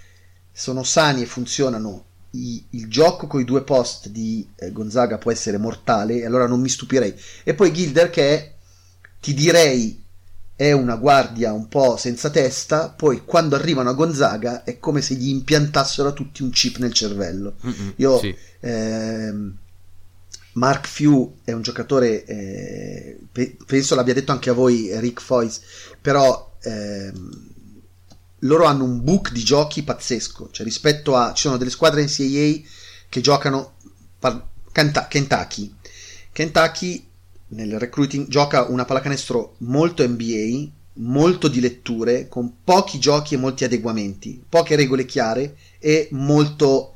sono 0.52 0.84
sani 0.84 1.24
e 1.24 1.26
funzionano, 1.26 2.06
i, 2.32 2.66
il 2.72 2.88
gioco 2.88 3.28
con 3.28 3.42
i 3.42 3.46
due 3.46 3.64
post 3.64 4.08
di 4.08 4.48
eh, 4.56 4.72
Gonzaga 4.72 5.18
può 5.18 5.32
essere 5.32 5.58
mortale, 5.58 6.22
e 6.22 6.26
allora 6.26 6.48
non 6.48 6.62
mi 6.62 6.70
stupirei. 6.70 7.14
E 7.44 7.54
poi 7.54 7.74
Gilder 7.74 8.10
che 8.10 8.30
è, 8.30 8.53
ti 9.24 9.34
direi 9.34 10.04
è 10.54 10.74
una 10.74 10.98
guardia 10.98 11.54
un 11.54 11.70
po' 11.70 11.96
senza 11.96 12.30
testa, 12.30 12.90
poi 12.90 13.24
quando 13.24 13.56
arrivano 13.56 13.90
a 13.90 13.94
Gonzaga 13.94 14.66
è 14.66 14.80
come 14.80 15.02
se 15.02 15.16
gli 15.16 15.30
impiantassero 15.30 16.10
a 16.10 16.12
tutti 16.12 16.44
un 16.44 16.50
chip 16.50 16.76
nel 16.78 16.92
cervello. 16.92 17.56
Mm-hmm, 17.66 17.90
Io 17.96 18.20
sì. 18.20 18.36
ehm, 18.60 19.58
Mark 20.56 20.88
Few 20.88 21.38
è 21.46 21.54
un 21.54 21.62
giocatore, 21.62 22.26
eh, 22.26 23.18
pe- 23.32 23.56
penso 23.66 23.96
l'abbia 23.96 24.14
detto 24.14 24.34
anche 24.34 24.50
a 24.50 24.54
voi 24.54 24.92
Rick 25.00 25.22
Foyce, 25.22 25.62
però 26.02 26.58
ehm, 26.62 27.52
loro 28.40 28.66
hanno 28.66 28.84
un 28.84 29.02
book 29.02 29.32
di 29.32 29.42
giochi 29.42 29.84
pazzesco, 29.84 30.50
cioè 30.52 30.66
rispetto 30.66 31.16
a... 31.16 31.32
ci 31.34 31.44
sono 31.44 31.56
delle 31.56 31.70
squadre 31.70 32.04
NCAA 32.04 32.70
che 33.08 33.22
giocano 33.22 33.76
par- 34.20 34.50
Kent- 34.74 35.08
Kentucky. 35.08 35.74
Kentucky 36.34 37.08
nel 37.54 37.80
recruiting 37.80 38.28
gioca 38.28 38.64
una 38.64 38.86
pallacanestro 38.86 39.56
molto 39.60 40.08
NBA, 40.08 40.70
molto 40.96 41.48
di 41.48 41.60
letture, 41.60 42.28
con 42.28 42.58
pochi 42.64 43.00
giochi 43.00 43.34
e 43.36 43.38
molti 43.38 43.64
adeguamenti, 43.64 44.44
poche 44.48 44.76
regole 44.76 45.06
chiare 45.06 45.56
e 45.80 46.08
molto 46.12 46.94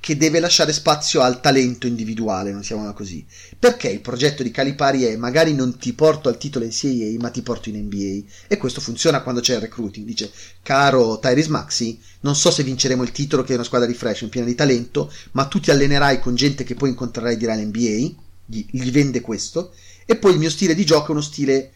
che 0.00 0.16
deve 0.16 0.40
lasciare 0.40 0.72
spazio 0.72 1.20
al 1.20 1.40
talento 1.40 1.86
individuale, 1.86 2.50
non 2.50 2.64
siamo 2.64 2.92
così. 2.92 3.24
Perché 3.56 3.88
il 3.88 4.00
progetto 4.00 4.42
di 4.42 4.50
Calipari 4.50 5.04
è 5.04 5.16
magari 5.16 5.54
non 5.54 5.78
ti 5.78 5.92
porto 5.92 6.28
al 6.28 6.38
titolo 6.38 6.64
NCAA, 6.64 7.20
ma 7.20 7.30
ti 7.30 7.42
porto 7.42 7.68
in 7.68 7.76
NBA. 7.84 8.26
E 8.48 8.56
questo 8.56 8.80
funziona 8.80 9.22
quando 9.22 9.40
c'è 9.40 9.54
il 9.54 9.60
recruiting. 9.60 10.04
Dice, 10.04 10.30
caro 10.62 11.20
Tyrese 11.20 11.50
Maxi, 11.50 12.00
non 12.20 12.34
so 12.34 12.50
se 12.50 12.64
vinceremo 12.64 13.02
il 13.04 13.12
titolo, 13.12 13.44
che 13.44 13.52
è 13.52 13.54
una 13.56 13.64
squadra 13.64 13.86
di 13.86 13.94
fresh, 13.94 14.26
piena 14.28 14.46
di 14.46 14.56
talento, 14.56 15.12
ma 15.32 15.44
tu 15.44 15.60
ti 15.60 15.70
allenerai 15.70 16.18
con 16.18 16.34
gente 16.34 16.64
che 16.64 16.74
poi 16.74 16.88
incontrerai 16.88 17.36
di 17.36 17.44
là 17.44 17.54
in 17.54 17.68
NBA, 17.68 18.28
gli, 18.50 18.66
gli 18.70 18.90
vende 18.90 19.20
questo, 19.20 19.72
e 20.04 20.16
poi 20.16 20.32
il 20.32 20.38
mio 20.38 20.50
stile 20.50 20.74
di 20.74 20.84
gioco 20.84 21.08
è 21.08 21.10
uno 21.12 21.20
stile 21.20 21.72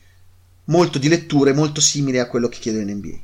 molto 0.64 0.98
di 0.98 1.08
letture, 1.08 1.52
molto 1.52 1.80
simile 1.80 2.20
a 2.20 2.26
quello 2.26 2.48
che 2.48 2.58
chiedo 2.58 2.78
in 2.78 2.90
NBA. 2.90 3.16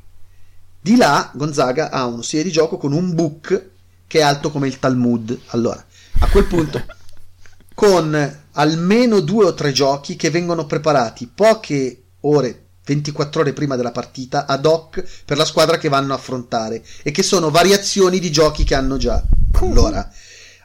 Di 0.81 0.95
là 0.95 1.31
Gonzaga 1.33 1.91
ha 1.91 2.05
uno 2.05 2.21
stile 2.21 2.43
di 2.43 2.51
gioco 2.51 2.77
con 2.77 2.93
un 2.93 3.13
book 3.13 3.69
che 4.07 4.19
è 4.19 4.21
alto 4.21 4.51
come 4.51 4.67
il 4.67 4.79
Talmud. 4.79 5.37
Allora, 5.47 5.85
a 6.19 6.27
quel 6.27 6.45
punto, 6.45 6.83
con 7.75 8.39
almeno 8.53 9.19
due 9.19 9.45
o 9.45 9.53
tre 9.53 9.71
giochi 9.71 10.15
che 10.15 10.29
vengono 10.29 10.65
preparati 10.65 11.29
poche 11.33 12.03
ore 12.21 12.65
24 12.83 13.41
ore 13.41 13.53
prima 13.53 13.75
della 13.75 13.91
partita 13.91 14.45
ad 14.45 14.65
hoc 14.65 15.03
per 15.23 15.37
la 15.37 15.45
squadra 15.45 15.77
che 15.77 15.87
vanno 15.87 16.13
a 16.13 16.17
affrontare 16.17 16.83
e 17.03 17.11
che 17.11 17.23
sono 17.23 17.51
variazioni 17.51 18.19
di 18.19 18.31
giochi 18.31 18.63
che 18.63 18.75
hanno 18.75 18.97
già. 18.97 19.23
Allora, 19.59 20.11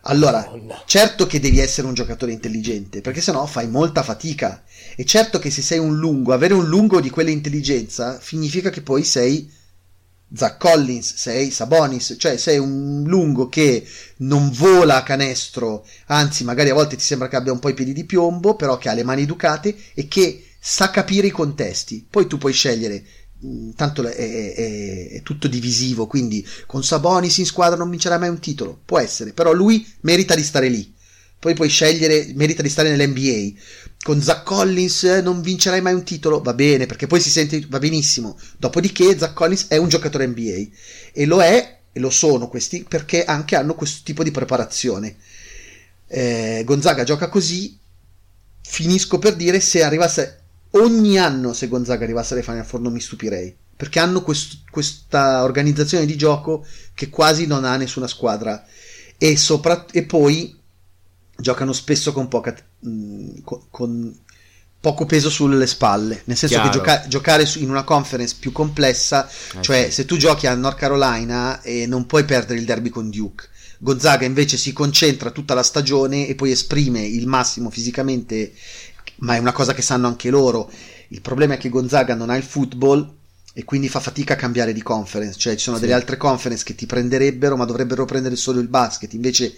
allora 0.07 0.51
certo 0.87 1.27
che 1.27 1.41
devi 1.41 1.59
essere 1.59 1.87
un 1.87 1.95
giocatore 1.95 2.33
intelligente 2.33 3.01
perché 3.01 3.21
sennò 3.21 3.45
fai 3.47 3.69
molta 3.69 4.03
fatica. 4.03 4.63
E 4.97 5.05
certo 5.05 5.39
che 5.39 5.51
se 5.51 5.63
sei 5.63 5.79
un 5.79 5.97
lungo, 5.97 6.33
avere 6.33 6.55
un 6.55 6.67
lungo 6.67 7.01
di 7.01 7.11
quell'intelligenza 7.11 8.21
significa 8.21 8.71
che 8.71 8.83
poi 8.83 9.05
sei 9.05 9.53
Zach 10.35 10.59
Collins, 10.59 11.15
sei 11.15 11.51
Sabonis, 11.51 12.17
cioè 12.19 12.37
sei 12.37 12.59
un 12.59 13.05
lungo 13.07 13.49
che 13.49 13.87
non 14.19 14.51
vola 14.53 14.97
a 14.97 15.03
canestro, 15.03 15.87
anzi 16.07 16.43
magari 16.45 16.71
a 16.71 16.75
volte 16.75 16.97
ti 16.97 17.03
sembra 17.03 17.29
che 17.29 17.37
abbia 17.37 17.53
un 17.53 17.61
po' 17.61 17.69
i 17.69 17.75
piedi 17.75 17.93
di 17.93 18.05
piombo, 18.05 18.57
però 18.57 18.77
che 18.77 18.89
ha 18.89 18.93
le 18.93 19.05
mani 19.05 19.23
educate 19.23 19.77
e 19.95 20.09
che 20.09 20.45
sa 20.59 20.91
capire 20.91 21.29
i 21.29 21.31
contesti. 21.31 22.05
Poi 22.09 22.27
tu 22.27 22.39
puoi 22.39 22.53
scegliere, 22.53 23.05
tanto 23.75 24.07
è, 24.07 24.15
è, 24.15 25.11
è 25.11 25.23
tutto 25.23 25.49
divisivo, 25.49 26.07
quindi 26.07 26.47
con 26.67 26.83
Sabonis 26.83 27.39
in 27.39 27.47
squadra 27.47 27.77
non 27.77 27.91
vincerà 27.91 28.19
mai 28.19 28.29
un 28.29 28.41
titolo, 28.41 28.81
può 28.85 28.99
essere, 28.99 29.33
però 29.33 29.53
lui 29.53 29.87
merita 30.01 30.35
di 30.35 30.43
stare 30.43 30.69
lì. 30.69 30.95
Poi 31.39 31.55
puoi 31.55 31.69
scegliere, 31.69 32.33
merita 32.35 32.63
di 32.63 32.69
stare 32.71 32.95
nell'NBA 32.95 33.61
con 34.07 34.23
Zach 34.23 34.45
Collins 34.45 35.03
eh, 35.03 35.21
non 35.21 35.41
vincerai 35.41 35.81
mai 35.81 35.93
un 35.93 36.05
titolo, 36.05 36.41
va 36.41 36.55
bene, 36.55 36.87
perché 36.87 37.09
poi 37.09 37.21
si 37.21 37.29
sente, 37.29 37.67
va 37.69 37.81
benissimo. 37.81 38.39
Dopodiché 38.57 39.19
Zach 39.19 39.33
Collins 39.33 39.67
è 39.67 39.79
un 39.79 39.89
giocatore 39.89 40.29
NBA 40.29 40.69
e 41.13 41.27
lo 41.27 41.43
è, 41.43 41.79
e 41.91 41.99
lo 41.99 42.11
sono 42.11 42.47
questi, 42.47 42.87
perché 42.89 43.25
anche 43.25 43.57
hanno 43.57 43.75
questo 43.75 44.03
tipo 44.05 44.23
di 44.23 44.31
preparazione. 44.31 45.17
Eh, 46.07 46.63
Gonzaga 46.65 47.03
gioca 47.03 47.29
così, 47.29 47.77
finisco 48.63 49.19
per 49.19 49.35
dire 49.35 49.59
se 49.59 49.83
arrivasse 49.83 50.43
ogni 50.77 51.19
anno 51.19 51.53
se 51.53 51.69
Gonzaga 51.69 52.05
arrivasse 52.05 52.35
alle 52.35 52.43
Final 52.43 52.65
Four 52.65 52.81
non 52.83 52.93
mi 52.93 53.01
stupirei, 53.01 53.55
perché 53.77 53.99
hanno 53.99 54.23
quest, 54.23 54.61
questa 54.71 55.43
organizzazione 55.45 56.07
di 56.07 56.17
gioco 56.17 56.67
che 56.95 57.09
quasi 57.11 57.47
non 57.47 57.65
ha 57.65 57.77
nessuna 57.77 58.07
squadra 58.07 58.65
e, 59.19 59.37
sopra, 59.37 59.87
e 59.91 60.05
poi 60.05 60.55
giocano 61.39 61.73
spesso 61.73 62.13
con 62.13 62.29
poca 62.29 62.55
mh, 62.81 63.41
con, 63.43 63.63
con 63.71 64.19
poco 64.79 65.05
peso 65.05 65.29
sulle 65.31 65.67
spalle, 65.67 66.23
nel 66.27 66.37
senso 66.37 66.55
Chiaro. 66.57 66.71
che 66.71 66.77
gioca- 66.79 67.05
giocare 67.09 67.45
su- 67.45 67.61
in 67.61 67.71
una 67.71 67.83
conference 67.83 68.37
più 68.39 68.53
complessa, 68.53 69.29
Eh, 69.29 69.61
cioè 69.63 69.85
sì. 69.87 69.93
se 69.93 70.05
tu 70.05 70.17
giochi 70.17 70.47
a 70.47 70.55
North 70.55 70.79
Carolina 70.79 71.61
e 71.63 71.87
non 71.87 72.07
puoi 72.07 72.25
perdere 72.25 72.59
il 72.61 72.65
derby 72.65 72.89
con 72.89 73.11
Duke. 73.11 73.49
Gonzaga 73.79 74.25
invece 74.25 74.57
si 74.57 74.73
concentra 74.73 75.31
tutta 75.31 75.53
la 75.55 75.63
stagione 75.63 76.29
e 76.29 76.35
poi 76.35 76.51
esprime 76.53 77.05
il 77.05 77.27
massimo 77.27 77.69
fisicamente, 77.69 78.53
ma 79.19 79.35
è 79.35 79.39
una 79.39 79.53
cosa 79.53 79.73
che 79.75 79.83
sanno 79.83 80.07
anche 80.07 80.31
loro. 80.31 80.71
Il 81.09 81.21
problema 81.21 81.55
è 81.55 81.59
che 81.59 81.69
Gonzaga 81.69 82.15
non 82.15 82.31
ha 82.31 82.37
il 82.37 82.43
football 82.43 83.15
e 83.53 83.65
quindi 83.65 83.89
fa 83.89 84.01
fatica 84.01 84.35
a 84.35 84.37
cambiare 84.37 84.73
di 84.73 84.83
conference, 84.83 85.39
cioè 85.39 85.55
ci 85.55 85.65
sono 85.65 85.77
Sì. 85.77 85.83
delle 85.83 85.95
altre 85.95 86.17
conference 86.17 86.65
che 86.65 86.75
ti 86.75 86.87
prenderebbero, 86.87 87.57
ma 87.57 87.65
dovrebbero 87.65 88.05
prendere 88.05 88.37
solo 88.37 88.61
il 88.61 88.69
basket. 88.69 89.13
Invece 89.15 89.55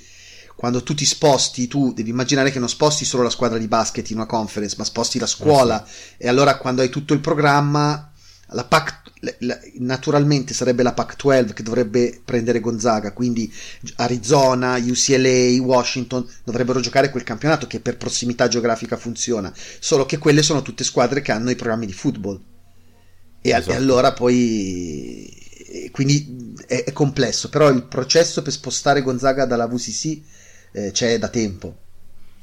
quando 0.54 0.82
tu 0.82 0.94
ti 0.94 1.04
sposti, 1.04 1.68
tu 1.68 1.92
devi 1.92 2.11
immaginare 2.11 2.50
che 2.50 2.59
non 2.59 2.68
sposti 2.68 3.04
solo 3.04 3.22
la 3.22 3.30
squadra 3.30 3.59
di 3.59 3.68
basket 3.68 4.09
in 4.11 4.16
una 4.16 4.26
conference, 4.26 4.74
ma 4.78 4.84
sposti 4.84 5.18
la 5.18 5.26
scuola. 5.26 5.84
E 6.16 6.28
allora 6.28 6.56
quando 6.59 6.82
hai 6.82 6.88
tutto 6.88 7.12
il 7.14 7.20
programma, 7.20 8.12
la 8.53 8.64
Pac, 8.64 9.03
la- 9.40 9.59
naturalmente 9.78 10.55
sarebbe 10.55 10.82
la 10.82 10.92
Pac-12 10.92 11.53
che 11.53 11.62
dovrebbe 11.62 12.20
prendere 12.24 12.61
Gonzaga, 12.61 13.12
quindi 13.12 13.53
Arizona, 13.96 14.76
UCLA, 14.76 15.62
Washington 15.62 16.26
dovrebbero 16.44 16.80
giocare 16.80 17.11
quel 17.11 17.24
campionato 17.24 17.66
che 17.66 17.80
per 17.80 17.96
prossimità 17.96 18.49
geografica 18.49 18.96
funziona. 18.96 19.53
Solo 19.80 20.07
che 20.07 20.18
quelle 20.18 20.42
sono 20.42 20.62
tutte 20.62 20.84
squadre 20.84 21.20
che 21.20 21.32
hanno 21.32 21.51
i 21.51 21.57
programmi 21.57 21.86
di 21.86 21.92
football. 21.92 22.40
E, 23.40 23.53
a- 23.53 23.59
Esatto. 23.59 23.70
e 23.70 23.74
allora 23.74 24.12
poi... 24.12 25.26
e 25.70 25.90
Quindi 25.90 26.55
è, 26.66 26.84
è 26.84 26.92
complesso, 26.92 27.49
però 27.49 27.68
il 27.70 27.84
processo 27.86 28.42
per 28.42 28.53
spostare 28.53 29.03
Gonzaga 29.03 29.44
dalla 29.46 29.66
VCC 29.66 30.20
eh, 30.72 30.90
c'è 30.92 31.18
da 31.18 31.28
tempo. 31.28 31.76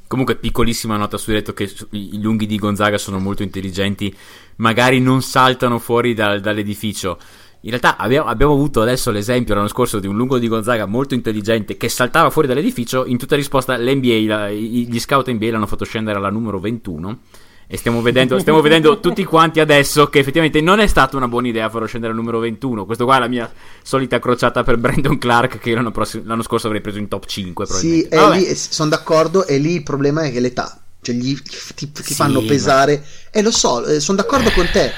Comunque, 0.07 0.35
piccolissima 0.35 0.97
nota 0.97 1.17
su 1.17 1.31
detto 1.31 1.53
che 1.53 1.71
i 1.91 2.21
lunghi 2.21 2.45
di 2.45 2.57
Gonzaga 2.57 2.97
sono 2.97 3.19
molto 3.19 3.43
intelligenti, 3.43 4.15
magari 4.57 4.99
non 4.99 5.21
saltano 5.21 5.79
fuori 5.79 6.13
dal- 6.13 6.41
dall'edificio. 6.41 7.17
In 7.61 7.71
realtà 7.71 7.97
abbiamo, 7.97 8.27
abbiamo 8.27 8.53
avuto 8.53 8.81
adesso 8.81 9.09
l'esempio 9.09 9.55
l'anno 9.55 9.67
scorso 9.67 9.99
di 9.99 10.05
un 10.05 10.15
lungo 10.15 10.37
di 10.37 10.47
Gonzaga 10.47 10.85
molto 10.85 11.15
intelligente 11.15 11.77
che 11.77 11.89
saltava 11.89 12.29
fuori 12.29 12.47
dall'edificio. 12.47 13.05
In 13.05 13.17
tutta 13.17 13.35
risposta, 13.35 13.75
l'NBA, 13.77 14.25
la- 14.27 14.51
gli 14.51 14.99
scout 14.99 15.31
NBA 15.31 15.49
l'hanno 15.49 15.65
fatto 15.65 15.83
scendere 15.83 16.17
alla 16.17 16.29
numero 16.29 16.59
21. 16.59 17.19
E 17.67 17.77
stiamo 17.77 18.01
vedendo, 18.01 18.37
stiamo 18.39 18.61
vedendo 18.61 18.99
tutti 19.01 19.23
quanti 19.23 19.59
adesso 19.59 20.07
che 20.07 20.19
effettivamente 20.19 20.61
non 20.61 20.79
è 20.79 20.87
stata 20.87 21.17
una 21.17 21.27
buona 21.27 21.47
idea 21.47 21.69
farlo 21.69 21.87
scendere 21.87 22.11
al 22.11 22.17
numero 22.17 22.39
21. 22.39 22.85
Questo 22.85 23.05
qua 23.05 23.17
è 23.17 23.19
la 23.19 23.27
mia 23.27 23.51
solita 23.81 24.19
crociata 24.19 24.63
per 24.63 24.77
Brandon 24.77 25.17
Clark 25.17 25.57
che 25.59 25.73
l'anno, 25.73 25.91
prossimo- 25.91 26.23
l'anno 26.25 26.43
scorso 26.43 26.67
avrei 26.67 26.81
preso 26.81 26.99
in 26.99 27.07
top 27.07 27.25
5. 27.25 27.65
Sì, 27.65 28.07
lì, 28.09 28.55
sono 28.55 28.89
d'accordo, 28.89 29.45
e 29.47 29.57
lì 29.57 29.73
il 29.75 29.83
problema 29.83 30.21
è 30.23 30.31
che 30.31 30.39
l'età, 30.39 30.79
cioè 31.01 31.15
gli 31.15 31.35
ti, 31.75 31.91
ti 31.91 32.03
Sì, 32.03 32.13
fanno 32.13 32.41
ma- 32.41 32.47
pesare, 32.47 33.03
e 33.31 33.41
lo 33.41 33.51
so, 33.51 33.83
eh, 33.85 33.99
sono 33.99 34.17
d'accordo 34.17 34.51
con 34.51 34.69
te. 34.71 34.91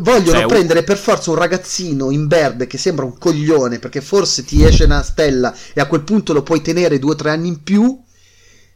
Vogliono 0.00 0.38
Cioè, 0.38 0.46
prendere 0.46 0.84
per 0.84 0.96
forza 0.96 1.30
un 1.30 1.36
ragazzino 1.36 2.10
in 2.10 2.26
verde 2.26 2.66
che 2.66 2.78
sembra 2.78 3.04
un 3.04 3.18
coglione 3.18 3.78
perché 3.78 4.00
forse 4.00 4.42
ti 4.42 4.64
esce 4.64 4.84
una 4.84 5.02
stella 5.02 5.54
e 5.74 5.82
a 5.82 5.86
quel 5.86 6.00
punto 6.00 6.32
lo 6.32 6.42
puoi 6.42 6.62
tenere 6.62 6.98
due 6.98 7.12
o 7.12 7.14
tre 7.14 7.28
anni 7.28 7.48
in 7.48 7.62
più, 7.62 8.00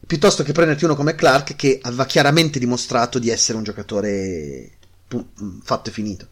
piuttosto 0.06 0.42
che 0.42 0.52
prenderti 0.52 0.84
uno 0.84 0.94
come 0.94 1.14
Clark 1.14 1.56
che 1.56 1.80
aveva 1.82 2.06
chiaramente 2.06 2.58
dimostrato 2.58 3.18
di 3.18 3.28
essere 3.28 3.58
un 3.58 3.64
giocatore 3.64 4.70
pu- 5.06 5.26
fatto 5.62 5.90
e 5.90 5.92
finito. 5.92 6.26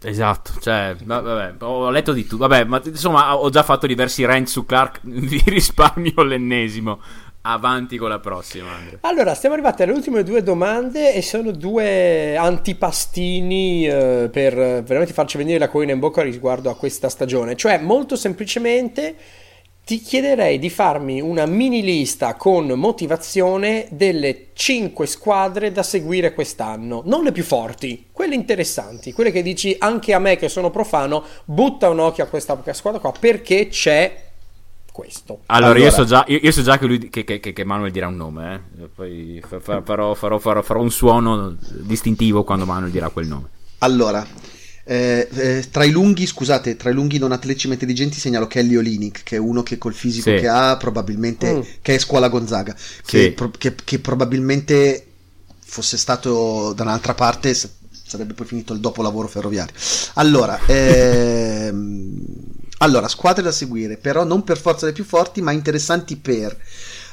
Esatto, 0.00 0.52
cioè, 0.60 0.94
va- 1.04 1.20
vabbè, 1.20 1.64
ho 1.64 1.90
letto 1.90 2.12
di 2.12 2.22
tutto. 2.22 2.46
Vabbè, 2.46 2.64
ma 2.64 2.80
insomma, 2.84 3.36
ho 3.36 3.50
già 3.50 3.62
fatto 3.62 3.86
diversi 3.86 4.24
rant 4.24 4.46
su 4.46 4.64
Clark. 4.64 5.00
Vi 5.04 5.42
risparmio 5.46 6.22
l'ennesimo. 6.22 7.00
Avanti 7.40 7.96
con 7.96 8.08
la 8.08 8.18
prossima, 8.18 8.74
Andrea. 8.74 8.98
Allora, 9.02 9.34
stiamo 9.34 9.54
arrivati 9.54 9.82
alle 9.82 9.92
ultime 9.92 10.22
due 10.22 10.42
domande 10.42 11.14
e 11.14 11.22
sono 11.22 11.50
due 11.50 12.36
antipastini 12.36 13.86
eh, 13.86 14.28
per 14.30 14.54
veramente 14.54 15.12
farci 15.12 15.38
venire 15.38 15.58
la 15.58 15.68
colina 15.68 15.92
in 15.92 15.98
bocca 15.98 16.22
riguardo 16.22 16.68
a 16.68 16.76
questa 16.76 17.08
stagione. 17.08 17.56
Cioè, 17.56 17.78
molto 17.78 18.16
semplicemente 18.16 19.16
ti 19.88 20.00
chiederei 20.02 20.58
di 20.58 20.68
farmi 20.68 21.18
una 21.22 21.46
mini 21.46 21.80
lista 21.82 22.34
con 22.34 22.66
motivazione 22.72 23.86
delle 23.90 24.48
5 24.52 25.06
squadre 25.06 25.72
da 25.72 25.82
seguire 25.82 26.34
quest'anno. 26.34 27.00
Non 27.06 27.24
le 27.24 27.32
più 27.32 27.42
forti, 27.42 28.04
quelle 28.12 28.34
interessanti, 28.34 29.14
quelle 29.14 29.30
che 29.30 29.40
dici 29.40 29.74
anche 29.78 30.12
a 30.12 30.18
me 30.18 30.36
che 30.36 30.50
sono 30.50 30.68
profano, 30.68 31.24
butta 31.46 31.88
un 31.88 32.00
occhio 32.00 32.24
a 32.24 32.26
questa 32.26 32.60
squadra 32.74 33.00
qua 33.00 33.14
perché 33.18 33.68
c'è 33.68 34.26
questo. 34.92 35.38
Allora, 35.46 35.78
Io, 35.78 35.86
Allora. 35.86 35.90
so 35.90 36.04
già, 36.04 36.22
io, 36.28 36.38
io 36.42 36.52
so 36.52 36.60
già 36.62 36.76
che, 36.76 36.84
lui, 36.84 37.08
che, 37.08 37.24
che- 37.24 37.40
che- 37.40 37.54
che 37.54 37.64
Manuel 37.64 37.90
dirà 37.90 38.08
un 38.08 38.16
nome, 38.16 38.60
eh. 38.82 38.88
Poi 38.94 39.42
fa- 39.48 39.58
fa- 39.58 39.80
farò, 39.80 40.12
farò- 40.12 40.38
farò- 40.38 40.60
farò 40.60 40.82
un 40.82 40.90
suono 40.90 41.56
distintivo 41.80 42.44
quando 42.44 42.66
Manuel 42.66 42.90
dirà 42.90 43.08
quel 43.08 43.26
nome. 43.26 43.48
Allora, 43.78 44.22
eh, 44.90 45.28
eh, 45.34 45.66
tra 45.70 45.84
i 45.84 45.90
lunghi, 45.90 46.26
scusate, 46.26 46.76
tra 46.76 46.88
i 46.88 46.94
lunghi 46.94 47.18
non 47.18 47.32
atleticamente 47.32 47.84
intelligenti 47.84 48.18
segnalo 48.18 48.46
Kelly 48.46 48.76
Olinick, 48.76 49.22
che 49.22 49.36
è 49.36 49.38
uno 49.38 49.62
che 49.62 49.76
col 49.76 49.92
fisico 49.92 50.30
Sì. 50.30 50.36
che 50.36 50.48
ha 50.48 50.76
probabilmente, 50.78 51.52
Mm. 51.56 51.60
che 51.82 51.94
è 51.94 51.98
scuola 51.98 52.28
Gonzaga, 52.28 52.74
che, 53.04 53.22
Sì. 53.24 53.30
pro- 53.32 53.50
che- 53.50 53.74
che 53.84 53.98
probabilmente 53.98 55.04
fosse 55.62 55.98
stato 55.98 56.72
da 56.72 56.84
un'altra 56.84 57.12
parte 57.12 57.52
s- 57.52 57.68
sarebbe 58.06 58.32
poi 58.32 58.46
finito 58.46 58.72
il 58.72 58.80
dopolavoro 58.80 59.28
ferroviario. 59.28 59.74
Allora, 60.14 60.58
ehm, 60.66 62.24
allora, 62.78 63.08
squadre 63.08 63.42
da 63.42 63.52
seguire, 63.52 63.96
però 63.98 64.24
non 64.24 64.42
per 64.44 64.58
forza 64.58 64.86
le 64.86 64.92
più 64.92 65.04
forti, 65.04 65.42
ma 65.42 65.52
interessanti 65.52 66.16
per... 66.16 66.56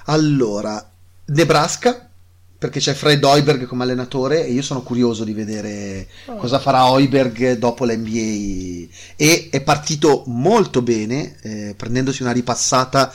Allora, 0.06 0.88
Nebraska, 1.26 2.10
perché 2.58 2.80
c'è 2.80 2.94
Fred 2.94 3.24
Hoiberg 3.24 3.66
come 3.66 3.84
allenatore 3.84 4.46
e 4.46 4.52
io 4.52 4.62
sono 4.62 4.82
curioso 4.82 5.24
di 5.24 5.34
vedere 5.34 6.08
cosa 6.38 6.60
farà 6.60 6.86
Hoiberg 6.90 7.58
dopo 7.58 7.86
l'NBA 7.86 8.92
e 9.16 9.50
è 9.52 9.62
partito 9.62 10.24
molto 10.28 10.82
bene 10.82 11.36
eh, 11.42 11.74
prendendosi 11.76 12.22
una 12.24 12.32
ripassata 12.32 13.14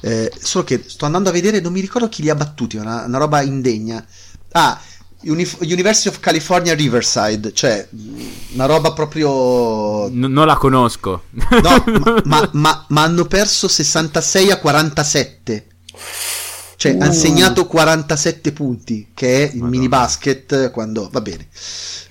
eh, 0.00 0.32
solo 0.38 0.64
che 0.64 0.82
sto 0.86 1.04
andando 1.04 1.28
a 1.28 1.32
vedere 1.32 1.60
non 1.60 1.72
mi 1.72 1.80
ricordo 1.80 2.08
chi 2.08 2.22
li 2.22 2.30
ha 2.30 2.34
battuti 2.34 2.76
è 2.76 2.80
una, 2.80 3.04
una 3.04 3.18
roba 3.18 3.42
indegna 3.42 4.04
ah 4.52 4.80
Uni- 5.24 5.50
University 5.60 6.08
of 6.08 6.20
California 6.20 6.74
Riverside 6.74 7.52
cioè 7.52 7.86
una 8.52 8.66
roba 8.66 8.92
proprio 8.92 10.08
N- 10.08 10.32
non 10.32 10.46
la 10.46 10.56
conosco. 10.56 11.24
No, 11.32 11.84
ma, 12.00 12.20
ma- 12.24 12.50
ma- 12.52 12.84
ma 12.88 13.02
hanno 13.02 13.24
perso 13.24 13.66
66 13.66 14.50
a 14.52 14.58
47. 14.58 15.66
Cioè, 16.78 16.94
Uh. 16.94 17.00
hanno 17.02 17.12
segnato 17.12 17.66
47 17.66 18.52
punti, 18.52 19.08
che 19.12 19.38
è 19.38 19.46
il 19.48 19.54
Madonna. 19.56 19.70
mini 19.70 19.88
basket 19.88 20.70
quando 20.70 21.08
va 21.10 21.20
bene. 21.20 21.48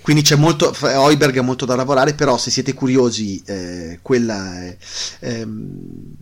Quindi 0.02 0.24
c'è 0.24 0.36
molto, 0.36 0.76
Hoiberg 0.82 1.38
ha 1.38 1.42
molto 1.42 1.64
da 1.66 1.76
lavorare, 1.76 2.14
però 2.16 2.38
se 2.38 2.52
siete 2.52 2.74
curiosi, 2.74 3.42
eh, 3.46 4.00
quella 4.02 4.62
è, 4.66 4.78
ehm, 5.22 6.16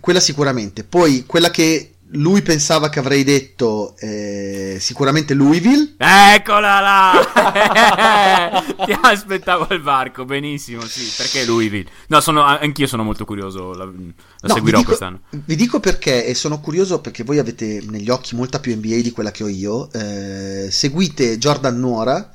quella 0.00 0.18
sicuramente. 0.18 0.82
Poi 0.82 1.24
quella 1.24 1.50
che 1.50 1.91
lui 2.12 2.42
pensava 2.42 2.88
che 2.88 2.98
avrei 2.98 3.24
detto, 3.24 3.96
eh, 3.98 4.76
sicuramente 4.80 5.34
Louisville. 5.34 5.94
Eccola 5.96 6.80
là! 6.80 8.62
Ti 8.84 8.98
aspettavo 9.00 9.66
al 9.68 9.80
varco, 9.80 10.24
benissimo, 10.24 10.82
sì, 10.82 11.10
perché 11.16 11.44
Louisville? 11.44 11.88
No, 12.08 12.20
sono, 12.20 12.42
anch'io 12.42 12.86
sono 12.86 13.02
molto 13.02 13.24
curioso, 13.24 13.72
la, 13.74 13.84
la 13.84 13.92
No, 13.92 14.54
seguirò 14.54 14.60
vi 14.62 14.70
dico, 14.70 14.84
quest'anno. 14.84 15.20
vi 15.30 15.56
dico 15.56 15.80
perché, 15.80 16.26
e 16.26 16.34
sono 16.34 16.60
curioso 16.60 17.00
perché 17.00 17.24
voi 17.24 17.38
avete 17.38 17.82
negli 17.88 18.10
occhi 18.10 18.34
molta 18.34 18.60
più 18.60 18.74
NBA 18.74 19.00
di 19.00 19.10
quella 19.10 19.30
che 19.30 19.44
ho 19.44 19.48
io. 19.48 19.90
eh, 19.92 20.68
seguite 20.70 21.38
Jordan 21.38 21.78
Nuora, 21.78 22.34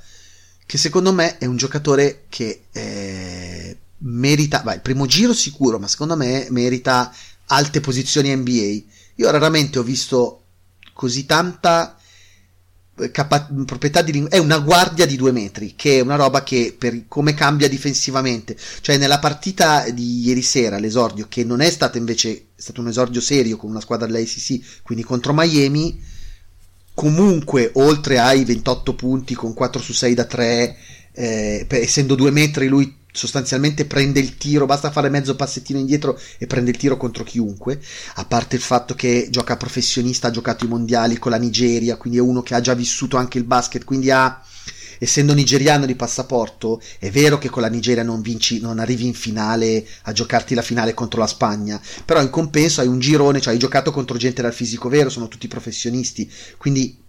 che 0.65 0.77
secondo 0.77 1.13
me 1.13 1.37
è 1.37 1.45
un 1.45 1.55
giocatore 1.57 2.25
che 2.29 2.63
eh, 2.71 3.77
merita, 3.99 4.61
vai, 4.63 4.75
il 4.75 4.81
primo 4.81 5.05
giro 5.05 5.33
sicuro, 5.33 5.77
ma 5.79 5.87
secondo 5.87 6.15
me 6.15 6.47
merita 6.49 7.13
alte 7.47 7.79
posizioni 7.79 8.35
NBA. 8.35 8.95
Io 9.17 9.29
raramente 9.29 9.79
ho 9.79 9.83
visto 9.83 10.43
così 10.93 11.25
tanta 11.25 11.97
eh, 12.99 13.11
capa- 13.11 13.47
proprietà 13.65 14.01
di 14.01 14.11
ling- 14.11 14.29
è 14.29 14.37
una 14.39 14.57
guardia 14.59 15.05
di 15.05 15.15
due 15.15 15.31
metri 15.31 15.75
che 15.75 15.97
è 15.97 16.01
una 16.01 16.15
roba 16.15 16.43
che 16.43 16.75
per 16.77 17.07
come 17.07 17.33
cambia 17.33 17.69
difensivamente. 17.69 18.57
Cioè 18.81 18.97
nella 18.97 19.19
partita 19.19 19.89
di 19.89 20.25
ieri 20.25 20.41
sera 20.41 20.79
l'esordio 20.79 21.27
che 21.29 21.43
non 21.43 21.61
è 21.61 21.69
stato 21.69 21.97
invece 21.97 22.31
è 22.55 22.61
stato 22.61 22.81
un 22.81 22.87
esordio 22.87 23.21
serio 23.21 23.57
con 23.57 23.69
una 23.69 23.81
squadra 23.81 24.07
dell'ACC 24.07 24.81
quindi 24.81 25.03
contro 25.03 25.33
Miami 25.33 26.01
comunque 26.93 27.69
oltre 27.75 28.17
ai 28.17 28.43
28 28.43 28.95
punti 28.95 29.35
con 29.35 29.53
4 29.53 29.79
su 29.79 29.93
6 29.93 30.13
da 30.15 30.25
3 30.25 30.77
eh, 31.11 31.65
essendo 31.69 32.15
due 32.15 32.31
metri 32.31 32.67
lui 32.67 32.96
sostanzialmente 33.17 33.85
prende 33.85 34.19
il 34.19 34.37
tiro 34.37 34.65
basta 34.65 34.91
fare 34.91 35.09
mezzo 35.09 35.35
passettino 35.35 35.79
indietro 35.79 36.19
e 36.37 36.47
prende 36.47 36.71
il 36.71 36.77
tiro 36.77 36.97
contro 36.97 37.23
chiunque. 37.23 37.81
A 38.15 38.25
parte 38.25 38.55
il 38.55 38.61
fatto 38.61 38.93
che 38.93 39.27
gioca 39.29 39.57
professionista 39.57 40.27
ha 40.27 40.31
giocato 40.31 40.65
i 40.65 40.67
mondiali 40.67 41.17
con 41.17 41.31
la 41.31 41.37
Nigeria 41.37 41.97
quindi 41.97 42.19
è 42.19 42.21
uno 42.21 42.41
che 42.41 42.55
ha 42.55 42.61
già 42.61 42.73
vissuto 42.73 43.17
anche 43.17 43.37
il 43.37 43.43
basket 43.43 43.83
quindi 43.83 44.11
ha 44.11 44.41
essendo 44.99 45.33
nigeriano 45.33 45.85
di 45.85 45.95
passaporto, 45.95 46.81
è 46.99 47.09
vero 47.11 47.37
che 47.37 47.49
con 47.49 47.61
la 47.61 47.69
Nigeria 47.69 48.03
non 48.03 48.21
vinci, 48.21 48.59
non 48.59 48.79
arrivi 48.79 49.05
in 49.05 49.13
finale 49.13 49.85
a 50.03 50.11
giocarti 50.11 50.55
la 50.55 50.61
finale 50.61 50.93
contro 50.93 51.19
la 51.19 51.27
Spagna, 51.27 51.79
però 52.05 52.21
in 52.21 52.29
compenso 52.29 52.81
hai 52.81 52.87
un 52.87 52.99
girone, 52.99 53.41
cioè 53.41 53.53
hai 53.53 53.59
giocato 53.59 53.91
contro 53.91 54.17
gente 54.17 54.41
dal 54.41 54.53
fisico 54.53 54.89
vero, 54.89 55.09
sono 55.09 55.27
tutti 55.27 55.47
professionisti, 55.47 56.31
quindi 56.57 57.05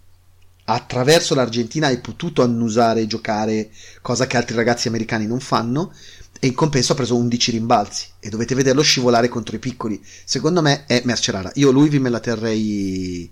attraverso 0.73 1.35
l'Argentina 1.35 1.87
hai 1.87 1.99
potuto 1.99 2.41
annusare 2.41 3.01
e 3.01 3.07
giocare, 3.07 3.69
cosa 4.01 4.27
che 4.27 4.37
altri 4.37 4.55
ragazzi 4.55 4.87
americani 4.87 5.25
non 5.25 5.39
fanno, 5.39 5.93
e 6.39 6.47
in 6.47 6.53
compenso 6.53 6.93
ha 6.93 6.95
preso 6.95 7.17
11 7.17 7.51
rimbalzi 7.51 8.05
e 8.19 8.29
dovete 8.29 8.55
vederlo 8.55 8.81
scivolare 8.81 9.27
contro 9.27 9.55
i 9.55 9.59
piccoli. 9.59 10.01
Secondo 10.23 10.61
me 10.61 10.85
è 10.85 11.01
merce 11.05 11.31
rara. 11.31 11.51
Io 11.55 11.71
lui 11.71 11.89
vi 11.89 11.99
me 11.99 12.09
la 12.09 12.19
terrei 12.19 13.29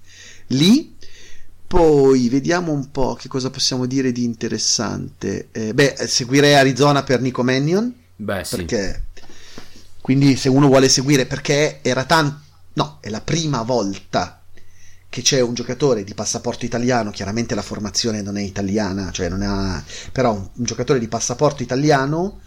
lì. 0.47 0.95
Poi 1.67 2.29
vediamo 2.29 2.71
un 2.71 2.91
po' 2.91 3.15
che 3.15 3.27
cosa 3.27 3.49
possiamo 3.49 3.85
dire 3.85 4.11
di 4.11 4.23
interessante. 4.23 5.49
Eh, 5.51 5.73
beh, 5.73 5.95
seguirei 6.07 6.55
Arizona 6.55 7.03
per 7.03 7.21
Nico 7.21 7.43
Mannion. 7.43 7.93
Beh, 8.15 8.43
sì. 8.43 8.55
Perché 8.57 9.03
quindi 10.07 10.37
se 10.37 10.47
uno 10.47 10.67
vuole 10.67 10.87
seguire 10.87 11.25
perché 11.25 11.79
era 11.81 12.05
tanto 12.05 12.39
no, 12.73 12.97
è 13.01 13.09
la 13.09 13.19
prima 13.19 13.63
volta 13.63 14.36
che 15.17 15.23
c'è 15.23 15.41
un 15.41 15.55
giocatore 15.55 16.03
di 16.03 16.13
passaporto 16.13 16.63
italiano, 16.63 17.09
chiaramente 17.09 17.55
la 17.55 17.63
formazione 17.63 18.21
non 18.21 18.37
è 18.37 18.41
italiana, 18.41 19.09
cioè 19.09 19.29
non 19.29 19.41
ha 19.41 19.83
però 20.11 20.31
un, 20.33 20.47
un 20.53 20.63
giocatore 20.63 20.99
di 20.99 21.07
passaporto 21.07 21.63
italiano 21.63 22.39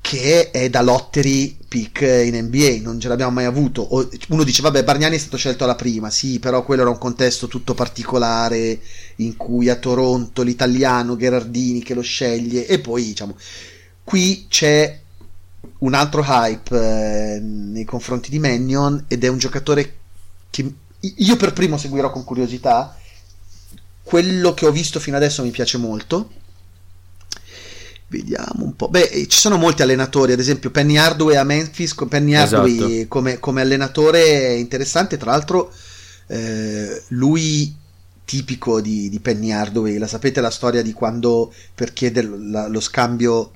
che 0.00 0.50
è 0.50 0.68
da 0.68 0.82
lottery 0.82 1.56
pick 1.68 2.00
in 2.00 2.36
NBA, 2.46 2.78
non 2.82 2.98
ce 2.98 3.06
l'abbiamo 3.06 3.30
mai 3.30 3.44
avuto. 3.44 3.86
Uno 4.28 4.42
dice, 4.42 4.60
vabbè, 4.62 4.82
Bargnani 4.82 5.14
è 5.14 5.18
stato 5.18 5.36
scelto 5.36 5.62
alla 5.62 5.76
prima, 5.76 6.10
sì, 6.10 6.40
però 6.40 6.64
quello 6.64 6.82
era 6.82 6.90
un 6.90 6.98
contesto 6.98 7.46
tutto 7.46 7.74
particolare 7.74 8.80
in 9.16 9.36
cui 9.36 9.68
a 9.68 9.76
Toronto 9.76 10.42
l'italiano 10.42 11.14
Gherardini 11.14 11.80
che 11.80 11.94
lo 11.94 12.02
sceglie 12.02 12.66
e 12.66 12.80
poi 12.80 13.04
diciamo, 13.04 13.36
qui 14.02 14.46
c'è 14.48 14.98
un 15.78 15.94
altro 15.94 16.24
hype 16.26 17.36
eh, 17.36 17.38
nei 17.38 17.84
confronti 17.84 18.30
di 18.30 18.40
Mannion 18.40 19.04
ed 19.06 19.22
è 19.22 19.28
un 19.28 19.38
giocatore 19.38 19.94
che 20.50 20.74
io 21.18 21.36
per 21.36 21.52
primo 21.52 21.78
seguirò 21.78 22.10
con 22.10 22.24
curiosità. 22.24 22.96
Quello 24.02 24.54
che 24.54 24.66
ho 24.66 24.70
visto 24.70 25.00
fino 25.00 25.16
adesso 25.16 25.42
mi 25.42 25.50
piace 25.50 25.78
molto 25.78 26.30
Vediamo 28.08 28.64
un 28.64 28.76
po'. 28.76 28.88
Beh, 28.88 29.26
ci 29.28 29.38
sono 29.38 29.56
molti 29.56 29.82
allenatori, 29.82 30.32
ad 30.32 30.38
esempio 30.38 30.70
Penny 30.70 30.96
Hardway 30.96 31.36
a 31.36 31.42
Memphis. 31.42 31.94
Penny 32.08 32.34
Hardway 32.34 32.76
esatto. 32.76 33.08
come, 33.08 33.40
come, 33.40 33.60
allenatore 33.62 34.22
è 34.22 34.50
interessante. 34.50 35.16
Tra 35.16 35.32
l'altro, 35.32 35.72
eh, 36.28 37.02
lui 37.08 37.74
tipico 38.24 38.80
di, 38.80 39.08
di, 39.08 39.18
Penny 39.18 39.50
Hardway. 39.50 39.98
La 39.98 40.06
sapete 40.06 40.40
la 40.40 40.50
storia 40.50 40.82
di 40.82 40.92
quando 40.92 41.52
per 41.74 41.92
chiedere 41.92 42.28
la, 42.28 42.68
lo 42.68 42.80
scambio 42.80 43.50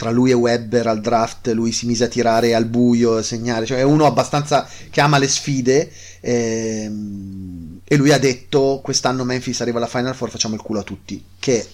tra 0.00 0.10
lui 0.10 0.30
e 0.30 0.32
Webber 0.32 0.86
al 0.86 1.02
draft, 1.02 1.48
lui 1.48 1.72
si 1.72 1.84
mise 1.84 2.04
a 2.04 2.08
tirare 2.08 2.54
al 2.54 2.64
buio, 2.64 3.18
a 3.18 3.22
segnare. 3.22 3.66
Cioè, 3.66 3.80
è 3.80 3.82
uno 3.82 4.06
abbastanza 4.06 4.66
che 4.88 4.98
ama 5.02 5.18
le 5.18 5.28
sfide. 5.28 5.92
Ehm, 6.20 7.80
e 7.84 7.96
lui 7.96 8.10
ha 8.10 8.18
detto: 8.18 8.80
Quest'anno 8.82 9.24
Memphis 9.24 9.60
arriva 9.60 9.76
alla 9.76 9.86
Final 9.86 10.14
Four, 10.14 10.30
facciamo 10.30 10.54
il 10.54 10.62
culo 10.62 10.80
a 10.80 10.84
tutti. 10.84 11.22
Che 11.38 11.66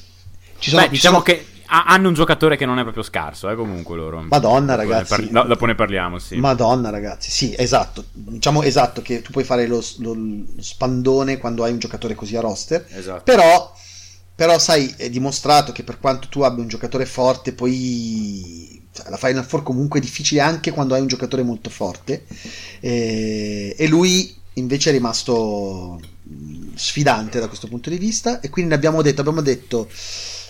ci 0.58 0.70
sono, 0.70 0.82
Beh, 0.82 0.88
diciamo 0.88 1.22
ci 1.22 1.30
sono... 1.30 1.38
che 1.38 1.46
hanno 1.68 2.08
un 2.08 2.14
giocatore 2.14 2.56
che 2.56 2.66
non 2.66 2.80
è 2.80 2.82
proprio 2.82 3.04
scarso, 3.04 3.48
eh, 3.48 3.54
comunque 3.54 3.94
loro. 3.94 4.22
Madonna, 4.22 4.74
dopo 4.74 4.88
ragazzi. 4.88 5.20
Ne 5.22 5.30
parli- 5.30 5.48
dopo 5.48 5.66
ne 5.66 5.74
parliamo, 5.76 6.18
sì. 6.18 6.34
Madonna, 6.34 6.90
ragazzi. 6.90 7.30
Sì, 7.30 7.54
esatto. 7.56 8.06
Diciamo 8.12 8.64
esatto 8.64 9.02
che 9.02 9.22
tu 9.22 9.30
puoi 9.30 9.44
fare 9.44 9.68
lo, 9.68 9.80
lo, 9.98 10.14
lo 10.14 10.44
spandone 10.58 11.38
quando 11.38 11.62
hai 11.62 11.70
un 11.70 11.78
giocatore 11.78 12.16
così 12.16 12.36
a 12.36 12.40
roster. 12.40 12.86
Esatto. 12.90 13.22
Però, 13.22 13.72
però, 14.36 14.58
sai, 14.58 14.94
è 14.96 15.08
dimostrato 15.08 15.72
che 15.72 15.82
per 15.82 15.98
quanto 15.98 16.28
tu 16.28 16.42
abbia 16.42 16.62
un 16.62 16.68
giocatore 16.68 17.06
forte, 17.06 17.52
poi 17.54 18.86
cioè, 18.92 19.10
la 19.10 19.16
Final 19.16 19.44
Four 19.44 19.62
comunque 19.62 19.98
è 19.98 20.02
difficile 20.02 20.40
anche 20.40 20.70
quando 20.70 20.94
hai 20.94 21.00
un 21.00 21.06
giocatore 21.06 21.42
molto 21.42 21.70
forte. 21.70 22.24
E, 22.80 23.74
e 23.76 23.86
lui 23.88 24.34
invece 24.54 24.90
è 24.90 24.92
rimasto 24.92 26.00
sfidante 26.74 27.40
da 27.40 27.48
questo 27.48 27.66
punto 27.68 27.90
di 27.90 27.98
vista. 27.98 28.40
E 28.40 28.48
quindi 28.50 28.74
abbiamo 28.74 29.02
detto, 29.02 29.20
abbiamo 29.20 29.42
detto 29.42 29.88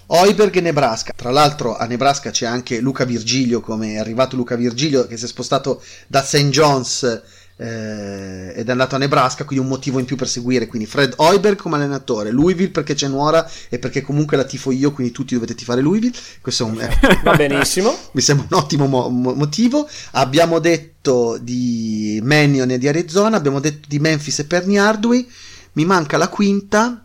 Oiberg 0.07 0.55
e 0.57 0.61
Nebraska. 0.61 1.13
Tra 1.15 1.31
l'altro 1.31 1.77
a 1.77 1.87
Nebraska 1.87 2.31
c'è 2.31 2.47
anche 2.47 2.81
Luca 2.81 3.05
Virgilio, 3.05 3.61
come 3.61 3.95
è 3.95 3.99
arrivato 3.99 4.37
Luca 4.37 4.55
Virgilio 4.55 5.07
che 5.07 5.17
si 5.17 5.25
è 5.25 5.29
spostato 5.29 5.83
da 6.07 6.23
St. 6.23 6.49
John's 6.49 7.23
eh, 7.57 8.53
ed 8.55 8.69
è 8.69 8.71
andato 8.71 8.95
a 8.95 8.99
Nebraska, 8.99 9.45
quindi 9.45 9.65
un 9.65 9.71
motivo 9.71 9.99
in 9.99 10.05
più 10.05 10.17
per 10.17 10.29
seguire. 10.29 10.67
Quindi 10.67 10.87
Fred 10.87 11.15
Oiberg 11.17 11.57
come 11.57 11.77
allenatore, 11.77 12.31
Louisville 12.31 12.71
perché 12.71 12.95
c'è 12.95 13.09
Nuora 13.09 13.49
e 13.69 13.79
perché 13.79 14.03
comunque 14.03 14.37
la 14.37 14.45
tifo 14.45 14.71
io, 14.71 14.93
quindi 14.93 15.13
tutti 15.13 15.35
dovete 15.35 15.55
tifare 15.55 15.81
Louisville. 15.81 16.17
Questo 16.41 16.67
è 16.67 16.71
un, 16.71 16.81
eh, 16.81 17.21
Va 17.23 17.35
benissimo. 17.35 17.97
mi 18.13 18.21
sembra 18.21 18.47
un 18.51 18.59
ottimo 18.59 18.87
mo- 18.87 19.09
motivo. 19.09 19.89
Abbiamo 20.13 20.59
detto 20.59 21.39
di 21.41 22.21
Mannion 22.23 22.71
e 22.71 22.79
di 22.79 22.89
Arizona, 22.89 23.37
abbiamo 23.37 23.61
detto 23.61 23.87
di 23.89 23.99
Memphis 23.99 24.41
e 24.41 24.45
Perny 24.45 24.77
Hardway. 24.77 25.27
Mi 25.73 25.85
manca 25.85 26.17
la 26.17 26.29
quinta 26.29 27.01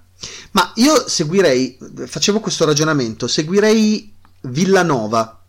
ma 0.52 0.72
io 0.76 1.08
seguirei, 1.08 1.78
facevo 2.06 2.40
questo 2.40 2.66
ragionamento, 2.66 3.28
seguirei 3.28 4.14
Villanova, 4.42 5.42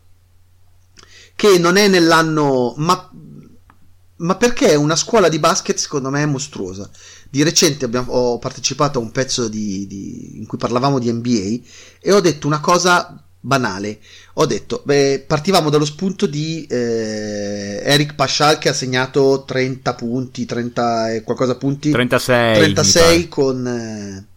che 1.34 1.58
non 1.58 1.76
è 1.76 1.88
nell'anno... 1.88 2.74
Ma, 2.78 3.10
ma 4.22 4.36
perché 4.36 4.70
è 4.70 4.74
una 4.74 4.96
scuola 4.96 5.28
di 5.28 5.38
basket 5.38 5.76
secondo 5.76 6.10
me 6.10 6.24
mostruosa. 6.26 6.88
Di 7.28 7.42
recente 7.42 7.84
abbiamo, 7.84 8.12
ho 8.12 8.38
partecipato 8.38 8.98
a 8.98 9.02
un 9.02 9.10
pezzo 9.10 9.48
di, 9.48 9.86
di, 9.86 10.38
in 10.38 10.46
cui 10.46 10.58
parlavamo 10.58 10.98
di 10.98 11.12
NBA 11.12 11.66
e 12.00 12.12
ho 12.12 12.20
detto 12.20 12.46
una 12.46 12.60
cosa 12.60 13.20
banale. 13.40 13.98
Ho 14.34 14.46
detto, 14.46 14.82
beh, 14.84 15.24
partivamo 15.26 15.70
dallo 15.70 15.84
spunto 15.84 16.26
di 16.26 16.64
eh, 16.68 17.80
Eric 17.84 18.14
Paschal 18.14 18.58
che 18.58 18.68
ha 18.68 18.74
segnato 18.74 19.44
30 19.44 19.94
punti, 19.94 20.46
30 20.46 21.14
e 21.14 21.22
qualcosa 21.22 21.56
punti. 21.56 21.90
36. 21.90 22.54
36 22.54 23.28
con... 23.28 23.66
Eh, 23.66 24.30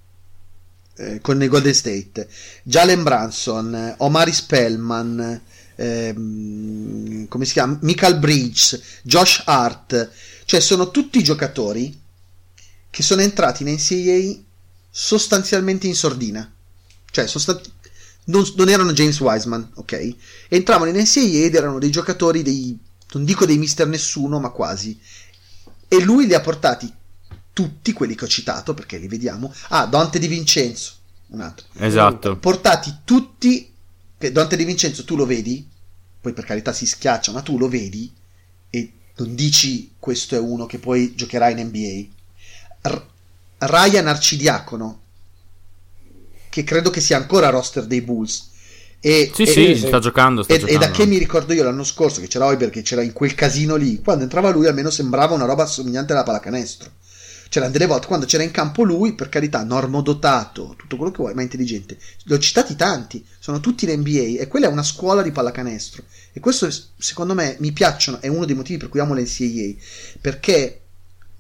eh, 0.98 1.20
con 1.20 1.46
Golden 1.50 1.74
State, 1.74 2.26
Jalen 2.64 3.04
Branson, 3.04 3.96
Omari 3.98 4.32
Spellman, 4.32 5.42
ehm, 5.76 7.28
come 7.28 7.46
si 7.46 7.54
chiama? 7.54 7.78
Michael 7.82 8.20
Bridges, 8.20 8.82
Josh 9.04 9.44
Hart, 9.46 10.12
cioè 10.46 10.60
sono 10.60 10.92
tutti 10.92 11.24
giocatori 11.24 12.02
che 12.90 13.04
sono 13.04 13.22
entrati 13.22 13.64
in 13.64 13.74
NCAA 13.74 14.44
sostanzialmente 14.90 15.88
in 15.88 15.96
sordina, 15.96 16.50
cioè 17.12 17.28
sostant- 17.28 17.72
non, 18.26 18.44
non, 18.56 18.70
erano 18.70 18.94
James 18.94 19.20
Wiseman, 19.20 19.72
ok? 19.76 20.16
Entravano 20.48 20.90
in 20.92 20.98
NCAA 20.98 21.46
ed 21.46 21.56
erano 21.56 21.80
dei 21.80 21.92
giocatori 21.92 22.42
dei, 22.42 22.78
non 23.12 23.26
dico 23.26 23.46
dei 23.46 23.58
mister 23.58 23.88
nessuno, 23.88 24.40
ma 24.40 24.50
quasi. 24.50 24.98
E 25.88 26.02
lui 26.02 26.26
li 26.26 26.34
ha 26.34 26.42
portati 26.42 26.92
tutti 27.54 27.94
quelli 27.94 28.16
che 28.16 28.26
ho 28.26 28.28
citato, 28.28 28.74
perché 28.74 28.98
li 28.98 29.08
vediamo. 29.08 29.54
Ah, 29.70 29.86
Dante 29.86 30.20
Di 30.20 30.28
Vincenzo, 30.28 30.94
un 31.28 31.42
altro. 31.42 31.66
Esatto. 31.78 32.38
Portati 32.38 33.00
tutti, 33.04 33.72
che 34.18 34.32
Dante 34.32 34.56
Di 34.56 34.64
Vincenzo 34.64 35.04
tu 35.04 35.16
lo 35.16 35.26
vedi, 35.26 35.68
poi 36.22 36.34
per 36.34 36.46
carità 36.46 36.74
si 36.74 36.86
schiaccia, 36.86 37.32
ma 37.32 37.42
tu 37.42 37.58
lo 37.58 37.68
vedi 37.68 38.12
e 38.70 38.92
non 39.18 39.36
dici 39.36 39.94
questo 40.00 40.36
è 40.36 40.40
uno 40.40 40.66
che 40.66 40.80
poi 40.80 41.14
giocherà 41.16 41.50
in 41.50 41.60
NBA. 41.68 42.90
R- 42.90 43.06
Ryan 43.58 44.08
Arcidiacono, 44.08 45.02
che 46.50 46.64
credo 46.64 46.90
che 46.90 47.02
sia 47.02 47.18
ancora 47.18 47.50
roster 47.50 47.86
dei 47.86 48.02
Bulls. 48.02 48.52
E, 49.00 49.32
sì, 49.34 49.44
e, 49.44 49.48
sì, 49.48 49.76
sta 49.76 50.00
giocando. 50.00 50.44
Sta 50.44 50.54
e, 50.54 50.60
giocando. 50.60 50.84
e, 50.84 50.88
da 50.88 50.92
che 50.92 51.06
mi 51.06 51.18
ricordo 51.18 51.54
io 51.54 51.64
l'anno 51.64 51.84
scorso 51.84 52.22
che 52.22 52.28
c'era 52.28 52.46
Oiber, 52.46 52.70
che 52.70 52.82
c'era 52.82 53.02
in 53.02 53.14
quel 53.14 53.36
casino 53.36 53.76
lì, 53.76 54.02
quando 54.02 54.24
entrava 54.24 54.50
lui 54.50 54.68
almeno 54.68 54.90
sembrava 54.90 55.36
una 55.36 55.46
roba 55.46 55.64
assomigliante 55.64 56.14
alla 56.14 56.24
pallacanestro. 56.24 56.92
C'erano 57.56 57.72
delle 57.72 57.86
volte 57.86 58.08
quando 58.08 58.26
c'era 58.26 58.44
in 58.44 58.52
campo 58.52 58.84
lui, 58.84 59.14
per 59.14 59.30
carità, 59.30 59.64
normodotato, 59.64 60.74
tutto 60.78 60.98
quello 60.98 61.12
che 61.14 61.20
vuoi, 61.20 61.34
ma 61.34 61.42
intelligente. 61.42 61.98
L'ho 62.24 62.38
citati 62.38 62.76
tanti, 62.76 63.26
sono 63.40 63.62
tutti 63.62 63.90
in 63.90 63.98
NBA 63.98 64.42
e 64.42 64.48
quella 64.50 64.68
è 64.68 64.70
una 64.70 64.84
scuola 64.84 65.22
di 65.22 65.32
pallacanestro. 65.32 66.04
E 66.34 66.42
questo, 66.42 66.68
secondo 66.98 67.34
me, 67.34 67.56
mi 67.62 67.72
piacciono, 67.72 68.20
è 68.20 68.28
uno 68.28 68.44
dei 68.44 68.56
motivi 68.56 68.78
per 68.78 68.90
cui 68.90 69.00
amo 69.00 69.14
l'NCAA, 69.14 69.74
perché 70.20 70.82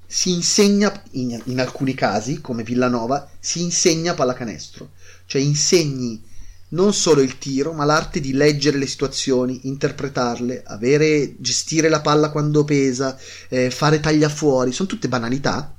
si 0.07 0.31
insegna, 0.31 1.03
in, 1.11 1.37
in 1.47 1.59
alcuni 1.59 1.93
casi, 1.93 2.39
come 2.39 2.63
Villanova, 2.63 3.29
si 3.37 3.61
insegna 3.61 4.13
pallacanestro. 4.13 4.91
Cioè 5.25 5.41
insegni 5.41 6.23
non 6.69 6.93
solo 6.93 7.19
il 7.19 7.37
tiro, 7.37 7.73
ma 7.73 7.83
l'arte 7.83 8.21
di 8.21 8.31
leggere 8.31 8.77
le 8.77 8.87
situazioni, 8.87 9.67
interpretarle, 9.67 10.63
avere, 10.65 11.35
gestire 11.39 11.89
la 11.89 11.99
palla 11.99 12.29
quando 12.29 12.63
pesa, 12.63 13.19
eh, 13.49 13.69
fare 13.69 13.99
tagliafuori, 13.99 14.71
sono 14.71 14.87
tutte 14.87 15.09
banalità, 15.09 15.75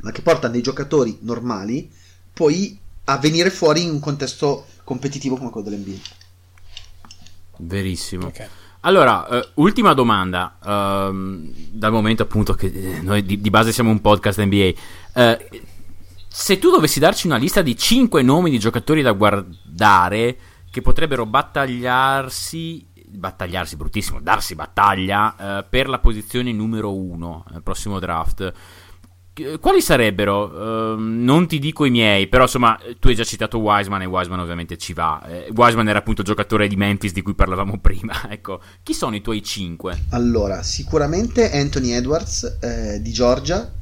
ma 0.00 0.12
che 0.12 0.22
portano 0.22 0.52
dei 0.52 0.62
giocatori 0.62 1.18
normali 1.22 1.90
poi 2.32 2.78
a 3.04 3.18
venire 3.18 3.50
fuori 3.50 3.82
in 3.82 3.90
un 3.90 4.00
contesto 4.00 4.66
competitivo 4.84 5.36
come 5.36 5.50
quello 5.50 5.68
dell'NBA. 5.68 5.96
Verissimo. 7.58 8.26
Okay. 8.26 8.46
Allora, 8.80 9.26
uh, 9.28 9.62
ultima 9.62 9.92
domanda, 9.92 10.56
uh, 10.60 11.50
dal 11.70 11.90
momento 11.90 12.22
appunto 12.22 12.54
che 12.54 12.66
eh, 12.66 13.00
noi 13.02 13.24
di, 13.24 13.40
di, 13.40 13.50
base 13.50 13.72
siamo 13.72 13.90
un 13.90 14.00
podcast 14.00 14.40
NBA. 14.40 14.72
Uh, 15.14 15.60
se 16.28 16.58
tu 16.58 16.70
dovessi 16.70 17.00
darci 17.00 17.26
una 17.26 17.38
lista 17.38 17.62
di 17.62 17.76
5 17.76 18.22
nomi 18.22 18.50
di 18.50 18.58
giocatori 18.58 19.02
da 19.02 19.12
guardare 19.12 20.36
che 20.70 20.80
potrebbero 20.80 21.26
battagliarsi 21.26 22.86
battagliarsi 23.10 23.76
bruttissimo, 23.76 24.20
darsi 24.20 24.54
battaglia 24.54 25.34
eh, 25.58 25.64
per 25.64 25.88
la 25.88 25.98
posizione 25.98 26.52
numero 26.52 26.94
uno 26.94 27.44
nel 27.50 27.62
prossimo 27.62 27.98
draft. 27.98 28.52
Quali 29.60 29.80
sarebbero? 29.80 30.94
Uh, 30.94 30.96
non 30.98 31.46
ti 31.46 31.58
dico 31.58 31.84
i 31.84 31.90
miei, 31.90 32.26
però 32.28 32.44
insomma, 32.44 32.78
tu 32.98 33.08
hai 33.08 33.14
già 33.14 33.24
citato 33.24 33.58
Wiseman 33.58 34.02
e 34.02 34.06
Wiseman 34.06 34.40
ovviamente 34.40 34.76
ci 34.76 34.92
va. 34.92 35.22
Eh, 35.26 35.50
Wiseman 35.54 35.88
era 35.88 36.00
appunto 36.00 36.22
il 36.22 36.26
giocatore 36.26 36.68
di 36.68 36.76
Memphis 36.76 37.12
di 37.12 37.22
cui 37.22 37.34
parlavamo 37.34 37.78
prima. 37.80 38.30
ecco, 38.30 38.60
chi 38.82 38.94
sono 38.94 39.14
i 39.14 39.20
tuoi 39.20 39.42
cinque? 39.42 40.04
Allora, 40.10 40.62
sicuramente 40.62 41.50
Anthony 41.50 41.92
Edwards 41.92 42.58
eh, 42.60 43.00
di 43.00 43.12
Georgia, 43.12 43.72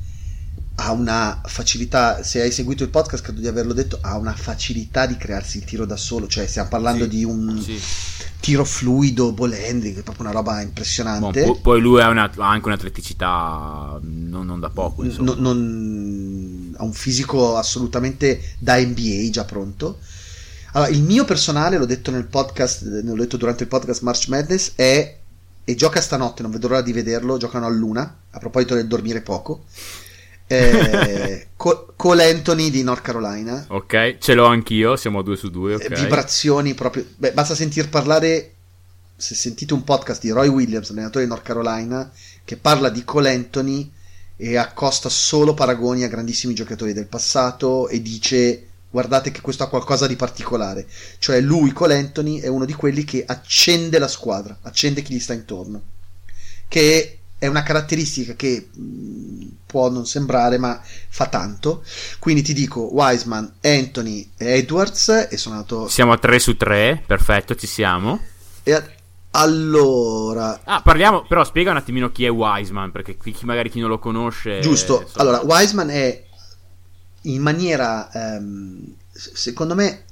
ha 0.79 0.93
una 0.93 1.41
facilità, 1.45 2.23
se 2.23 2.43
hai 2.43 2.51
seguito 2.51 2.83
il 2.83 2.91
podcast 2.91 3.23
credo 3.23 3.41
di 3.41 3.47
averlo 3.47 3.73
detto, 3.73 3.99
ha 4.03 4.17
una 4.19 4.35
facilità 4.35 5.07
di 5.07 5.17
crearsi 5.17 5.59
il 5.59 5.65
tiro 5.65 5.87
da 5.87 5.97
solo, 5.97 6.27
cioè 6.27 6.47
stiamo 6.47 6.69
parlando 6.69 7.05
sì, 7.05 7.11
di 7.11 7.25
un 7.25 7.59
sì. 7.63 7.81
tiro 8.41 8.65
fluido, 8.65 9.33
ball 9.33 9.53
handling, 9.53 9.99
è 9.99 10.03
proprio 10.03 10.27
una 10.27 10.35
roba 10.35 10.61
impressionante. 10.61 11.45
Bon, 11.45 11.61
poi 11.63 11.81
lui 11.81 12.03
ha, 12.03 12.09
una, 12.09 12.31
ha, 12.31 12.49
anche 12.51 12.67
un'atleticità 12.67 13.99
non, 14.03 14.45
non 14.45 14.61
da 14.61 14.69
poco, 14.69 15.03
no, 15.03 15.35
non, 15.39 16.75
ha 16.77 16.85
un 16.85 16.93
fisico 16.93 17.57
assolutamente 17.57 18.57
da 18.59 18.79
NBA 18.79 19.31
già 19.31 19.45
pronto. 19.45 19.99
Allora, 20.73 20.91
il 20.91 21.03
mio 21.03 21.25
personale, 21.25 21.79
l'ho 21.79 21.87
detto 21.87 22.11
nel 22.11 22.27
podcast, 22.27 22.83
l'ho 22.83 23.15
detto 23.15 23.39
durante 23.39 23.63
il 23.63 23.71
podcast 23.71 24.03
March 24.03 24.29
Madness, 24.29 24.73
è 24.75 25.17
e 25.65 25.75
gioca 25.75 26.03
stanotte, 26.03 26.43
non 26.43 26.51
vedo 26.51 26.69
l'ora 26.69 26.83
di 26.83 26.93
vederlo, 26.93 27.39
giocano 27.39 27.65
a 27.65 27.71
luna, 27.71 28.19
a 28.31 28.39
proposito 28.39 28.75
del 28.75 28.87
dormire 28.87 29.23
poco 29.23 29.65
eh, 30.47 31.49
Cole 31.57 32.31
Anthony 32.31 32.71
di 32.71 32.83
North 32.83 33.03
Carolina. 33.03 33.65
Ok, 33.69 34.19
ce 34.19 34.35
l'ho 34.35 34.47
anch'io, 34.47 34.97
siamo 34.97 35.21
a 35.21 35.23
due 35.23 35.37
su 35.37 35.51
due. 35.51 35.75
Okay. 35.75 36.03
Vibrazioni 36.03 36.75
proprio. 36.75 37.07
Beh, 37.17 37.33
basta 37.33 37.55
sentir 37.55 37.89
parlare. 37.89 38.53
Se 39.17 39.35
sentite 39.35 39.73
un 39.73 39.83
podcast 39.83 40.21
di 40.21 40.31
Roy 40.31 40.49
Williams, 40.49 40.91
allenatore 40.91 41.25
di 41.25 41.31
North 41.31 41.43
Carolina, 41.43 42.11
che 42.45 42.59
parla 42.59 42.91
di 42.91 43.03
Cole 43.03 43.33
Anthony 43.33 43.91
e 44.37 44.57
accosta 44.57 45.09
solo 45.09 45.55
paragoni 45.55 46.03
a 46.03 46.09
grandissimi 46.09 46.53
giocatori 46.53 46.93
del 46.93 47.07
passato 47.07 47.89
e 47.89 48.03
dice 48.03 48.67
guardate 48.91 49.31
che 49.31 49.41
questo 49.41 49.63
ha 49.63 49.69
qualcosa 49.69 50.07
di 50.07 50.17
particolare. 50.17 50.87
Cioè 51.19 51.41
lui, 51.41 51.73
Cole 51.73 51.97
Anthony, 51.97 52.41
è 52.41 52.47
uno 52.47 52.65
di 52.65 52.75
quelli 52.75 53.05
che 53.05 53.25
accende 53.27 53.99
la 53.99 54.09
squadra, 54.09 54.59
accende 54.63 55.03
chi 55.03 55.15
gli 55.15 55.21
sta 55.21 55.33
intorno. 55.33 55.83
Che 56.69 57.19
è 57.39 57.47
una 57.47 57.63
caratteristica 57.63 58.35
che 58.35 58.69
mh, 58.73 59.47
può 59.67 59.91
non 59.91 60.07
sembrare, 60.07 60.59
ma 60.59 60.81
fa 61.09 61.27
tanto. 61.27 61.83
Quindi 62.19 62.43
ti 62.43 62.55
dico 62.55 62.93
Wiseman, 62.93 63.55
Anthony 63.63 64.31
e 64.37 64.59
Edwards. 64.59 65.29
E 65.31 65.37
sono 65.37 65.57
andato. 65.57 65.89
Siamo 65.89 66.13
a 66.13 66.19
3 66.19 66.39
su 66.39 66.57
3, 66.57 67.03
perfetto, 67.07 67.55
ci 67.55 67.67
siamo. 67.67 68.21
E 68.63 68.73
a... 68.73 68.83
allora. 69.33 70.61
Ah, 70.65 70.81
parliamo, 70.81 71.27
però 71.27 71.45
spiega 71.45 71.73
un 71.73 71.77
attimino 71.77 72.11
chi 72.11 72.25
è 72.25 72.31
Wiseman, 72.31 72.91
perché 72.91 73.19
chi, 73.19 73.35
magari 73.43 73.69
chi 73.69 73.81
non 73.81 73.91
lo 73.91 73.99
conosce. 73.99 74.61
Giusto, 74.61 75.07
so... 75.07 75.19
allora, 75.19 75.41
Wiseman 75.41 75.91
è 75.91 76.25
in 77.23 77.43
maniera, 77.43 78.11
ehm, 78.13 78.95
secondo 79.11 79.75
me, 79.75 80.05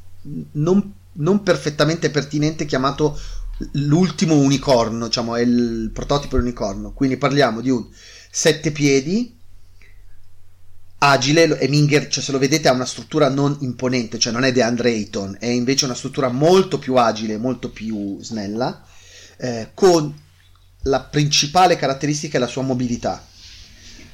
non, 0.53 0.93
non 1.13 1.43
perfettamente 1.43 2.11
pertinente 2.11 2.67
chiamato 2.67 3.19
l'ultimo 3.73 4.37
unicorno, 4.37 5.07
diciamo, 5.07 5.37
è 5.37 5.41
il 5.41 5.91
prototipo 5.93 6.37
dell'unicorno. 6.37 6.93
Quindi 6.93 7.17
parliamo 7.17 7.61
di 7.61 7.71
un 7.71 7.87
sette 8.31 8.71
piedi 8.71 9.39
agile 10.99 11.59
e 11.59 11.69
Minger, 11.69 12.09
cioè 12.09 12.23
se 12.23 12.33
lo 12.33 12.39
vedete 12.39 12.69
ha 12.69 12.73
una 12.73 12.87
struttura 12.87 13.29
non 13.29 13.57
imponente, 13.61 14.19
cioè 14.19 14.33
non 14.33 14.45
è 14.45 14.53
DeAndre 14.53 14.91
Ayton, 14.91 15.37
è 15.39 15.47
invece 15.47 15.85
una 15.85 15.95
struttura 15.95 16.29
molto 16.29 16.79
più 16.79 16.97
agile, 16.97 17.37
molto 17.37 17.71
più 17.71 18.19
snella, 18.23 18.83
eh, 19.37 19.71
con 19.75 20.23
la 20.85 21.01
principale 21.01 21.77
caratteristica 21.77 22.37
è 22.37 22.41
la 22.41 22.47
sua 22.47 22.63
mobilità. 22.63 23.25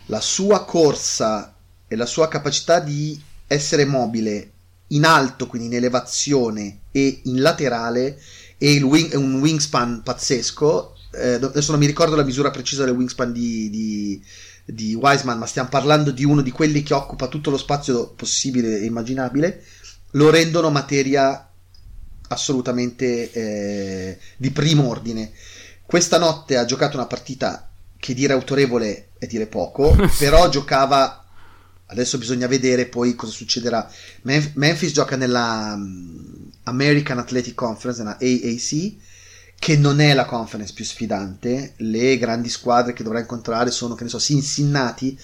La 0.06 0.20
sua 0.20 0.64
corsa 0.64 1.54
e 1.86 1.96
la 1.96 2.06
sua 2.06 2.28
capacità 2.28 2.80
di 2.80 3.20
essere 3.46 3.84
mobile 3.84 4.52
in 4.88 5.04
alto, 5.04 5.46
quindi 5.46 5.68
in 5.68 5.74
elevazione 5.74 6.80
e 6.90 7.20
in 7.24 7.40
laterale 7.40 8.20
e 8.62 8.82
wing, 8.82 9.14
un 9.14 9.40
wingspan 9.40 10.02
pazzesco. 10.02 10.94
Eh, 11.12 11.32
adesso 11.32 11.70
non 11.70 11.80
mi 11.80 11.86
ricordo 11.86 12.14
la 12.14 12.24
misura 12.24 12.50
precisa 12.50 12.84
del 12.84 12.94
wingspan 12.94 13.32
di, 13.32 13.70
di, 13.70 14.22
di 14.66 14.94
Wiseman, 14.94 15.38
ma 15.38 15.46
stiamo 15.46 15.70
parlando 15.70 16.10
di 16.10 16.24
uno 16.24 16.42
di 16.42 16.50
quelli 16.50 16.82
che 16.82 16.92
occupa 16.92 17.28
tutto 17.28 17.48
lo 17.48 17.56
spazio 17.56 18.10
possibile 18.10 18.78
e 18.78 18.84
immaginabile. 18.84 19.64
Lo 20.10 20.28
rendono 20.28 20.68
materia 20.68 21.48
assolutamente 22.28 23.32
eh, 23.32 24.18
di 24.36 24.50
primo 24.50 24.86
ordine. 24.88 25.32
Questa 25.86 26.18
notte 26.18 26.58
ha 26.58 26.66
giocato 26.66 26.98
una 26.98 27.06
partita 27.06 27.70
che 27.96 28.12
dire 28.12 28.34
autorevole 28.34 29.08
è 29.18 29.26
dire 29.26 29.46
poco, 29.46 29.96
però 30.18 30.50
giocava 30.50 31.24
Adesso 31.90 32.18
bisogna 32.18 32.46
vedere 32.46 32.86
poi 32.86 33.16
cosa 33.16 33.32
succederà. 33.32 33.90
Memphis 34.22 34.92
gioca 34.92 35.16
nella 35.16 35.76
American 36.64 37.18
Athletic 37.18 37.54
Conference, 37.54 38.02
nella 38.02 38.18
AAC, 38.20 38.92
che 39.58 39.76
non 39.76 40.00
è 40.00 40.14
la 40.14 40.24
conference 40.24 40.72
più 40.72 40.84
sfidante. 40.84 41.74
Le 41.78 42.16
grandi 42.16 42.48
squadre 42.48 42.92
che 42.92 43.02
dovrà 43.02 43.18
incontrare 43.18 43.70
sono, 43.72 43.94
che 43.94 44.04
ne 44.04 44.10
so, 44.10 44.20
Cincinnati. 44.20 45.18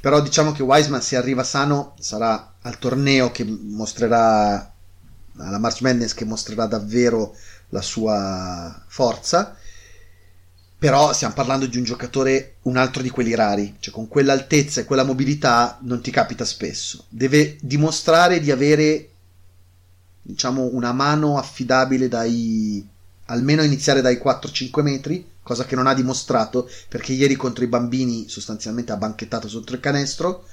Però 0.00 0.20
diciamo 0.20 0.52
che 0.52 0.62
Wiseman, 0.62 1.02
se 1.02 1.16
arriva 1.16 1.42
sano, 1.42 1.94
sarà 1.98 2.54
al 2.62 2.78
torneo 2.78 3.32
che 3.32 3.44
mostrerà, 3.44 4.72
alla 5.38 5.58
March 5.58 5.80
Madness, 5.80 6.14
che 6.14 6.24
mostrerà 6.24 6.66
davvero 6.66 7.34
la 7.70 7.82
sua 7.82 8.84
forza. 8.86 9.56
Però 10.82 11.12
stiamo 11.12 11.34
parlando 11.34 11.66
di 11.66 11.76
un 11.76 11.84
giocatore, 11.84 12.56
un 12.62 12.76
altro 12.76 13.02
di 13.02 13.10
quelli 13.10 13.36
rari, 13.36 13.76
cioè 13.78 13.94
con 13.94 14.08
quell'altezza 14.08 14.80
e 14.80 14.84
quella 14.84 15.04
mobilità 15.04 15.78
non 15.82 16.02
ti 16.02 16.10
capita 16.10 16.44
spesso. 16.44 17.04
Deve 17.08 17.56
dimostrare 17.60 18.40
di 18.40 18.50
avere 18.50 19.10
diciamo 20.20 20.70
una 20.72 20.92
mano 20.92 21.38
affidabile 21.38 22.08
dai 22.08 22.84
almeno 23.26 23.62
iniziare 23.62 24.00
dai 24.00 24.16
4-5 24.16 24.82
metri, 24.82 25.24
cosa 25.40 25.64
che 25.66 25.76
non 25.76 25.86
ha 25.86 25.94
dimostrato 25.94 26.68
perché 26.88 27.12
ieri 27.12 27.36
contro 27.36 27.62
i 27.62 27.68
bambini 27.68 28.28
sostanzialmente 28.28 28.90
ha 28.90 28.96
banchettato 28.96 29.46
sotto 29.46 29.74
il 29.74 29.78
canestro. 29.78 30.46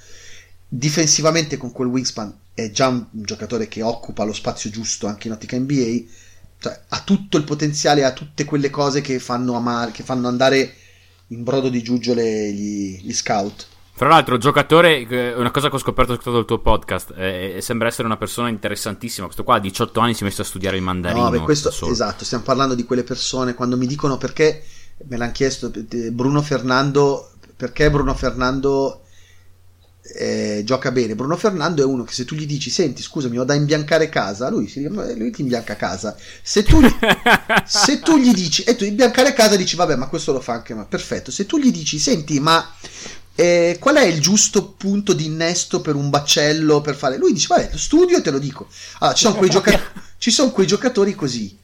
Difensivamente 0.68 1.56
con 1.56 1.72
quel 1.72 1.88
wingspan 1.88 2.32
è 2.54 2.70
già 2.70 2.86
un, 2.86 3.04
giocatore 3.10 3.66
che 3.66 3.82
occupa 3.82 4.22
lo 4.22 4.32
spazio 4.32 4.70
giusto 4.70 5.08
anche 5.08 5.26
in 5.26 5.32
ottica 5.32 5.58
NBA, 5.58 6.04
cioè, 6.60 6.78
ha 6.88 7.00
tutto 7.00 7.38
il 7.38 7.44
potenziale, 7.44 8.04
ha 8.04 8.12
tutte 8.12 8.44
quelle 8.44 8.68
cose 8.68 9.00
che 9.00 9.18
fanno, 9.18 9.54
amare, 9.54 9.92
che 9.92 10.02
fanno 10.02 10.28
andare 10.28 10.74
in 11.28 11.42
brodo 11.42 11.70
di 11.70 11.82
giuggiole 11.82 12.52
gli, 12.52 13.00
gli 13.02 13.12
scout. 13.14 13.66
Fra 13.94 14.08
l'altro, 14.08 14.36
giocatore, 14.36 15.34
una 15.36 15.50
cosa 15.50 15.68
che 15.68 15.76
ho 15.76 15.78
scoperto 15.78 16.12
ascoltando 16.12 16.40
il 16.40 16.46
tuo 16.46 16.58
podcast, 16.60 17.14
eh, 17.16 17.58
sembra 17.60 17.88
essere 17.88 18.06
una 18.06 18.16
persona 18.16 18.48
interessantissima. 18.48 19.26
Questo 19.26 19.44
qua 19.44 19.56
a 19.56 19.60
18 19.60 20.00
anni 20.00 20.14
si 20.14 20.22
è 20.22 20.26
messo 20.26 20.42
a 20.42 20.44
studiare 20.44 20.76
il 20.76 20.82
mandarino. 20.82 21.24
No, 21.24 21.30
beh, 21.30 21.40
questo, 21.40 21.70
esatto, 21.90 22.24
stiamo 22.24 22.44
parlando 22.44 22.74
di 22.74 22.84
quelle 22.84 23.04
persone, 23.04 23.54
quando 23.54 23.76
mi 23.76 23.86
dicono 23.86 24.16
perché, 24.16 24.62
me 25.06 25.16
l'hanno 25.16 25.32
chiesto, 25.32 25.70
Bruno 26.12 26.40
Fernando, 26.42 27.32
perché 27.56 27.90
Bruno 27.90 28.14
Fernando 28.14 29.02
eh, 30.14 30.62
gioca 30.64 30.90
bene. 30.90 31.14
Bruno 31.14 31.36
Fernando 31.36 31.82
è 31.82 31.84
uno 31.84 32.04
che 32.04 32.12
se 32.12 32.24
tu 32.24 32.34
gli 32.34 32.46
dici, 32.46 32.70
senti, 32.70 33.02
scusami, 33.02 33.38
ho 33.38 33.44
da 33.44 33.54
imbiancare 33.54 34.08
casa, 34.08 34.48
lui, 34.48 34.68
si, 34.68 34.82
lui 34.82 35.30
ti 35.30 35.42
imbianca 35.42 35.76
casa. 35.76 36.16
Se 36.42 36.62
tu, 36.62 36.80
se 37.66 38.00
tu 38.00 38.16
gli 38.18 38.32
dici, 38.32 38.62
e 38.62 38.76
tu 38.76 38.84
imbiancare 38.84 39.32
casa, 39.32 39.56
dici, 39.56 39.76
vabbè, 39.76 39.96
ma 39.96 40.08
questo 40.08 40.32
lo 40.32 40.40
fa 40.40 40.54
anche, 40.54 40.74
ma 40.74 40.84
perfetto. 40.84 41.30
Se 41.30 41.46
tu 41.46 41.58
gli 41.58 41.70
dici, 41.70 41.98
senti, 41.98 42.40
ma 42.40 42.74
eh, 43.34 43.76
qual 43.78 43.96
è 43.96 44.04
il 44.04 44.20
giusto 44.20 44.72
punto 44.72 45.12
di 45.12 45.26
innesto 45.26 45.80
per 45.80 45.94
un 45.94 46.10
baccello 46.10 46.80
per 46.80 46.94
fare? 46.94 47.16
Lui 47.16 47.32
dice, 47.32 47.46
vabbè, 47.48 47.70
studio 47.74 48.18
e 48.18 48.22
te 48.22 48.30
lo 48.30 48.38
dico. 48.38 48.68
Allora, 48.98 49.16
ci 49.16 49.24
sono 49.24 49.36
quei, 49.36 49.50
gioca- 49.50 49.80
ci 50.18 50.30
sono 50.30 50.50
quei 50.50 50.66
giocatori 50.66 51.14
così. 51.14 51.58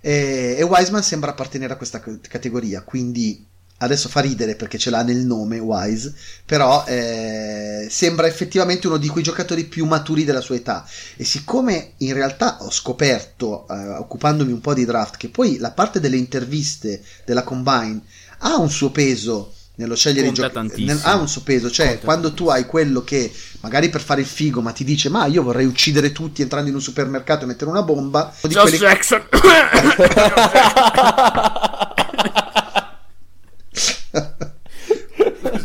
Eh, 0.00 0.56
e 0.58 0.62
Wiseman 0.64 1.02
sembra 1.02 1.30
appartenere 1.30 1.74
a 1.74 1.76
questa 1.76 2.02
categoria, 2.28 2.82
quindi 2.82 3.46
adesso 3.82 4.08
fa 4.08 4.20
ridere 4.20 4.54
perché 4.54 4.78
ce 4.78 4.90
l'ha 4.90 5.02
nel 5.02 5.18
nome 5.18 5.58
Wise, 5.58 6.14
però 6.46 6.84
eh, 6.86 7.86
sembra 7.90 8.26
effettivamente 8.26 8.86
uno 8.86 8.96
di 8.96 9.08
quei 9.08 9.24
giocatori 9.24 9.64
più 9.64 9.86
maturi 9.86 10.24
della 10.24 10.40
sua 10.40 10.56
età. 10.56 10.86
E 11.16 11.24
siccome 11.24 11.92
in 11.98 12.14
realtà 12.14 12.58
ho 12.60 12.70
scoperto, 12.70 13.66
eh, 13.68 13.74
occupandomi 13.74 14.52
un 14.52 14.60
po' 14.60 14.74
di 14.74 14.84
draft, 14.84 15.16
che 15.16 15.28
poi 15.28 15.58
la 15.58 15.72
parte 15.72 16.00
delle 16.00 16.16
interviste 16.16 17.02
della 17.24 17.42
Combine 17.42 18.00
ha 18.38 18.56
un 18.56 18.70
suo 18.70 18.90
peso 18.90 19.52
nello 19.74 19.96
scegliere 19.96 20.28
i 20.28 20.32
giocatori 20.32 20.90
ha 21.00 21.16
un 21.16 21.28
suo 21.28 21.40
peso 21.40 21.70
cioè 21.70 21.92
Conta 21.92 22.04
quando 22.04 22.34
tu 22.34 22.48
hai 22.48 22.66
quello 22.66 23.02
che 23.02 23.32
magari 23.60 23.88
per 23.88 24.02
fare 24.02 24.20
il 24.20 24.26
figo 24.26 24.60
ma 24.60 24.70
ti 24.70 24.84
dice 24.84 25.08
ma 25.08 25.24
io 25.24 25.42
vorrei 25.42 25.64
uccidere 25.64 26.12
tutti 26.12 26.42
entrando 26.42 26.68
in 26.68 26.74
un 26.74 26.82
supermercato 26.82 27.44
e 27.44 27.46
mettere 27.46 27.70
una 27.70 27.82
bomba 27.82 28.34
di 28.42 28.54
quelli... 28.54 28.76
Jackson 28.76 29.22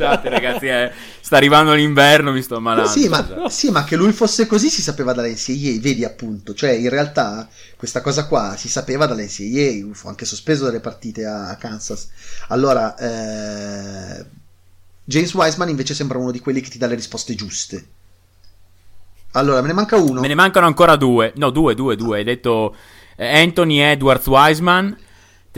Scusate 0.08 0.30
ragazzi, 0.30 0.68
eh. 0.68 0.92
sta 1.20 1.38
arrivando 1.38 1.74
l'inverno, 1.74 2.32
mi 2.32 2.42
sto 2.42 2.56
ammalando. 2.56 2.90
Sì 2.90 3.08
ma, 3.10 3.50
sì, 3.50 3.70
ma 3.70 3.84
che 3.84 3.96
lui 3.96 4.12
fosse 4.14 4.48
così 4.48 4.70
si 4.70 4.82
sapeva 4.82 5.14
dalla 5.14 5.28
NCAA, 5.28 5.80
vedi 5.80 6.04
appunto, 6.04 6.54
cioè 6.54 6.72
in 6.72 6.90
realtà 6.90 7.48
questa 7.76 8.02
cosa 8.02 8.28
qua 8.28 8.56
si 8.58 8.70
sapeva 8.70 9.06
dalla 9.06 9.22
NCAA, 9.22 9.94
fu 9.94 10.08
anche 10.08 10.26
sospeso 10.26 10.66
dalle 10.66 10.80
partite 10.80 11.26
a, 11.26 11.56
Kansas. 11.58 12.10
Allora, 12.48 12.96
eh, 12.96 14.26
James 15.04 15.34
Wiseman 15.34 15.70
invece 15.70 15.94
sembra 15.94 16.18
uno 16.18 16.32
di 16.32 16.40
quelli 16.40 16.62
che 16.62 16.70
ti 16.70 16.78
dà 16.78 16.88
le 16.88 16.96
risposte 16.96 17.36
giuste. 17.36 17.88
Allora, 19.32 19.62
me 19.62 19.68
ne 19.68 19.74
manca 19.74 19.98
uno. 19.98 20.22
Me 20.22 20.28
ne 20.28 20.36
mancano 20.36 20.66
ancora 20.66 20.96
due. 20.96 21.34
No, 21.36 21.50
due, 21.50 21.76
due, 21.76 21.96
due. 21.96 22.18
Hai 22.18 22.24
detto 22.24 22.76
eh, 23.16 23.40
Anthony 23.42 23.80
Edwards 23.80 24.26
Wiseman. 24.28 24.98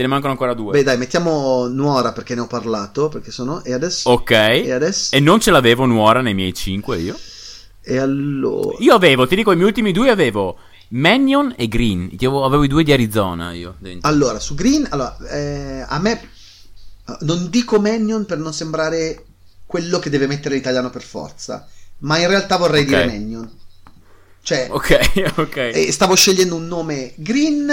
Te 0.00 0.06
ne 0.06 0.12
mancano 0.12 0.32
ancora 0.32 0.54
due. 0.54 0.72
Beh, 0.72 0.82
dai, 0.82 0.96
mettiamo 0.96 1.66
Nuora 1.66 2.12
perché 2.12 2.34
ne 2.34 2.40
ho 2.40 2.46
parlato. 2.46 3.10
Perché 3.10 3.30
sono. 3.30 3.62
E 3.64 3.74
adesso. 3.74 4.08
Ok. 4.08 4.30
E 4.30 4.72
adesso. 4.72 5.14
E 5.14 5.20
non 5.20 5.40
ce 5.40 5.50
l'avevo 5.50 5.84
Nuora 5.84 6.22
nei 6.22 6.32
miei 6.32 6.54
cinque 6.54 6.96
io. 6.96 7.14
E 7.82 7.98
allora. 7.98 8.78
Io 8.78 8.94
avevo, 8.94 9.26
ti 9.26 9.36
dico, 9.36 9.52
i 9.52 9.56
miei 9.56 9.66
ultimi 9.66 9.92
due 9.92 10.08
avevo. 10.08 10.56
Mannion 10.88 11.52
e 11.54 11.68
Green. 11.68 12.08
Io 12.18 12.42
avevo 12.46 12.64
i 12.64 12.68
due 12.68 12.82
di 12.82 12.92
Arizona 12.92 13.52
io. 13.52 13.74
Dentro. 13.78 14.08
Allora, 14.08 14.40
su 14.40 14.54
Green, 14.54 14.86
allora, 14.88 15.18
eh, 15.28 15.84
a 15.86 15.98
me. 15.98 16.30
Non 17.20 17.50
dico 17.50 17.78
Mannion 17.78 18.24
per 18.24 18.38
non 18.38 18.54
sembrare 18.54 19.22
quello 19.66 19.98
che 19.98 20.08
deve 20.08 20.26
mettere 20.26 20.54
l'italiano 20.54 20.88
per 20.88 21.02
forza. 21.02 21.68
Ma 21.98 22.16
in 22.16 22.26
realtà 22.26 22.56
vorrei 22.56 22.84
okay. 22.84 23.02
dire 23.06 23.18
Mannion. 23.18 23.50
Cioè, 24.42 24.68
ok, 24.70 25.32
ok. 25.36 25.56
E 25.56 25.92
stavo 25.92 26.14
scegliendo 26.14 26.54
un 26.54 26.66
nome 26.66 27.12
Green. 27.16 27.70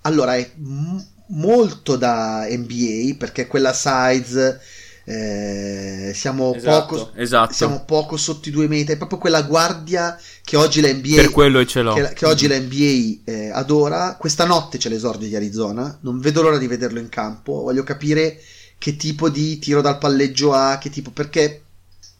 Allora, 0.00 0.34
è 0.34 0.50
m- 0.56 1.16
molto 1.28 1.96
da 1.96 2.46
NBA 2.48 3.16
perché 3.18 3.46
quella 3.46 3.72
size. 3.72 4.60
Eh, 5.04 6.12
siamo, 6.14 6.54
esatto, 6.54 6.94
poco, 6.96 7.12
esatto. 7.14 7.54
siamo 7.54 7.82
poco 7.86 8.18
sotto 8.18 8.48
i 8.48 8.52
due 8.52 8.68
metri. 8.68 8.94
È 8.94 8.98
proprio 8.98 9.18
quella 9.18 9.40
guardia 9.42 10.20
che 10.44 10.56
oggi 10.56 10.82
la 10.82 10.92
NBA, 10.92 11.14
per 11.14 11.30
quello 11.30 11.64
ce 11.64 11.80
l'ho. 11.80 11.94
Che, 11.94 12.12
che 12.12 12.26
oggi 12.26 12.46
la 12.46 12.58
NBA 12.58 13.20
eh, 13.24 13.50
adora. 13.50 14.16
Questa 14.18 14.44
notte 14.44 14.76
c'è 14.76 14.90
l'esordio 14.90 15.26
di 15.26 15.34
Arizona. 15.34 15.96
Non 16.02 16.20
vedo 16.20 16.42
l'ora 16.42 16.58
di 16.58 16.66
vederlo 16.66 16.98
in 16.98 17.08
campo. 17.08 17.62
Voglio 17.62 17.84
capire 17.84 18.38
che 18.76 18.96
tipo 18.96 19.28
di 19.28 19.58
tiro 19.58 19.80
dal 19.80 19.98
palleggio 19.98 20.52
ha, 20.52 20.78
che 20.78 20.90
tipo 20.90 21.10
perché 21.10 21.62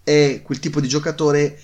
è 0.02 0.40
quel 0.42 0.59
tipo 0.59 0.80
di 0.80 0.88
giocatore 0.88 1.59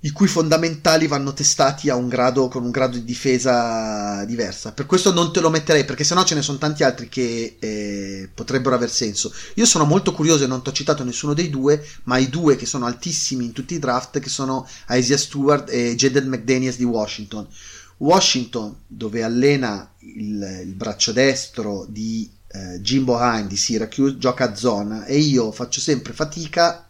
i 0.00 0.10
cui 0.12 0.28
fondamentali 0.28 1.08
vanno 1.08 1.32
testati 1.32 1.90
a 1.90 1.96
un 1.96 2.08
grado, 2.08 2.46
con 2.46 2.62
un 2.62 2.70
grado 2.70 2.96
di 2.96 3.04
difesa 3.04 4.24
diversa. 4.24 4.72
Per 4.72 4.86
questo 4.86 5.12
non 5.12 5.32
te 5.32 5.40
lo 5.40 5.50
metterei, 5.50 5.84
perché 5.84 6.04
sennò 6.04 6.22
ce 6.22 6.36
ne 6.36 6.42
sono 6.42 6.58
tanti 6.58 6.84
altri 6.84 7.08
che 7.08 7.56
eh, 7.58 8.30
potrebbero 8.32 8.76
aver 8.76 8.90
senso. 8.90 9.32
Io 9.54 9.66
sono 9.66 9.84
molto 9.84 10.12
curioso 10.12 10.44
e 10.44 10.46
non 10.46 10.62
ti 10.62 10.68
ho 10.68 10.72
citato 10.72 11.02
nessuno 11.02 11.34
dei 11.34 11.50
due, 11.50 11.84
ma 12.04 12.16
i 12.18 12.28
due 12.28 12.54
che 12.54 12.66
sono 12.66 12.86
altissimi 12.86 13.46
in 13.46 13.52
tutti 13.52 13.74
i 13.74 13.80
draft, 13.80 14.20
che 14.20 14.28
sono 14.28 14.68
Isaiah 14.88 15.18
Stewart 15.18 15.68
e 15.70 15.96
Jaden 15.96 16.28
McDaniels 16.28 16.76
di 16.76 16.84
Washington. 16.84 17.48
Washington, 17.96 18.76
dove 18.86 19.24
allena 19.24 19.90
il, 19.98 20.62
il 20.64 20.74
braccio 20.74 21.10
destro 21.10 21.84
di 21.88 22.30
eh, 22.52 22.78
Jimbo 22.80 23.18
Hine 23.20 23.48
di 23.48 23.56
Syracuse, 23.56 24.18
gioca 24.18 24.50
a 24.52 24.54
zona 24.54 25.04
e 25.06 25.18
io 25.18 25.50
faccio 25.50 25.80
sempre 25.80 26.12
fatica 26.12 26.87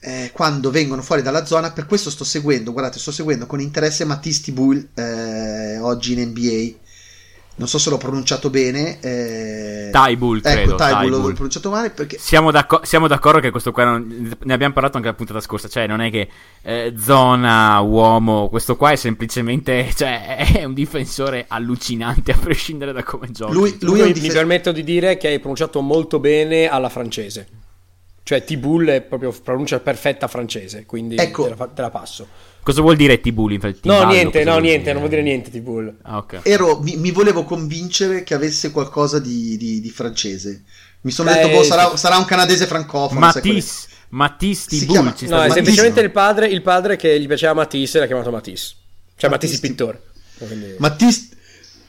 eh, 0.00 0.30
quando 0.32 0.70
vengono 0.70 1.02
fuori 1.02 1.22
dalla 1.22 1.44
zona. 1.44 1.70
Per 1.72 1.86
questo 1.86 2.10
sto 2.10 2.24
seguendo, 2.24 2.72
guardate, 2.72 2.98
sto 2.98 3.12
seguendo 3.12 3.46
con 3.46 3.60
interesse 3.60 4.04
Mattisti 4.04 4.52
Bull 4.52 4.88
eh, 4.94 5.78
oggi 5.78 6.12
in 6.12 6.28
NBA. 6.28 6.78
Non 7.56 7.68
so 7.68 7.76
se 7.76 7.90
l'ho 7.90 7.98
pronunciato 7.98 8.48
bene. 8.48 9.00
Eh... 9.00 9.90
Tybull, 9.92 10.40
credo. 10.40 10.60
Ecco, 10.60 10.76
Tybull, 10.76 11.10
l'ho 11.10 11.32
pronunciato 11.32 11.68
male 11.68 11.90
perché... 11.90 12.16
Siamo, 12.18 12.50
d'acc- 12.50 12.86
siamo, 12.86 13.06
d'accordo 13.06 13.38
che 13.38 13.50
questo 13.50 13.70
qua, 13.70 13.84
non... 13.84 14.34
ne 14.42 14.52
abbiamo 14.54 14.72
parlato 14.72 14.96
anche 14.96 15.08
la 15.10 15.14
puntata 15.14 15.40
scorsa, 15.40 15.68
cioè 15.68 15.86
non 15.86 16.00
è 16.00 16.10
che 16.10 16.26
eh, 16.62 16.94
zona, 16.98 17.78
uomo, 17.80 18.48
questo 18.48 18.76
qua 18.76 18.92
è 18.92 18.96
semplicemente, 18.96 19.90
cioè 19.94 20.36
è 20.54 20.64
un 20.64 20.72
difensore 20.72 21.44
allucinante 21.48 22.32
a 22.32 22.38
prescindere 22.38 22.92
da 22.92 23.02
come 23.02 23.30
gioca. 23.30 23.52
Lui, 23.52 23.76
lui 23.80 24.00
mi, 24.00 24.12
dif- 24.12 24.26
mi 24.26 24.32
permetto 24.32 24.72
di 24.72 24.82
dire 24.82 25.18
che 25.18 25.28
hai 25.28 25.38
pronunciato 25.38 25.82
molto 25.82 26.18
bene 26.18 26.66
alla 26.66 26.88
francese. 26.88 27.59
Cioè 28.22 28.44
T-Bull 28.44 28.88
è 28.88 29.00
proprio 29.00 29.32
pronuncia 29.42 29.80
perfetta 29.80 30.28
francese, 30.28 30.86
quindi 30.86 31.16
ecco. 31.16 31.44
te, 31.44 31.54
la, 31.56 31.66
te, 31.66 31.80
la, 31.80 31.90
passo. 31.90 32.26
Cosa 32.62 32.80
vuol 32.80 32.96
dire 32.96 33.20
T-Bull? 33.20 33.52
Infatti, 33.52 33.80
no, 33.88 34.04
niente, 34.04 34.44
no, 34.44 34.58
niente, 34.58 34.90
non 34.90 34.98
vuol 34.98 35.08
dire 35.10 35.22
niente 35.22 35.50
T-Bull. 35.50 35.96
Ah, 36.02 36.18
okay. 36.18 36.40
Ero, 36.44 36.78
mi, 36.80 36.96
mi, 36.96 37.10
volevo 37.10 37.44
convincere 37.44 38.22
che 38.22 38.34
avesse 38.34 38.70
qualcosa 38.70 39.18
di, 39.18 39.56
di, 39.56 39.80
di 39.80 39.90
francese. 39.90 40.62
Mi 41.00 41.10
sono 41.10 41.30
Beh, 41.30 41.36
detto, 41.36 41.48
boh, 41.48 41.62
sarà, 41.64 41.96
sarà, 41.96 42.18
un 42.18 42.24
canadese 42.26 42.66
francofono. 42.66 43.18
Matisse, 43.18 43.88
Matisse 44.10 44.68
T-Bull. 44.68 45.14
Ci 45.14 45.26
no, 45.26 45.42
è 45.42 45.50
semplicemente 45.50 46.00
il 46.00 46.10
padre, 46.10 46.46
il 46.46 46.62
padre 46.62 46.96
che 46.96 47.18
gli 47.18 47.26
piaceva 47.26 47.54
Matisse 47.54 47.98
l'ha 47.98 48.06
chiamato 48.06 48.30
Matisse. 48.30 48.74
Cioè 49.16 49.30
Matisse, 49.30 49.54
Matisse 49.54 49.60
pittore. 49.60 50.02
Quindi... 50.38 50.74
Matisse 50.78 51.28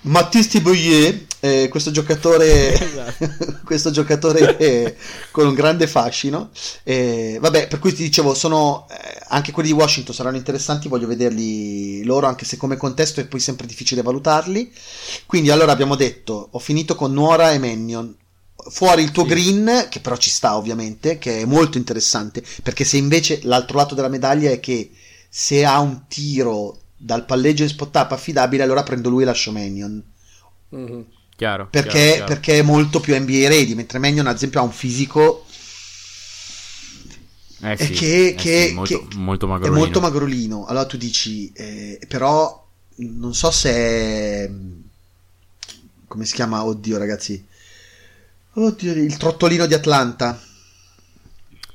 Matthieu 0.03 0.61
Boyer, 0.61 1.25
eh, 1.41 1.67
questo 1.69 1.91
giocatore, 1.91 2.73
esatto. 2.73 3.59
questo 3.63 3.91
giocatore 3.91 4.57
eh, 4.57 4.95
con 5.29 5.45
un 5.45 5.53
grande 5.53 5.85
fascino. 5.85 6.49
Eh, 6.83 7.37
vabbè, 7.39 7.67
per 7.67 7.77
cui 7.77 7.93
ti 7.93 8.01
dicevo, 8.01 8.33
sono 8.33 8.87
eh, 8.89 9.21
anche 9.27 9.51
quelli 9.51 9.69
di 9.69 9.75
Washington 9.75 10.15
saranno 10.15 10.37
interessanti, 10.37 10.87
voglio 10.87 11.05
vederli 11.05 12.03
loro, 12.03 12.25
anche 12.25 12.45
se 12.45 12.57
come 12.57 12.77
contesto 12.77 13.19
è 13.19 13.27
poi 13.27 13.39
sempre 13.39 13.67
difficile 13.67 14.01
valutarli. 14.01 14.71
Quindi 15.27 15.51
allora 15.51 15.71
abbiamo 15.71 15.95
detto, 15.95 16.47
ho 16.49 16.59
finito 16.59 16.95
con 16.95 17.13
Nuora 17.13 17.51
e 17.51 17.59
Mannion. 17.59 18.15
Fuori 18.55 19.03
il 19.03 19.11
tuo 19.11 19.23
sì. 19.23 19.29
green, 19.29 19.87
che 19.89 19.99
però 19.99 20.17
ci 20.17 20.31
sta 20.31 20.55
ovviamente, 20.55 21.19
che 21.19 21.41
è 21.41 21.45
molto 21.45 21.77
interessante, 21.77 22.43
perché 22.63 22.85
se 22.85 22.97
invece 22.97 23.39
l'altro 23.43 23.77
lato 23.77 23.93
della 23.93 24.07
medaglia 24.07 24.49
è 24.49 24.59
che 24.59 24.91
se 25.29 25.63
ha 25.63 25.79
un 25.79 26.07
tiro 26.07 26.80
dal 27.03 27.25
palleggio 27.25 27.63
in 27.63 27.69
spot 27.69 27.95
up 27.95 28.11
affidabile, 28.11 28.63
allora 28.63 28.83
prendo 28.83 29.09
lui 29.09 29.23
e 29.23 29.25
lascio 29.25 29.51
Mannion. 29.51 30.01
Mm-hmm. 30.75 31.01
Chiaro, 31.35 31.67
perché, 31.69 31.89
chiaro, 31.89 32.11
chiaro. 32.11 32.25
perché, 32.27 32.59
è 32.59 32.61
molto 32.61 32.99
più 32.99 33.19
NBA 33.19 33.47
ready, 33.47 33.73
mentre 33.73 33.99
Mannion 33.99 34.27
ad 34.27 34.35
esempio 34.35 34.59
ha 34.59 34.63
un 34.63 34.71
fisico 34.71 35.45
eh 37.63 37.77
sì, 37.77 37.91
che, 37.91 38.27
eh 38.27 38.35
che, 38.35 38.67
sì, 38.67 38.73
molto, 38.73 39.07
che 39.07 39.17
molto 39.17 39.65
è 39.65 39.69
molto 39.69 39.99
magrolino. 39.99 40.65
Allora 40.65 40.85
tu 40.85 40.97
dici, 40.97 41.51
eh, 41.53 41.99
però 42.07 42.67
non 42.95 43.35
so 43.35 43.51
se 43.51 43.71
è... 43.71 44.51
come 46.07 46.25
si 46.25 46.33
chiama? 46.33 46.63
Oddio 46.63 46.97
ragazzi. 46.97 47.45
Oddio, 48.53 48.93
il 48.93 49.15
trottolino 49.17 49.65
di 49.67 49.75
Atlanta. 49.75 50.41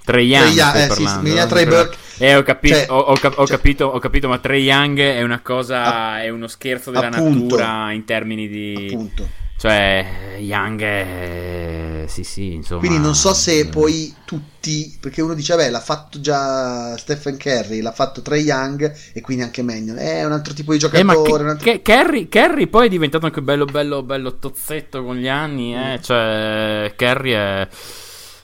Trey 0.06 0.26
Young, 0.26 0.54
Trey, 0.70 0.86
eh, 0.86 1.40
sì, 1.40 1.48
Trey 1.48 1.66
Burke 1.66 1.96
eh, 2.18 2.36
ho, 2.36 2.42
capi- 2.44 2.68
cioè, 2.68 2.86
ho, 2.88 2.96
ho, 2.96 3.14
cap- 3.14 3.38
ho 3.38 3.46
cioè, 3.46 3.56
capito, 3.56 3.86
ho 3.86 3.98
capito, 3.98 4.28
ma 4.28 4.38
Trey 4.38 4.62
Young 4.62 5.00
è 5.00 5.22
una 5.22 5.40
cosa, 5.40 6.12
a- 6.12 6.22
è 6.22 6.28
uno 6.28 6.46
scherzo 6.46 6.92
della 6.92 7.08
appunto, 7.08 7.56
natura 7.56 7.90
in 7.90 8.04
termini 8.04 8.48
di... 8.48 8.88
Appunto. 8.92 9.28
Cioè, 9.58 10.36
Young 10.38 10.80
è... 10.82 12.04
Sì, 12.06 12.24
sì, 12.24 12.52
insomma... 12.52 12.80
Quindi 12.80 12.98
non 12.98 13.14
so 13.14 13.32
se 13.32 13.66
poi 13.66 14.14
tutti... 14.26 14.96
Perché 15.00 15.22
uno 15.22 15.32
dice, 15.32 15.56
vabbè, 15.56 15.70
l'ha 15.70 15.80
fatto 15.80 16.20
già 16.20 16.94
Stephen 16.98 17.38
Curry, 17.38 17.80
l'ha 17.80 17.90
fatto 17.92 18.20
Trey 18.20 18.42
Young 18.42 18.94
e 19.14 19.20
quindi 19.22 19.42
anche 19.42 19.62
Mannion. 19.62 19.96
È 19.96 20.24
un 20.24 20.32
altro 20.32 20.52
tipo 20.52 20.72
di 20.72 20.78
giocatore. 20.78 21.00
Eh, 21.00 21.42
ma 21.42 21.50
altro... 21.50 21.80
Curry, 21.82 22.28
Curry, 22.28 22.66
poi 22.66 22.86
è 22.86 22.90
diventato 22.90 23.24
anche 23.24 23.40
bello, 23.40 23.64
bello, 23.64 24.02
bello 24.02 24.38
tozzetto 24.38 25.02
con 25.02 25.16
gli 25.16 25.28
anni, 25.28 25.74
eh? 25.74 25.98
Mm. 25.98 26.02
Cioè, 26.02 26.94
Curry 26.94 27.30
è... 27.32 27.68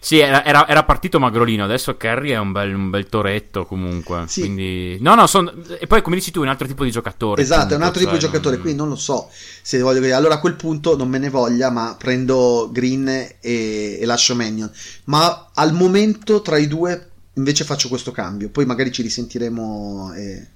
Sì, 0.05 0.19
era, 0.19 0.45
era, 0.45 0.67
era, 0.67 0.83
partito 0.83 1.21
magrolino, 1.21 1.63
adesso 1.63 1.97
Kerry 1.97 2.31
è 2.31 2.37
un 2.37 2.51
bel, 2.51 2.75
un 2.75 2.91
bel 2.91 3.07
toretto 3.07 3.65
comunque. 3.65 4.25
Sì. 4.27 4.41
Quindi... 4.41 4.99
No, 5.01 5.15
no, 5.15 5.29
son... 5.29 5.65
e 5.79 5.87
poi 5.87 6.03
come 6.03 6.17
dici 6.17 6.33
tu 6.33 6.41
è 6.41 6.43
un 6.43 6.49
altro 6.49 6.67
tipo 6.67 6.83
di 6.83 6.91
giocatore. 6.91 7.41
Esatto, 7.41 7.69
comunque, 7.69 7.77
è 7.77 7.79
un 7.79 7.87
altro 7.87 8.01
cioè, 8.01 8.11
tipo 8.11 8.21
di 8.21 8.27
giocatore, 8.27 8.55
non... 8.57 8.65
quindi 8.65 8.81
non 8.81 8.89
lo 8.89 8.97
so 8.97 9.31
se 9.63 9.81
voglio 9.81 10.01
dire. 10.01 10.15
Allora 10.15 10.35
a 10.35 10.41
quel 10.41 10.57
punto 10.57 10.97
non 10.97 11.09
me 11.09 11.19
ne 11.19 11.31
voglia, 11.31 11.71
ma 11.71 11.95
prendo 11.97 12.69
Green 12.73 13.07
e, 13.07 13.99
e 14.01 14.05
lascio 14.05 14.35
Mannion. 14.35 14.69
Ma 15.05 15.51
al 15.55 15.73
momento 15.73 16.43
tra 16.43 16.57
i 16.57 16.67
due 16.67 17.11
invece 17.35 17.63
faccio 17.63 17.87
questo 17.87 18.11
cambio, 18.11 18.49
poi 18.49 18.67
magari 18.67 18.91
ci 18.91 19.03
risentiremo 19.03 20.15
e, 20.15 20.49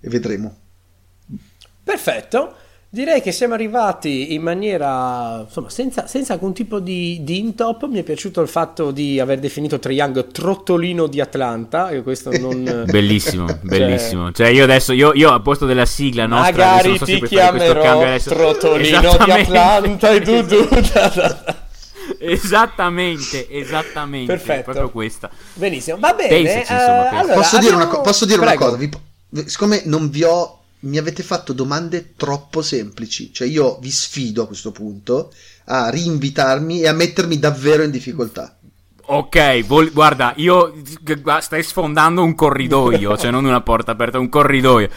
e 0.00 0.08
vedremo. 0.10 0.54
Perfetto. 1.82 2.56
Direi 2.90 3.20
che 3.20 3.32
siamo 3.32 3.52
arrivati 3.52 4.32
in 4.32 4.40
maniera, 4.40 5.44
insomma, 5.44 5.68
senza, 5.68 6.06
senza 6.06 6.32
alcun 6.32 6.54
tipo 6.54 6.78
di, 6.78 7.18
di 7.20 7.38
intop. 7.38 7.86
Mi 7.86 7.98
è 7.98 8.02
piaciuto 8.02 8.40
il 8.40 8.48
fatto 8.48 8.92
di 8.92 9.20
aver 9.20 9.40
definito 9.40 9.78
Triang 9.78 10.28
trottolino 10.28 11.06
di 11.06 11.20
Atlanta. 11.20 11.90
E 11.90 12.02
questo 12.02 12.30
non... 12.38 12.84
bellissimo, 12.88 13.46
cioè... 13.46 13.58
bellissimo. 13.62 14.32
Cioè, 14.32 14.46
io 14.48 14.64
adesso, 14.64 14.94
io, 14.94 15.12
io 15.12 15.30
a 15.30 15.40
posto 15.40 15.66
della 15.66 15.84
sigla 15.84 16.24
nostra, 16.24 16.64
magari 16.64 16.96
so 16.96 17.04
ti 17.04 17.20
chiamerò 17.20 18.16
trottolino 18.16 19.18
di 19.22 19.30
Atlanta 19.32 20.10
e 20.10 20.20
tu, 20.22 20.46
Esattamente, 22.20 23.50
esattamente. 23.50 24.32
Perfetto. 24.32 24.62
Proprio 24.62 24.90
questa. 24.90 25.28
Benissimo, 25.52 25.98
va 25.98 26.14
bene. 26.14 26.28
Pensaci, 26.28 26.72
insomma, 26.72 27.10
uh, 27.10 27.16
allora, 27.16 27.34
posso, 27.34 27.56
abbiamo... 27.56 27.76
dire 27.76 27.90
una, 27.90 28.00
posso 28.00 28.24
dire 28.24 28.40
una 28.40 28.54
cosa? 28.54 28.76
Vi, 28.76 28.90
siccome 29.44 29.82
non 29.84 30.08
vi 30.08 30.22
ho 30.22 30.57
mi 30.80 30.98
avete 30.98 31.22
fatto 31.22 31.52
domande 31.52 32.14
troppo 32.16 32.62
semplici, 32.62 33.32
cioè 33.32 33.48
io 33.48 33.78
vi 33.80 33.90
sfido 33.90 34.42
a 34.42 34.46
questo 34.46 34.70
punto 34.70 35.32
a 35.66 35.90
rinvitarmi 35.90 36.82
e 36.82 36.88
a 36.88 36.92
mettermi 36.92 37.38
davvero 37.38 37.82
in 37.82 37.90
difficoltà. 37.90 38.56
Ok, 39.10 39.64
vol- 39.64 39.92
guarda, 39.92 40.34
io 40.36 40.74
stai 41.40 41.62
sfondando 41.62 42.22
un 42.22 42.34
corridoio, 42.34 43.16
cioè 43.16 43.30
non 43.30 43.44
una 43.44 43.62
porta 43.62 43.92
aperta, 43.92 44.18
un 44.18 44.28
corridoio. 44.28 44.90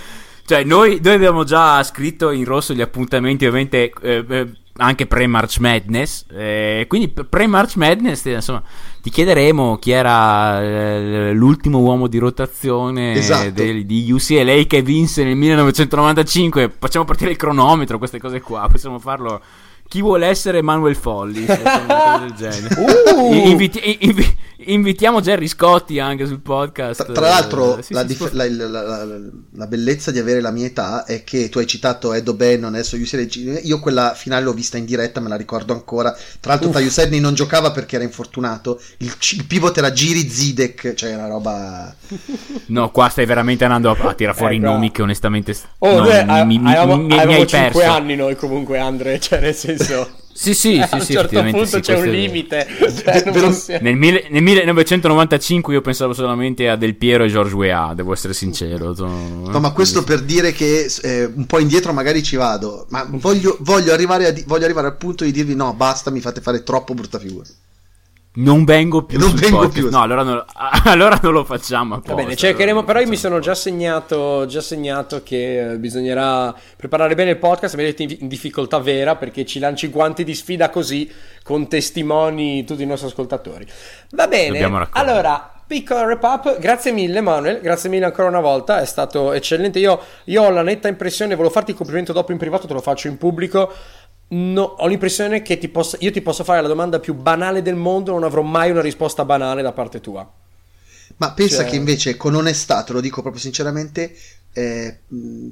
Cioè, 0.45 0.63
noi, 0.65 0.99
noi 1.01 1.13
abbiamo 1.13 1.45
già 1.45 1.81
scritto 1.83 2.31
in 2.31 2.43
rosso 2.43 2.73
gli 2.73 2.81
appuntamenti, 2.81 3.45
ovviamente, 3.45 3.91
eh, 4.01 4.25
eh 4.27 4.47
anche 4.77 5.05
pre-March 5.05 5.59
Madness. 5.59 6.25
Eh, 6.31 6.85
quindi 6.87 7.09
pre-March 7.09 7.75
Madness, 7.75 8.25
insomma, 8.25 8.63
ti 9.01 9.09
chiederemo 9.09 9.77
chi 9.77 9.91
era 9.91 10.61
eh, 10.61 11.33
l'ultimo 11.33 11.79
uomo 11.79 12.07
di 12.07 12.17
rotazione 12.17 13.13
esatto. 13.13 13.51
del, 13.51 13.85
di 13.85 14.11
UCLA 14.11 14.63
che 14.63 14.81
vinse 14.81 15.23
nel 15.23 15.35
1995. 15.35 16.71
Facciamo 16.79 17.05
partire 17.05 17.31
il 17.31 17.37
cronometro, 17.37 17.97
queste 17.97 18.19
cose 18.19 18.41
qua, 18.41 18.67
possiamo 18.69 18.99
farlo 18.99 19.41
chi 19.91 20.01
vuole 20.01 20.25
essere 20.27 20.61
Manuel 20.61 20.95
Folli? 20.95 21.45
Uh. 21.45 23.33
Inviti- 23.33 23.97
invi- 23.99 24.37
invitiamo 24.65 25.21
Jerry 25.21 25.47
Scotti 25.47 25.99
anche 25.99 26.25
sul 26.25 26.39
podcast. 26.39 27.03
Tra, 27.03 27.13
tra 27.13 27.27
l'altro, 27.29 27.77
eh, 27.77 27.83
sì, 27.83 27.93
la, 27.93 28.01
sì, 28.01 28.07
dif- 28.07 28.31
la, 28.31 28.49
la, 28.49 29.19
la, 29.53 29.67
bellezza 29.67 30.11
di 30.11 30.19
avere 30.19 30.41
la 30.41 30.51
mia 30.51 30.65
età 30.65 31.05
è 31.05 31.23
che 31.23 31.49
tu 31.49 31.59
hai 31.59 31.67
citato 31.67 32.13
Edo 32.13 32.33
Bannon, 32.33 32.73
adesso 32.73 32.95
UCLA. 32.95 33.59
Io 33.63 33.79
quella 33.79 34.13
finale 34.15 34.43
l'ho 34.43 34.53
vista 34.53 34.77
in 34.77 34.85
diretta, 34.85 35.19
me 35.19 35.29
la 35.29 35.35
ricordo 35.35 35.73
ancora. 35.73 36.15
Tra 36.39 36.53
l'altro, 36.53 36.69
Tyus 36.69 36.97
Edney 36.97 37.19
non 37.19 37.33
giocava 37.33 37.71
perché 37.71 37.95
era 37.95 38.03
infortunato. 38.03 38.79
Il, 38.97 39.13
il 39.33 39.45
pivot 39.45 39.77
era 39.77 39.91
Giri 39.91 40.29
Zidek, 40.29 40.93
cioè 40.93 41.15
una 41.15 41.27
roba. 41.27 41.95
No, 42.71 42.89
qua 42.91 43.09
stai 43.09 43.25
veramente 43.25 43.65
andando 43.65 43.91
a, 43.91 43.97
a 44.09 44.13
tirare 44.13 44.37
fuori 44.37 44.55
eh, 44.55 44.57
i 44.57 44.61
nomi 44.61 44.91
che 44.91 45.01
onestamente. 45.01 45.55
Oh, 45.79 45.99
no, 45.99 46.03
beh, 46.03 46.45
mi, 46.45 46.57
mi, 46.57 46.73
avevamo, 46.73 46.97
mi, 46.97 47.07
mi, 47.07 47.19
avevamo 47.19 47.45
5 47.45 47.85
anni 47.85 48.15
noi 48.15 48.35
comunque, 48.35 48.77
Andre. 48.77 49.19
Cioè, 49.31 49.39
nel 49.41 49.55
senso... 49.55 50.20
Sì, 50.33 50.53
sì, 50.53 50.77
eh, 50.77 50.87
sì, 50.87 50.93
a 50.93 50.95
un 50.95 51.05
certo 51.05 51.43
punto 51.43 51.65
sì, 51.65 51.79
c'è 51.79 51.97
un 51.97 52.09
limite. 52.09 52.67
Cioè, 53.01 53.79
nel, 53.81 53.95
mille, 53.95 54.27
nel, 54.29 54.41
1995 54.43 55.73
io 55.73 55.81
pensavo 55.81 56.13
solamente 56.13 56.69
a 56.69 56.75
Del 56.75 56.95
Piero 56.95 57.23
e 57.23 57.27
George 57.27 57.55
Weah, 57.55 57.93
devo 57.93 58.13
essere 58.13 58.33
sincero. 58.33 58.93
No, 58.93 59.59
ma 59.59 59.71
questo 59.71 60.03
per 60.03 60.21
dire 60.21 60.51
che 60.51 60.91
eh, 61.01 61.25
un 61.25 61.45
po' 61.45 61.59
indietro 61.59 61.93
magari 61.93 62.23
ci 62.23 62.35
vado, 62.35 62.85
ma 62.89 63.05
voglio, 63.09 63.57
voglio, 63.61 63.93
arrivare 63.93 64.27
a, 64.27 64.33
voglio 64.45 64.65
arrivare 64.65 64.87
al 64.87 64.97
punto 64.97 65.23
di 65.23 65.31
dirvi 65.31 65.55
no, 65.55 65.73
basta, 65.73 66.11
mi 66.11 66.21
fate 66.21 66.41
fare 66.41 66.63
troppo 66.63 66.93
brutta 66.93 67.19
figura. 67.19 67.45
Non 68.33 68.63
vengo 68.63 69.03
più. 69.03 69.19
Non 69.19 69.33
vengo 69.35 69.67
più. 69.67 69.89
No, 69.89 70.01
allora 70.01 70.23
non, 70.23 70.43
allora 70.85 71.19
non, 71.21 71.33
lo 71.33 71.43
facciamo. 71.43 71.95
Apposta, 71.95 72.13
Va 72.15 72.21
bene, 72.21 72.35
cercheremo. 72.35 72.83
Però 72.83 72.99
io 73.01 73.07
mi 73.07 73.17
sono 73.17 73.39
già 73.39 73.53
segnato, 73.53 74.45
già 74.45 74.61
segnato 74.61 75.21
che 75.21 75.71
eh, 75.71 75.77
bisognerà 75.77 76.55
preparare 76.77 77.13
bene 77.15 77.31
il 77.31 77.37
podcast. 77.37 77.75
Vedete 77.75 78.03
in, 78.03 78.15
in 78.19 78.27
difficoltà 78.29 78.79
vera 78.79 79.17
perché 79.17 79.45
ci 79.45 79.59
lanci 79.59 79.87
guanti 79.87 80.23
di 80.23 80.33
sfida 80.33 80.69
così 80.69 81.11
con 81.43 81.67
testimoni 81.67 82.63
tutti 82.63 82.83
i 82.83 82.85
nostri 82.85 83.09
ascoltatori. 83.09 83.67
Va 84.11 84.27
bene. 84.27 84.87
Allora, 84.91 85.51
Piccolo 85.71 86.01
wrap 86.01 86.23
up, 86.23 86.59
grazie 86.59 86.91
mille 86.91 87.21
Manuel, 87.21 87.61
grazie 87.61 87.87
mille 87.89 88.03
ancora 88.03 88.27
una 88.27 88.41
volta, 88.41 88.81
è 88.81 88.85
stato 88.85 89.31
eccellente. 89.31 89.79
Io, 89.79 90.01
io 90.25 90.43
ho 90.43 90.49
la 90.49 90.63
netta 90.63 90.89
impressione, 90.89 91.33
volevo 91.33 91.53
farti 91.53 91.71
il 91.71 91.77
complimento 91.77 92.11
dopo 92.11 92.33
in 92.33 92.37
privato, 92.37 92.67
te 92.67 92.73
lo 92.73 92.81
faccio 92.81 93.07
in 93.07 93.17
pubblico 93.17 93.71
No, 94.33 94.61
ho 94.61 94.87
l'impressione 94.87 95.41
che 95.41 95.57
ti 95.57 95.67
possa, 95.67 95.97
io 95.99 96.11
ti 96.11 96.21
posso 96.21 96.45
fare 96.45 96.61
la 96.61 96.69
domanda 96.69 96.99
più 96.99 97.13
banale 97.13 97.61
del 97.61 97.75
mondo, 97.75 98.11
non 98.11 98.23
avrò 98.23 98.41
mai 98.41 98.71
una 98.71 98.81
risposta 98.81 99.25
banale 99.25 99.61
da 99.61 99.73
parte 99.73 99.99
tua. 99.99 100.29
Ma 101.17 101.31
pensa 101.33 101.57
cioè... 101.57 101.65
che 101.65 101.75
invece 101.75 102.15
con 102.15 102.35
onestà, 102.35 102.83
te 102.83 102.93
lo 102.93 103.01
dico 103.01 103.21
proprio 103.21 103.41
sinceramente, 103.41 104.15
eh, 104.53 104.99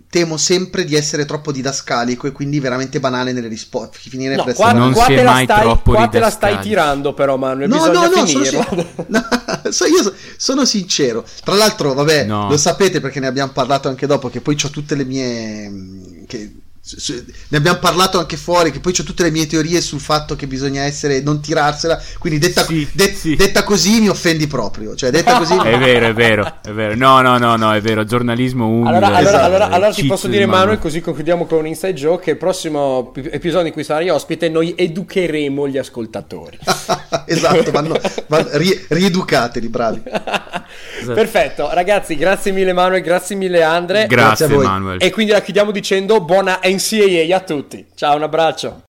temo 0.10 0.38
sempre 0.38 0.86
di 0.86 0.96
essere 0.96 1.26
troppo 1.26 1.52
didascalico 1.52 2.28
e 2.28 2.32
quindi 2.32 2.62
veramente 2.62 3.02
banale 3.02 3.34
nelle 3.34 3.50
risposte. 3.50 3.98
Finire 4.00 4.36
no, 4.36 4.46
qua, 4.46 4.72
non 4.72 4.94
qua, 4.94 5.06
te 5.08 5.24
la, 5.24 5.42
stai, 5.44 5.80
qua 5.84 6.08
te 6.08 6.20
la 6.20 6.30
stai 6.30 6.60
tirando, 6.60 7.14
però, 7.14 7.36
Manuel. 7.36 7.68
No, 7.68 7.86
no, 7.86 8.08
no, 8.08 8.26
sono, 8.26 8.86
no 9.08 9.28
so, 9.70 9.86
io 9.86 10.14
sono 10.38 10.64
sincero. 10.64 11.26
Tra 11.44 11.56
l'altro, 11.56 11.94
vabbè, 11.94 12.26
no. 12.26 12.50
lo 12.50 12.58
sapete 12.58 13.02
perché 13.02 13.20
ne 13.20 13.28
abbiamo 13.28 13.52
parlato 13.52 13.90
anche 13.90 14.08
dopo. 14.08 14.30
Che 14.30 14.40
poi 14.40 14.58
ho 14.64 14.70
tutte 14.70 14.96
le 14.96 15.04
mie. 15.04 16.24
Che 16.26 16.54
ne 17.50 17.58
abbiamo 17.58 17.78
parlato 17.78 18.20
anche 18.20 18.38
fuori 18.38 18.72
che 18.72 18.80
poi 18.80 18.96
ho 18.98 19.04
tutte 19.04 19.24
le 19.24 19.32
mie 19.32 19.46
teorie 19.46 19.82
sul 19.82 20.00
fatto 20.00 20.36
che 20.36 20.48
bisogna 20.48 20.84
essere 20.84 21.22
non 21.22 21.42
tirarsela. 21.42 22.02
Quindi 22.18 22.40
detta, 22.40 22.64
sì, 22.64 22.88
de- 22.92 23.14
sì. 23.14 23.36
detta 23.36 23.64
così 23.64 24.00
mi 24.00 24.10
offendi 24.10 24.48
proprio. 24.48 24.96
Cioè 24.96 25.12
detta 25.12 25.38
così 25.38 25.56
è 25.62 25.78
vero 25.78 26.08
è 26.08 26.14
vero 26.14 26.60
è 26.64 26.72
vero. 26.72 26.96
No 26.96 27.22
no 27.22 27.38
no 27.38 27.56
no 27.58 27.74
è 27.74 27.82
vero 27.82 28.04
giornalismo 28.06 28.68
umile 28.68 28.98
allora, 28.98 29.08
allora, 29.08 29.22
esatto. 29.22 29.46
allora, 29.46 29.70
allora 29.70 29.92
ti 29.92 30.06
posso 30.06 30.28
dire 30.28 30.46
Manuel 30.46 30.80
così 30.80 31.02
concludiamo 31.02 31.46
con 31.46 31.60
un 31.60 31.68
inside 31.68 31.94
joke 31.94 32.24
che 32.24 32.32
il 32.32 32.38
prossimo 32.38 33.14
episodio 33.16 33.68
in 33.68 33.74
cui 33.74 33.84
sarai 33.84 34.10
ospite 34.10 34.50
noi 34.50 34.74
educheremo 34.76 35.68
gli 35.68 35.78
ascoltatori. 35.78 36.58
Esatto 37.26 37.70
vanno, 37.72 38.00
vanno 38.28 38.50
ri- 38.54 38.86
rieducateli 38.88 39.68
bravi. 39.68 40.02
Esatto. 40.04 41.14
perfetto 41.14 41.70
ragazzi 41.72 42.16
grazie 42.16 42.52
mille 42.52 42.74
Manuel 42.74 43.02
grazie 43.02 43.36
mille 43.36 43.62
Andre. 43.62 44.08
Grazie, 44.08 44.48
grazie 44.48 44.66
Manuel. 44.66 44.98
E 45.02 45.12
quindi 45.12 45.32
la 45.32 45.42
chiudiamo 45.42 45.72
dicendo 45.72 46.22
buona 46.22 46.60
NCAA 46.70 47.36
a 47.36 47.40
tutti. 47.40 47.88
Ciao, 47.96 48.16
un 48.16 48.22
abbraccio. 48.22 48.84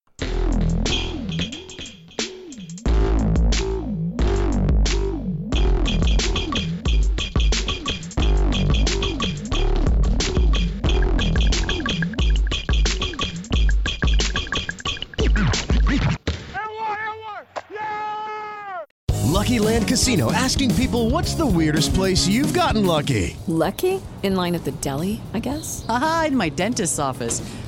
Lucky 19.24 19.58
Land 19.58 19.88
Casino 19.88 20.30
asking 20.32 20.74
people 20.74 21.08
what's 21.08 21.34
the 21.34 21.46
weirdest 21.46 21.94
place 21.94 22.28
you've 22.28 22.52
gotten 22.52 22.84
lucky? 22.84 23.36
Lucky? 23.46 24.02
In 24.22 24.36
line 24.36 24.54
at 24.54 24.64
the 24.64 24.70
deli, 24.70 25.20
I 25.32 25.38
guess? 25.38 25.84
Aha, 25.88 26.26
in 26.28 26.36
my 26.36 26.50
dentist's 26.50 26.98
office. 26.98 27.40